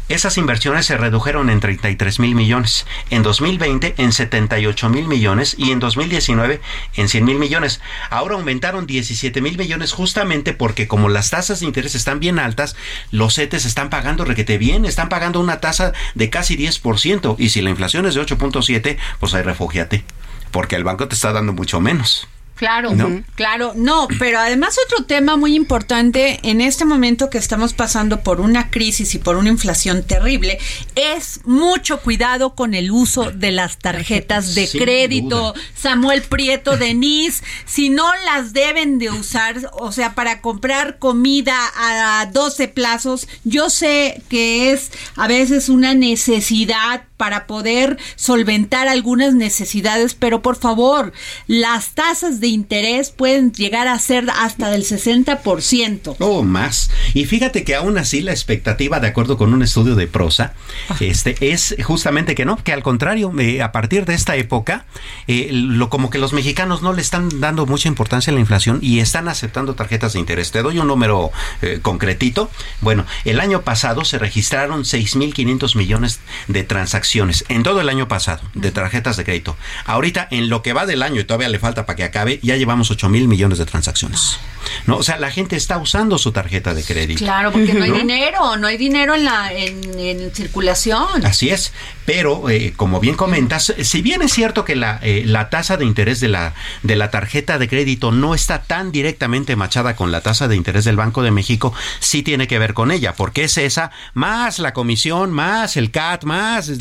esas 0.10 0.38
inversiones 0.38 0.86
se 0.86 0.98
redujeron 0.98 1.50
en 1.50 1.60
33 1.60 2.20
mil 2.20 2.36
millones, 2.36 2.86
en 3.10 3.24
2020 3.24 3.96
en 3.98 4.12
78 4.12 4.90
mil 4.90 5.08
millones 5.08 5.56
y 5.58 5.72
en 5.72 5.80
2019 5.80 6.62
en 6.96 7.10
100 7.10 7.26
mil 7.26 7.40
millones. 7.40 7.82
Ahora 8.10 8.36
aumentaron 8.36 8.86
17 8.86 9.42
mil 9.42 9.58
millones 9.58 9.94
justamente 9.94 10.54
porque 10.54 10.88
como 10.88 11.10
las 11.10 11.30
tasas 11.30 11.62
de 11.62 11.68
interés 11.68 11.96
están 11.96 12.20
bien 12.20 12.38
altas, 12.40 12.76
los 13.12 13.36
CETES 13.36 13.66
están 13.66 13.90
pagando 13.90 14.26
requete 14.26 14.58
bien, 14.58 14.86
están 14.86 15.10
pagando 15.10 15.40
una 15.40 15.62
tasa 15.62 15.94
de 16.16 16.30
casi 16.30 16.58
10% 16.58 17.36
y 17.40 17.50
si 17.50 17.62
la 17.62 17.70
inflación 17.70 18.06
es 18.06 18.16
de 18.16 18.22
8.7, 18.22 18.98
pues 19.20 19.34
ahí 19.34 19.44
refugiate, 19.44 20.04
porque 20.52 20.76
el 20.76 20.84
banco 20.84 21.08
te 21.08 21.16
está 21.16 21.32
dando 21.32 21.54
mucho 21.54 21.80
menos. 21.80 22.28
Claro, 22.64 22.96
claro, 23.36 23.74
no, 23.76 24.08
pero 24.20 24.40
además 24.40 24.78
otro 24.86 25.04
tema 25.04 25.36
muy 25.36 25.54
importante 25.54 26.40
en 26.44 26.62
este 26.62 26.86
momento 26.86 27.30
que 27.30 27.38
estamos 27.38 27.74
pasando 27.74 28.22
por 28.22 28.40
una 28.40 28.72
crisis 28.72 29.16
y 29.16 29.18
por 29.20 29.36
una 29.36 29.50
inflación 29.50 30.02
terrible 30.02 30.60
es 30.96 31.42
mucho 31.44 32.00
cuidado 32.00 32.56
con 32.56 32.74
el 32.74 32.90
uso 32.90 33.32
de 33.32 33.52
las 33.52 33.80
tarjetas 33.80 34.56
de 34.56 34.70
crédito. 34.70 35.54
Samuel 35.76 36.22
Prieto, 36.22 36.78
Denise, 36.78 37.44
si 37.66 37.90
no 37.90 38.10
las 38.24 38.54
deben 38.54 38.98
de 38.98 39.10
usar, 39.10 39.58
o 39.74 39.92
sea, 39.92 40.16
para 40.16 40.40
comprar 40.40 41.00
comida 41.00 41.58
a 41.76 42.30
12 42.32 42.70
plazos, 42.70 43.28
yo 43.44 43.70
sé 43.70 44.24
que 44.30 44.72
es 44.72 44.94
a 45.18 45.28
veces 45.28 45.68
una 45.68 45.96
necesidad 45.96 47.04
para 47.24 47.48
poder 47.48 47.98
solventar 48.18 48.90
algunas 48.90 49.34
necesidades, 49.34 50.14
pero 50.14 50.42
por 50.42 50.58
favor, 50.58 51.14
las 51.48 51.92
tasas 51.94 52.42
de 52.42 52.48
interés 52.48 53.12
pueden 53.12 53.54
llegar 53.54 53.88
a 53.88 53.98
ser 53.98 54.30
hasta 54.30 54.70
del 54.70 54.84
60%. 54.84 56.18
O 56.20 56.26
oh, 56.26 56.44
más. 56.44 56.92
Y 57.14 57.24
fíjate 57.24 57.64
que 57.64 57.76
aún 57.76 57.98
así 57.98 58.20
la 58.20 58.34
expectativa, 58.34 59.00
de 59.00 59.08
acuerdo 59.08 59.38
con 59.38 59.54
un 59.54 59.64
estudio 59.64 59.96
de 59.96 60.06
prosa, 60.06 60.54
ah. 60.90 60.98
este, 61.00 61.38
es 61.54 61.78
justamente 61.82 62.36
que 62.36 62.44
no, 62.44 62.62
que 62.62 62.74
al 62.74 62.84
contrario, 62.84 63.32
eh, 63.40 63.62
a 63.62 63.72
partir 63.72 64.04
de 64.04 64.16
esta 64.16 64.36
época, 64.36 64.86
eh, 65.30 65.48
lo, 65.54 65.90
como 65.90 66.10
que 66.10 66.18
los 66.18 66.34
mexicanos 66.34 66.82
no 66.82 66.92
le 66.92 67.02
están 67.02 67.40
dando 67.40 67.66
mucha 67.66 67.88
importancia 67.88 68.32
a 68.32 68.34
la 68.34 68.42
inflación 68.42 68.80
y 68.82 69.00
están 69.00 69.30
aceptando 69.30 69.76
tarjetas 69.76 70.12
de 70.12 70.20
interés. 70.20 70.52
Te 70.52 70.62
doy 70.62 70.78
un 70.78 70.88
número 70.88 71.32
eh, 71.62 71.80
concretito. 71.82 72.52
Bueno, 72.82 73.06
el 73.24 73.40
año 73.40 73.62
pasado 73.62 74.04
se 74.04 74.20
registraron 74.20 74.84
6.500 74.84 75.78
millones 75.78 76.20
de 76.50 76.64
transacciones 76.66 77.13
en 77.20 77.64
todo 77.64 77.82
el 77.82 77.90
año 77.90 78.08
pasado 78.08 78.42
de 78.54 78.72
tarjetas 78.72 79.18
de 79.18 79.24
crédito. 79.24 79.56
Ahorita, 79.86 80.28
en 80.32 80.50
lo 80.50 80.62
que 80.62 80.74
va 80.74 80.86
del 80.86 81.04
año 81.04 81.22
y 81.22 81.24
todavía 81.24 81.50
le 81.50 81.60
falta 81.60 81.86
para 81.86 81.96
que 81.96 82.04
acabe, 82.04 82.40
ya 82.42 82.56
llevamos 82.56 82.90
8 82.90 83.10
mil 83.10 83.28
millones 83.28 83.58
de 83.58 83.66
transacciones. 83.66 84.40
¿No? 84.88 84.98
O 84.98 85.04
sea, 85.04 85.20
la 85.20 85.30
gente 85.30 85.56
está 85.56 85.78
usando 85.78 86.18
su 86.18 86.32
tarjeta 86.32 86.74
de 86.74 86.84
crédito. 86.84 87.20
Claro, 87.20 87.52
porque 87.52 87.74
no 87.74 87.84
hay 87.84 87.92
dinero, 87.92 88.58
no 88.58 88.68
hay 88.68 88.78
dinero 88.78 89.14
en 89.16 89.26
la 89.26 89.54
en, 89.54 90.34
circulación. 90.34 91.26
Así 91.26 91.50
es, 91.50 91.74
pero 92.06 92.50
eh, 92.50 92.74
como 92.76 93.00
bien 93.00 93.16
comentas, 93.16 93.74
si 93.82 94.02
bien 94.02 94.22
es 94.22 94.34
cierto 94.34 94.66
que 94.66 94.76
la, 94.76 95.00
eh, 95.02 95.24
la 95.26 95.50
tasa 95.50 95.78
de 95.78 95.86
interés 95.86 96.20
de 96.20 96.28
la, 96.28 96.54
de 96.84 96.96
la 96.96 97.12
tarjeta 97.12 97.58
de 97.58 97.68
crédito 97.68 98.12
no 98.12 98.36
está 98.36 98.64
tan 98.64 98.92
directamente 98.92 99.56
machada 99.56 99.96
con 99.96 100.12
la 100.12 100.22
tasa 100.22 100.48
de 100.48 100.56
interés 100.56 100.86
del 100.86 100.96
Banco 100.96 101.24
de 101.24 101.32
México, 101.32 101.74
sí 102.00 102.24
tiene 102.24 102.48
que 102.48 102.60
ver 102.60 102.74
con 102.74 102.92
ella, 102.92 103.14
porque 103.16 103.44
es 103.44 103.58
esa, 103.58 103.92
más 104.14 104.60
la 104.60 104.74
comisión, 104.74 105.32
más 105.32 105.78
el 105.78 105.92
CAT, 105.92 106.24
más 106.24 106.72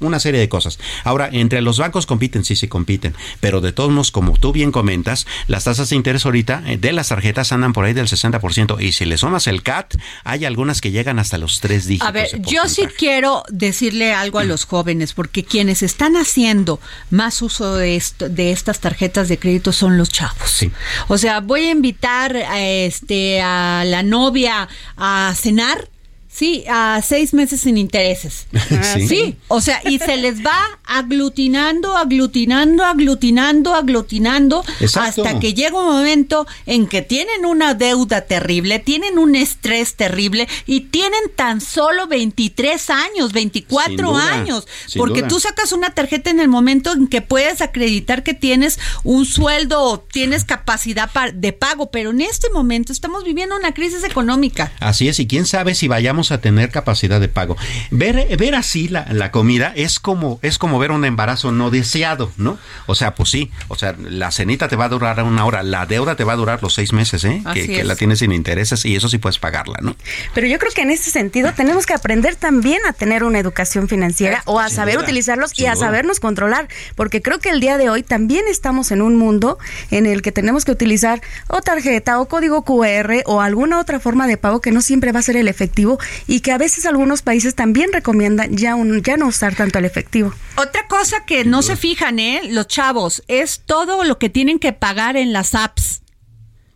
una 0.00 0.20
serie 0.20 0.40
de 0.40 0.48
cosas. 0.48 0.78
Ahora, 1.04 1.28
entre 1.32 1.60
los 1.60 1.78
bancos 1.78 2.06
compiten, 2.06 2.44
sí, 2.44 2.56
sí 2.56 2.68
compiten, 2.68 3.14
pero 3.40 3.60
de 3.60 3.72
todos 3.72 3.90
modos, 3.90 4.10
como 4.10 4.36
tú 4.38 4.52
bien 4.52 4.72
comentas, 4.72 5.26
las 5.46 5.64
tasas 5.64 5.90
de 5.90 5.96
interés 5.96 6.24
ahorita 6.24 6.62
eh, 6.66 6.78
de 6.78 6.92
las 6.92 7.08
tarjetas 7.08 7.52
andan 7.52 7.72
por 7.72 7.84
ahí 7.84 7.92
del 7.92 8.06
60% 8.06 8.80
y 8.80 8.92
si 8.92 9.04
le 9.04 9.18
sumas 9.18 9.46
el 9.46 9.62
CAT, 9.62 9.94
hay 10.24 10.44
algunas 10.44 10.80
que 10.80 10.90
llegan 10.90 11.18
hasta 11.18 11.38
los 11.38 11.60
tres 11.60 11.86
dígitos. 11.86 12.08
A 12.08 12.12
ver, 12.12 12.40
yo 12.42 12.68
sí 12.68 12.86
quiero 12.96 13.42
decirle 13.48 14.12
algo 14.12 14.29
a 14.38 14.44
los 14.44 14.64
jóvenes, 14.64 15.12
porque 15.12 15.44
quienes 15.44 15.82
están 15.82 16.16
haciendo 16.16 16.80
más 17.10 17.42
uso 17.42 17.76
de, 17.76 17.96
esto, 17.96 18.28
de 18.28 18.52
estas 18.52 18.80
tarjetas 18.80 19.28
de 19.28 19.38
crédito 19.38 19.72
son 19.72 19.98
los 19.98 20.10
chavos. 20.10 20.50
Sí. 20.50 20.70
O 21.08 21.18
sea, 21.18 21.40
voy 21.40 21.66
a 21.66 21.70
invitar 21.70 22.36
a, 22.36 22.60
este, 22.60 23.40
a 23.40 23.84
la 23.86 24.02
novia 24.02 24.68
a 24.96 25.32
cenar 25.36 25.88
Sí, 26.32 26.64
a 26.68 27.02
seis 27.02 27.34
meses 27.34 27.62
sin 27.62 27.76
intereses. 27.76 28.46
¿Sí? 29.08 29.36
o 29.48 29.60
sea, 29.60 29.82
y 29.84 29.98
se 29.98 30.16
les 30.16 30.46
va 30.46 30.58
aglutinando, 30.84 31.96
aglutinando, 31.96 32.84
aglutinando, 32.84 33.74
aglutinando, 33.74 34.64
hasta 34.94 35.40
que 35.40 35.54
llega 35.54 35.78
un 35.78 35.92
momento 35.92 36.46
en 36.66 36.86
que 36.86 37.02
tienen 37.02 37.46
una 37.46 37.74
deuda 37.74 38.22
terrible, 38.22 38.78
tienen 38.78 39.18
un 39.18 39.34
estrés 39.34 39.96
terrible 39.96 40.48
y 40.66 40.82
tienen 40.82 41.20
tan 41.34 41.60
solo 41.60 42.06
23 42.06 42.90
años, 42.90 43.32
24 43.32 44.16
años, 44.16 44.68
porque 44.96 45.24
tú 45.24 45.40
sacas 45.40 45.72
una 45.72 45.90
tarjeta 45.90 46.30
en 46.30 46.38
el 46.38 46.48
momento 46.48 46.92
en 46.92 47.08
que 47.08 47.22
puedes 47.22 47.60
acreditar 47.60 48.22
que 48.22 48.34
tienes 48.34 48.78
un 49.02 49.26
sueldo 49.26 49.82
o 49.82 49.98
tienes 49.98 50.44
capacidad 50.44 51.10
de 51.34 51.52
pago, 51.52 51.90
pero 51.90 52.10
en 52.10 52.20
este 52.20 52.50
momento 52.50 52.92
estamos 52.92 53.24
viviendo 53.24 53.56
una 53.56 53.74
crisis 53.74 54.04
económica. 54.04 54.72
Así 54.78 55.08
es, 55.08 55.18
y 55.18 55.26
quién 55.26 55.44
sabe 55.44 55.74
si 55.74 55.88
vayamos 55.88 56.19
a 56.30 56.40
tener 56.40 56.70
capacidad 56.70 57.20
de 57.20 57.28
pago. 57.28 57.56
Ver, 57.90 58.36
ver 58.36 58.54
así 58.54 58.88
la, 58.88 59.06
la, 59.10 59.30
comida 59.30 59.72
es 59.74 59.98
como, 59.98 60.38
es 60.42 60.58
como 60.58 60.78
ver 60.78 60.92
un 60.92 61.04
embarazo 61.04 61.52
no 61.52 61.70
deseado, 61.70 62.30
¿no? 62.36 62.58
O 62.86 62.94
sea, 62.94 63.14
pues 63.14 63.30
sí, 63.30 63.50
o 63.68 63.76
sea, 63.76 63.94
la 63.98 64.30
cenita 64.30 64.68
te 64.68 64.76
va 64.76 64.84
a 64.84 64.88
durar 64.88 65.22
una 65.22 65.44
hora, 65.46 65.62
la 65.62 65.86
deuda 65.86 66.16
te 66.16 66.24
va 66.24 66.34
a 66.34 66.36
durar 66.36 66.62
los 66.62 66.74
seis 66.74 66.92
meses, 66.92 67.24
¿eh? 67.24 67.42
Que, 67.54 67.84
la 67.84 67.96
tienes 67.96 68.18
sin 68.18 68.32
intereses 68.32 68.84
y 68.84 68.94
eso 68.94 69.08
sí 69.08 69.18
puedes 69.18 69.38
pagarla, 69.38 69.78
¿no? 69.80 69.96
Pero 70.34 70.46
yo 70.46 70.58
creo 70.58 70.72
que 70.72 70.82
en 70.82 70.90
ese 70.90 71.10
sentido 71.10 71.52
tenemos 71.54 71.86
que 71.86 71.94
aprender 71.94 72.36
también 72.36 72.80
a 72.86 72.92
tener 72.92 73.24
una 73.24 73.38
educación 73.38 73.88
financiera 73.88 74.42
o 74.44 74.60
a 74.60 74.68
saber 74.68 74.98
utilizarlos 74.98 75.58
y 75.58 75.66
a 75.66 75.76
sabernos 75.76 76.20
controlar, 76.20 76.68
porque 76.94 77.22
creo 77.22 77.38
que 77.38 77.48
el 77.48 77.60
día 77.60 77.78
de 77.78 77.88
hoy 77.88 78.02
también 78.02 78.44
estamos 78.48 78.90
en 78.90 79.02
un 79.02 79.16
mundo 79.16 79.58
en 79.90 80.06
el 80.06 80.22
que 80.22 80.32
tenemos 80.32 80.64
que 80.64 80.72
utilizar 80.72 81.22
o 81.48 81.62
tarjeta 81.62 82.20
o 82.20 82.26
código 82.26 82.64
QR 82.64 83.22
o 83.26 83.40
alguna 83.40 83.78
otra 83.78 84.00
forma 84.00 84.26
de 84.26 84.36
pago 84.36 84.60
que 84.60 84.70
no 84.70 84.82
siempre 84.82 85.12
va 85.12 85.20
a 85.20 85.22
ser 85.22 85.36
el 85.36 85.48
efectivo 85.48 85.98
y 86.26 86.40
que 86.40 86.52
a 86.52 86.58
veces 86.58 86.86
algunos 86.86 87.22
países 87.22 87.54
también 87.54 87.92
recomiendan 87.92 88.56
ya, 88.56 88.74
un, 88.74 89.02
ya 89.02 89.16
no 89.16 89.26
usar 89.26 89.54
tanto 89.54 89.78
el 89.78 89.84
efectivo. 89.84 90.32
Otra 90.56 90.86
cosa 90.88 91.24
que 91.24 91.44
no 91.44 91.62
se 91.62 91.76
fijan, 91.76 92.18
¿eh? 92.18 92.42
Los 92.50 92.68
chavos, 92.68 93.22
es 93.28 93.62
todo 93.64 94.04
lo 94.04 94.18
que 94.18 94.28
tienen 94.28 94.58
que 94.58 94.72
pagar 94.72 95.16
en 95.16 95.32
las 95.32 95.54
apps. 95.54 96.02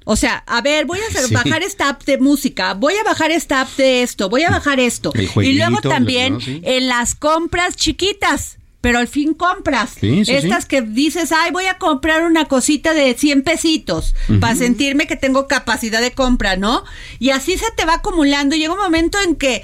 O 0.04 0.16
sea, 0.16 0.44
a 0.46 0.60
ver, 0.60 0.84
voy 0.84 0.98
a 0.98 1.32
bajar 1.32 1.62
esta 1.62 1.88
app 1.88 2.04
de 2.04 2.18
música, 2.18 2.74
voy 2.74 2.94
a 2.94 3.04
bajar 3.04 3.30
esta 3.30 3.62
app 3.62 3.70
de 3.76 4.02
esto, 4.02 4.28
voy 4.28 4.42
a 4.42 4.50
bajar 4.50 4.78
esto. 4.78 5.12
Y 5.36 5.54
luego 5.54 5.80
también 5.80 6.38
en 6.44 6.88
las 6.88 7.14
compras 7.14 7.76
chiquitas 7.76 8.58
pero 8.84 8.98
al 8.98 9.08
fin 9.08 9.32
compras. 9.32 9.94
Estas 10.02 10.66
que 10.66 10.82
dices, 10.82 11.32
ay, 11.32 11.50
voy 11.52 11.64
a 11.64 11.78
comprar 11.78 12.22
una 12.26 12.44
cosita 12.44 12.92
de 12.92 13.14
100 13.14 13.40
pesitos 13.40 14.14
para 14.42 14.56
sentirme 14.56 15.06
que 15.06 15.16
tengo 15.16 15.48
capacidad 15.48 16.02
de 16.02 16.12
compra, 16.12 16.56
¿no? 16.56 16.84
Y 17.18 17.30
así 17.30 17.56
se 17.56 17.70
te 17.74 17.86
va 17.86 17.94
acumulando. 17.94 18.56
Llega 18.56 18.74
un 18.74 18.78
momento 18.78 19.16
en 19.18 19.36
que 19.36 19.62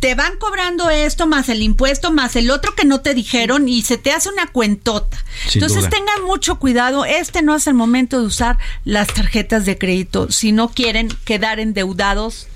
te 0.00 0.16
van 0.16 0.36
cobrando 0.38 0.90
esto 0.90 1.28
más 1.28 1.48
el 1.48 1.62
impuesto 1.62 2.10
más 2.10 2.34
el 2.34 2.50
otro 2.50 2.74
que 2.74 2.84
no 2.84 3.02
te 3.02 3.14
dijeron 3.14 3.68
y 3.68 3.82
se 3.82 3.98
te 3.98 4.10
hace 4.10 4.28
una 4.28 4.48
cuentota. 4.48 5.24
Entonces 5.54 5.88
tengan 5.88 6.24
mucho 6.26 6.58
cuidado, 6.58 7.04
este 7.04 7.42
no 7.42 7.54
es 7.54 7.68
el 7.68 7.74
momento 7.74 8.18
de 8.18 8.26
usar 8.26 8.58
las 8.84 9.14
tarjetas 9.14 9.64
de 9.64 9.78
crédito 9.78 10.28
si 10.32 10.50
no 10.50 10.70
quieren 10.70 11.08
quedar 11.24 11.60
endeudados 11.60 12.48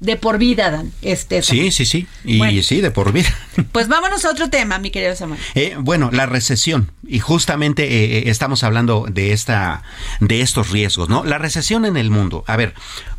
de 0.00 0.16
por 0.16 0.38
vida, 0.38 0.70
Dan. 0.70 0.92
Este, 1.02 1.42
sí, 1.42 1.70
sí, 1.72 1.84
sí. 1.84 2.06
Y 2.24 2.62
sí, 2.62 2.80
de 2.80 2.90
por 2.90 3.12
vida. 3.12 3.28
Pues 3.72 3.88
vámonos 3.88 4.24
a 4.24 4.30
otro 4.30 4.48
tema, 4.50 4.78
mi 4.78 4.92
querido 4.92 5.16
Samuel. 5.16 5.40
Eh, 5.56 5.74
bueno, 5.80 6.10
la 6.12 6.26
recesión. 6.26 6.92
Y 7.08 7.20
justamente 7.20 7.84
eh, 7.84 8.18
eh, 8.18 8.22
estamos 8.26 8.62
hablando 8.62 9.06
de 9.10 9.32
esta, 9.32 9.82
de 10.20 10.42
estos 10.42 10.70
riesgos, 10.70 11.08
¿no? 11.08 11.24
La 11.24 11.38
recesión 11.38 11.86
en 11.86 11.96
el 11.96 12.10
mundo. 12.10 12.44
A 12.46 12.56
ver, 12.56 12.74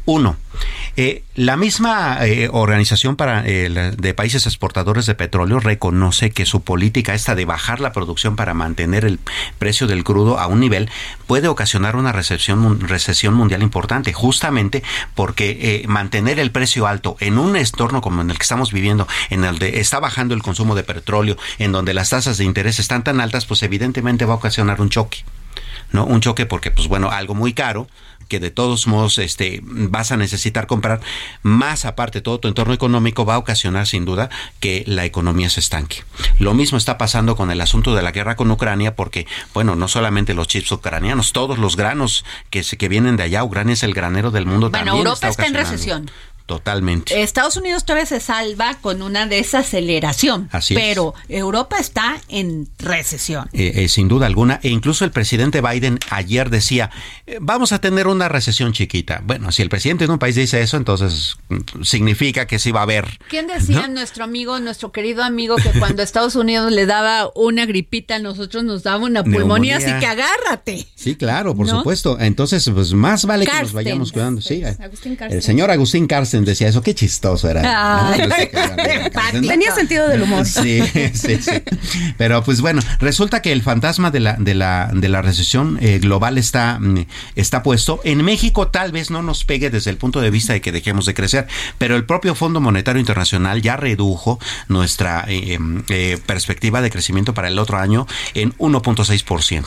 uno, 0.06 0.38
eh, 0.96 1.24
la 1.36 1.58
misma 1.58 2.20
organización 2.52 3.16
para, 3.16 3.44
de 3.44 4.14
países 4.16 4.46
exportadores 4.46 5.06
de 5.06 5.16
petróleo 5.16 5.60
reconoce 5.60 6.32
que 6.32 6.46
su 6.46 6.62
política 6.62 7.14
esta 7.14 7.36
de 7.36 7.46
bajar 7.46 7.80
la 7.80 7.92
producción 7.92 8.36
para 8.36 8.54
mantener 8.54 9.06
el 9.06 9.20
precio 9.60 9.88
del 9.88 10.04
crudo 10.04 10.40
a 10.40 10.48
un 10.48 10.60
nivel 10.60 10.90
puede 11.28 11.48
ocasionar 11.48 11.96
una 11.96 12.12
recesión, 12.12 12.80
recesión 12.82 13.36
mundial 13.36 13.62
importante, 13.62 14.14
justamente 14.14 14.84
porque 15.14 15.84
mantener 15.88 16.40
el 16.40 16.52
precio 16.52 16.69
alto 16.88 17.18
en 17.20 17.38
un 17.38 17.56
entorno 17.56 18.02
como 18.02 18.22
en 18.22 18.32
el 18.32 18.38
que 18.38 18.44
estamos 18.44 18.72
viviendo, 18.72 19.08
en 19.30 19.44
el 19.44 19.60
de 19.60 19.80
está 19.80 20.00
bajando 20.00 20.34
el 20.34 20.44
consumo 20.44 20.76
de 20.76 20.84
petróleo, 20.84 21.38
en 21.58 21.72
donde 21.72 21.94
las 21.94 22.10
tasas 22.10 22.38
de 22.38 22.46
interés 22.46 22.80
están 22.80 23.04
tan 23.04 23.22
altas, 23.22 23.46
pues 23.46 23.64
evidentemente 23.64 24.26
va 24.26 24.34
a 24.34 24.38
ocasionar 24.38 24.82
un 24.82 24.90
choque. 24.90 25.24
¿no? 25.92 26.06
Un 26.06 26.22
choque 26.22 26.46
porque, 26.46 26.72
pues 26.72 26.88
bueno, 26.88 27.10
algo 27.10 27.34
muy 27.34 27.54
caro, 27.54 27.88
que 28.30 28.40
de 28.40 28.52
todos 28.52 28.88
modos 28.88 29.18
este, 29.18 29.60
vas 29.64 30.12
a 30.12 30.18
necesitar 30.18 30.68
comprar, 30.68 31.02
más 31.42 31.84
aparte 31.84 32.22
todo 32.22 32.40
tu 32.40 32.48
entorno 32.48 32.74
económico 32.74 33.26
va 33.26 33.36
a 33.36 33.38
ocasionar 33.40 33.88
sin 33.88 34.06
duda 34.06 34.30
que 34.60 34.84
la 34.86 35.04
economía 35.04 35.50
se 35.50 35.60
estanque. 35.60 36.04
Lo 36.38 36.54
mismo 36.54 36.78
está 36.78 36.98
pasando 36.98 37.36
con 37.36 37.50
el 37.50 37.60
asunto 37.60 37.96
de 37.96 38.04
la 38.04 38.12
guerra 38.12 38.36
con 38.36 38.52
Ucrania 38.52 38.96
porque, 38.96 39.26
bueno, 39.54 39.76
no 39.76 39.88
solamente 39.88 40.36
los 40.36 40.48
chips 40.48 40.72
ucranianos, 40.72 41.34
todos 41.34 41.58
los 41.58 41.76
granos 41.76 42.24
que, 42.52 42.64
se, 42.64 42.78
que 42.78 42.88
vienen 42.88 43.18
de 43.18 43.24
allá, 43.24 43.44
Ucrania 43.44 43.74
es 43.74 43.84
el 43.84 43.96
granero 43.96 44.30
del 44.30 44.46
mundo. 44.46 44.70
Bueno, 44.70 44.86
también 44.86 45.08
Europa 45.08 45.28
está, 45.28 45.48
en 45.48 45.54
recesión. 45.56 46.12
Totalmente. 46.50 47.22
Estados 47.22 47.58
Unidos 47.58 47.86
todavía 47.86 48.08
se 48.08 48.20
salva 48.20 48.74
con 48.82 49.04
una 49.04 49.28
desaceleración, 49.28 50.50
Así 50.52 50.74
es. 50.74 50.80
pero 50.80 51.14
Europa 51.28 51.78
está 51.78 52.20
en 52.28 52.68
recesión. 52.80 53.48
Eh, 53.54 53.74
eh, 53.76 53.88
sin 53.88 54.08
duda 54.08 54.26
alguna, 54.26 54.60
e 54.64 54.70
incluso 54.70 55.06
el 55.06 55.12
presidente 55.12 55.62
Biden 55.62 56.00
ayer 56.10 56.50
decía, 56.50 56.90
eh, 57.28 57.38
vamos 57.40 57.72
a 57.72 57.80
tener 57.80 58.08
una 58.08 58.30
recesión 58.30 58.74
chiquita. 58.74 59.22
Bueno, 59.24 59.52
si 59.52 59.62
el 59.62 59.70
presidente 59.70 60.08
de 60.08 60.12
un 60.14 60.18
país 60.18 60.34
dice 60.34 60.60
eso, 60.64 60.76
entonces 60.78 61.38
mm, 61.50 61.84
significa 61.84 62.48
que 62.48 62.58
sí 62.58 62.72
va 62.72 62.80
a 62.80 62.84
haber. 62.84 63.20
¿Quién 63.30 63.46
decía 63.46 63.88
nuestro 63.88 64.24
amigo, 64.24 64.60
nuestro 64.60 64.92
querido 64.92 65.24
amigo, 65.24 65.56
que 65.56 65.78
cuando 65.78 66.02
Estados 66.02 66.36
Unidos 66.36 66.72
le 66.72 66.88
daba 66.88 67.30
una 67.36 67.68
gripita, 67.68 68.16
a 68.16 68.20
nosotros 68.20 68.64
nos 68.64 68.82
daba 68.82 69.06
una 69.06 69.24
pulmonía, 69.24 69.78
Neumonía. 69.78 69.78
así 69.78 70.00
que 70.00 70.06
agárrate. 70.08 70.88
Sí, 70.96 71.16
claro, 71.16 71.56
por 71.56 71.68
¿No? 71.68 71.78
supuesto. 71.78 72.20
Entonces, 72.20 72.68
pues 72.74 72.92
más 72.94 73.26
vale 73.26 73.46
que 73.46 73.62
nos 73.62 73.72
vayamos 73.72 74.12
cuidando. 74.12 74.42
Sí, 74.42 74.64
Agustín 74.64 75.16
Carstens. 75.16 75.34
el 75.34 75.44
señor 75.44 75.70
Agustín 75.70 76.08
Carsten 76.08 76.39
decía 76.46 76.68
eso, 76.68 76.82
qué 76.82 76.96
chistoso 76.96 77.50
era. 77.50 77.62
Tenía 79.32 79.74
sentido 79.74 80.08
del 80.08 80.24
humor. 80.24 80.46
Sí, 80.46 80.82
sí, 81.14 81.38
sí. 81.42 81.64
Pero 82.18 82.44
pues 82.44 82.62
bueno, 82.62 82.82
resulta 83.00 83.42
que 83.42 83.52
el 83.52 83.62
fantasma 83.62 84.12
de 84.12 84.20
la, 84.20 84.34
de 84.34 84.56
la, 84.56 84.90
de 84.94 85.10
la 85.10 85.22
recesión 85.22 85.78
eh, 85.82 86.00
global 86.00 86.38
está, 86.38 86.80
mm, 86.80 87.06
está 87.36 87.64
puesto. 87.64 88.00
En 88.04 88.24
México 88.24 88.68
tal 88.68 88.92
vez 88.92 89.12
no 89.12 89.22
nos 89.22 89.44
pegue 89.44 89.70
desde 89.70 89.92
el 89.92 89.98
punto 89.98 90.22
de 90.22 90.30
vista 90.30 90.54
de 90.54 90.62
que 90.62 90.72
dejemos 90.72 91.06
de 91.06 91.14
crecer, 91.14 91.48
pero 91.78 91.96
el 91.96 92.06
propio 92.06 92.36
Fondo 92.36 92.62
Monetario 92.62 93.00
Internacional 93.00 93.62
ya 93.62 93.78
redujo 93.78 94.40
nuestra 94.68 95.26
eh, 95.28 95.54
em, 95.54 95.84
eh, 95.90 96.18
perspectiva 96.26 96.82
de 96.82 96.90
crecimiento 96.90 97.34
para 97.34 97.48
el 97.48 97.60
otro 97.60 97.78
año 97.78 98.08
en 98.34 98.54
1.6%. 98.58 99.66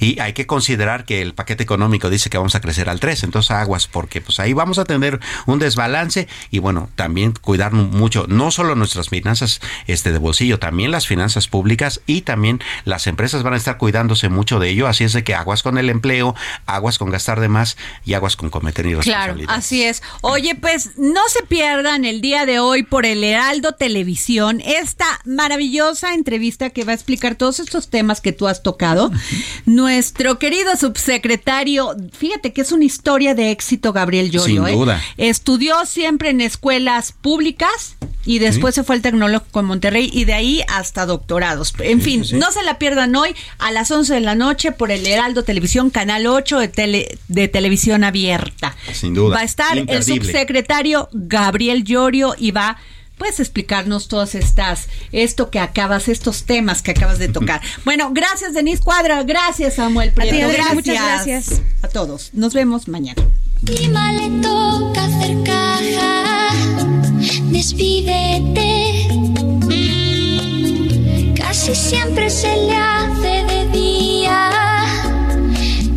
Y 0.00 0.18
hay 0.20 0.32
que 0.32 0.46
considerar 0.46 1.04
que 1.04 1.22
el 1.22 1.34
paquete 1.34 1.62
económico 1.62 2.10
dice 2.10 2.30
que 2.30 2.38
vamos 2.38 2.54
a 2.54 2.60
crecer 2.60 2.88
al 2.88 3.00
3, 3.00 3.24
entonces 3.24 3.50
aguas, 3.50 3.86
porque 3.86 4.20
pues 4.20 4.40
ahí 4.40 4.52
vamos 4.52 4.78
a 4.78 4.84
tener 4.84 5.20
un 5.46 5.58
desbalance 5.58 6.07
y 6.50 6.58
bueno, 6.58 6.88
también 6.94 7.32
cuidar 7.40 7.72
mucho, 7.72 8.26
no 8.28 8.50
solo 8.50 8.74
nuestras 8.74 9.08
finanzas 9.08 9.60
este 9.86 10.12
de 10.12 10.18
bolsillo, 10.18 10.58
también 10.58 10.90
las 10.90 11.06
finanzas 11.06 11.48
públicas 11.48 12.00
y 12.06 12.22
también 12.22 12.60
las 12.84 13.06
empresas 13.06 13.42
van 13.42 13.54
a 13.54 13.56
estar 13.56 13.76
cuidándose 13.78 14.28
mucho 14.28 14.58
de 14.58 14.70
ello, 14.70 14.86
así 14.86 15.04
es 15.04 15.12
de 15.12 15.24
que 15.24 15.34
aguas 15.34 15.62
con 15.62 15.78
el 15.78 15.90
empleo, 15.90 16.34
aguas 16.66 16.98
con 16.98 17.10
gastar 17.10 17.40
de 17.40 17.48
más 17.48 17.76
y 18.04 18.14
aguas 18.14 18.36
con 18.36 18.50
cometer 18.50 18.78
Claro, 18.78 18.92
irresponsabilidades. 19.00 19.58
así 19.58 19.82
es. 19.82 20.02
Oye, 20.20 20.54
pues 20.54 20.96
no 20.96 21.20
se 21.28 21.42
pierdan 21.42 22.04
el 22.04 22.20
día 22.20 22.46
de 22.46 22.60
hoy 22.60 22.82
por 22.84 23.06
el 23.06 23.24
Heraldo 23.24 23.72
Televisión 23.72 24.62
esta 24.64 25.06
maravillosa 25.24 26.14
entrevista 26.14 26.70
que 26.70 26.84
va 26.84 26.92
a 26.92 26.94
explicar 26.94 27.34
todos 27.34 27.60
estos 27.60 27.88
temas 27.88 28.20
que 28.20 28.32
tú 28.32 28.46
has 28.46 28.62
tocado. 28.62 29.10
Nuestro 29.66 30.38
querido 30.38 30.76
subsecretario, 30.76 31.94
fíjate 32.12 32.52
que 32.52 32.60
es 32.60 32.72
una 32.72 32.84
historia 32.84 33.34
de 33.34 33.50
éxito, 33.50 33.92
Gabriel 33.92 34.30
Llorio. 34.30 34.66
Sin 34.66 34.74
¿eh? 34.74 34.76
duda. 34.76 35.02
Estudió 35.16 35.84
siempre 35.88 36.30
en 36.30 36.40
escuelas 36.40 37.12
públicas 37.12 37.96
y 38.24 38.38
después 38.40 38.74
se 38.74 38.84
fue 38.84 38.96
al 38.96 39.02
Tecnológico 39.02 39.60
en 39.60 39.66
Monterrey 39.66 40.10
y 40.12 40.24
de 40.26 40.34
ahí 40.34 40.62
hasta 40.68 41.06
doctorados. 41.06 41.72
En 41.80 42.00
fin, 42.02 42.24
no 42.34 42.52
se 42.52 42.62
la 42.62 42.78
pierdan 42.78 43.16
hoy 43.16 43.34
a 43.58 43.70
las 43.70 43.90
11 43.90 44.14
de 44.14 44.20
la 44.20 44.34
noche 44.34 44.70
por 44.72 44.90
el 44.90 45.06
Heraldo 45.06 45.44
Televisión, 45.44 45.90
Canal 45.90 46.26
8 46.26 46.58
de, 46.58 46.68
tele- 46.72 47.18
de 47.28 47.48
televisión 47.48 48.04
abierta. 48.04 48.76
Sin 48.92 49.14
duda. 49.14 49.36
Va 49.36 49.40
a 49.40 49.44
estar 49.44 49.78
el 49.78 50.02
subsecretario 50.04 51.08
Gabriel 51.12 51.84
Llorio 51.84 52.34
y 52.38 52.50
va 52.50 52.76
puedes 53.16 53.40
explicarnos 53.40 54.06
todas 54.06 54.36
estas 54.36 54.86
esto 55.10 55.50
que 55.50 55.58
acabas 55.58 56.06
estos 56.08 56.44
temas 56.44 56.82
que 56.82 56.92
acabas 56.92 57.18
de 57.18 57.26
tocar. 57.38 57.60
Bueno, 57.84 58.10
gracias 58.12 58.54
Denise 58.54 58.80
Cuadra, 58.82 59.24
gracias 59.24 59.74
Samuel 59.74 60.12
Prieto, 60.12 60.36
ti, 60.36 60.42
Adriana, 60.42 60.74
gracias. 60.74 60.74
muchas 60.74 61.04
gracias. 61.04 61.62
a 61.82 61.88
todos. 61.88 62.30
Nos 62.34 62.54
vemos 62.54 62.86
mañana. 62.86 63.20
Lima 63.66 64.12
le 64.12 64.30
toca 64.40 65.04
hacer 65.04 65.42
caja, 65.42 66.48
despídete. 67.50 69.08
Casi 71.36 71.74
siempre 71.74 72.30
se 72.30 72.56
le 72.56 72.76
hace 72.76 73.44
de 73.44 73.68
día, 73.72 74.50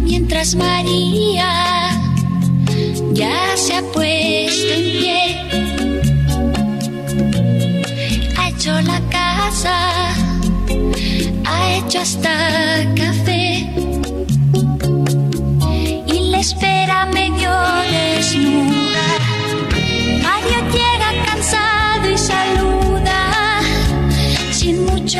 mientras 0.03 0.55
María 0.55 1.91
ya 3.13 3.55
se 3.55 3.75
ha 3.75 3.81
puesto 3.81 4.73
en 4.73 4.83
pie. 4.99 5.21
Ha 8.37 8.49
hecho 8.49 8.81
la 8.81 8.99
casa, 9.09 10.13
ha 11.45 11.75
hecho 11.77 11.99
hasta 11.99 12.93
café 12.95 13.80
medio 17.05 17.51
desnuda. 17.89 19.05
Mario 20.23 20.59
llega 20.71 21.25
cansado 21.25 22.09
y 22.09 22.17
saluda 22.17 23.59
sin 24.51 24.85
mucho 24.85 25.19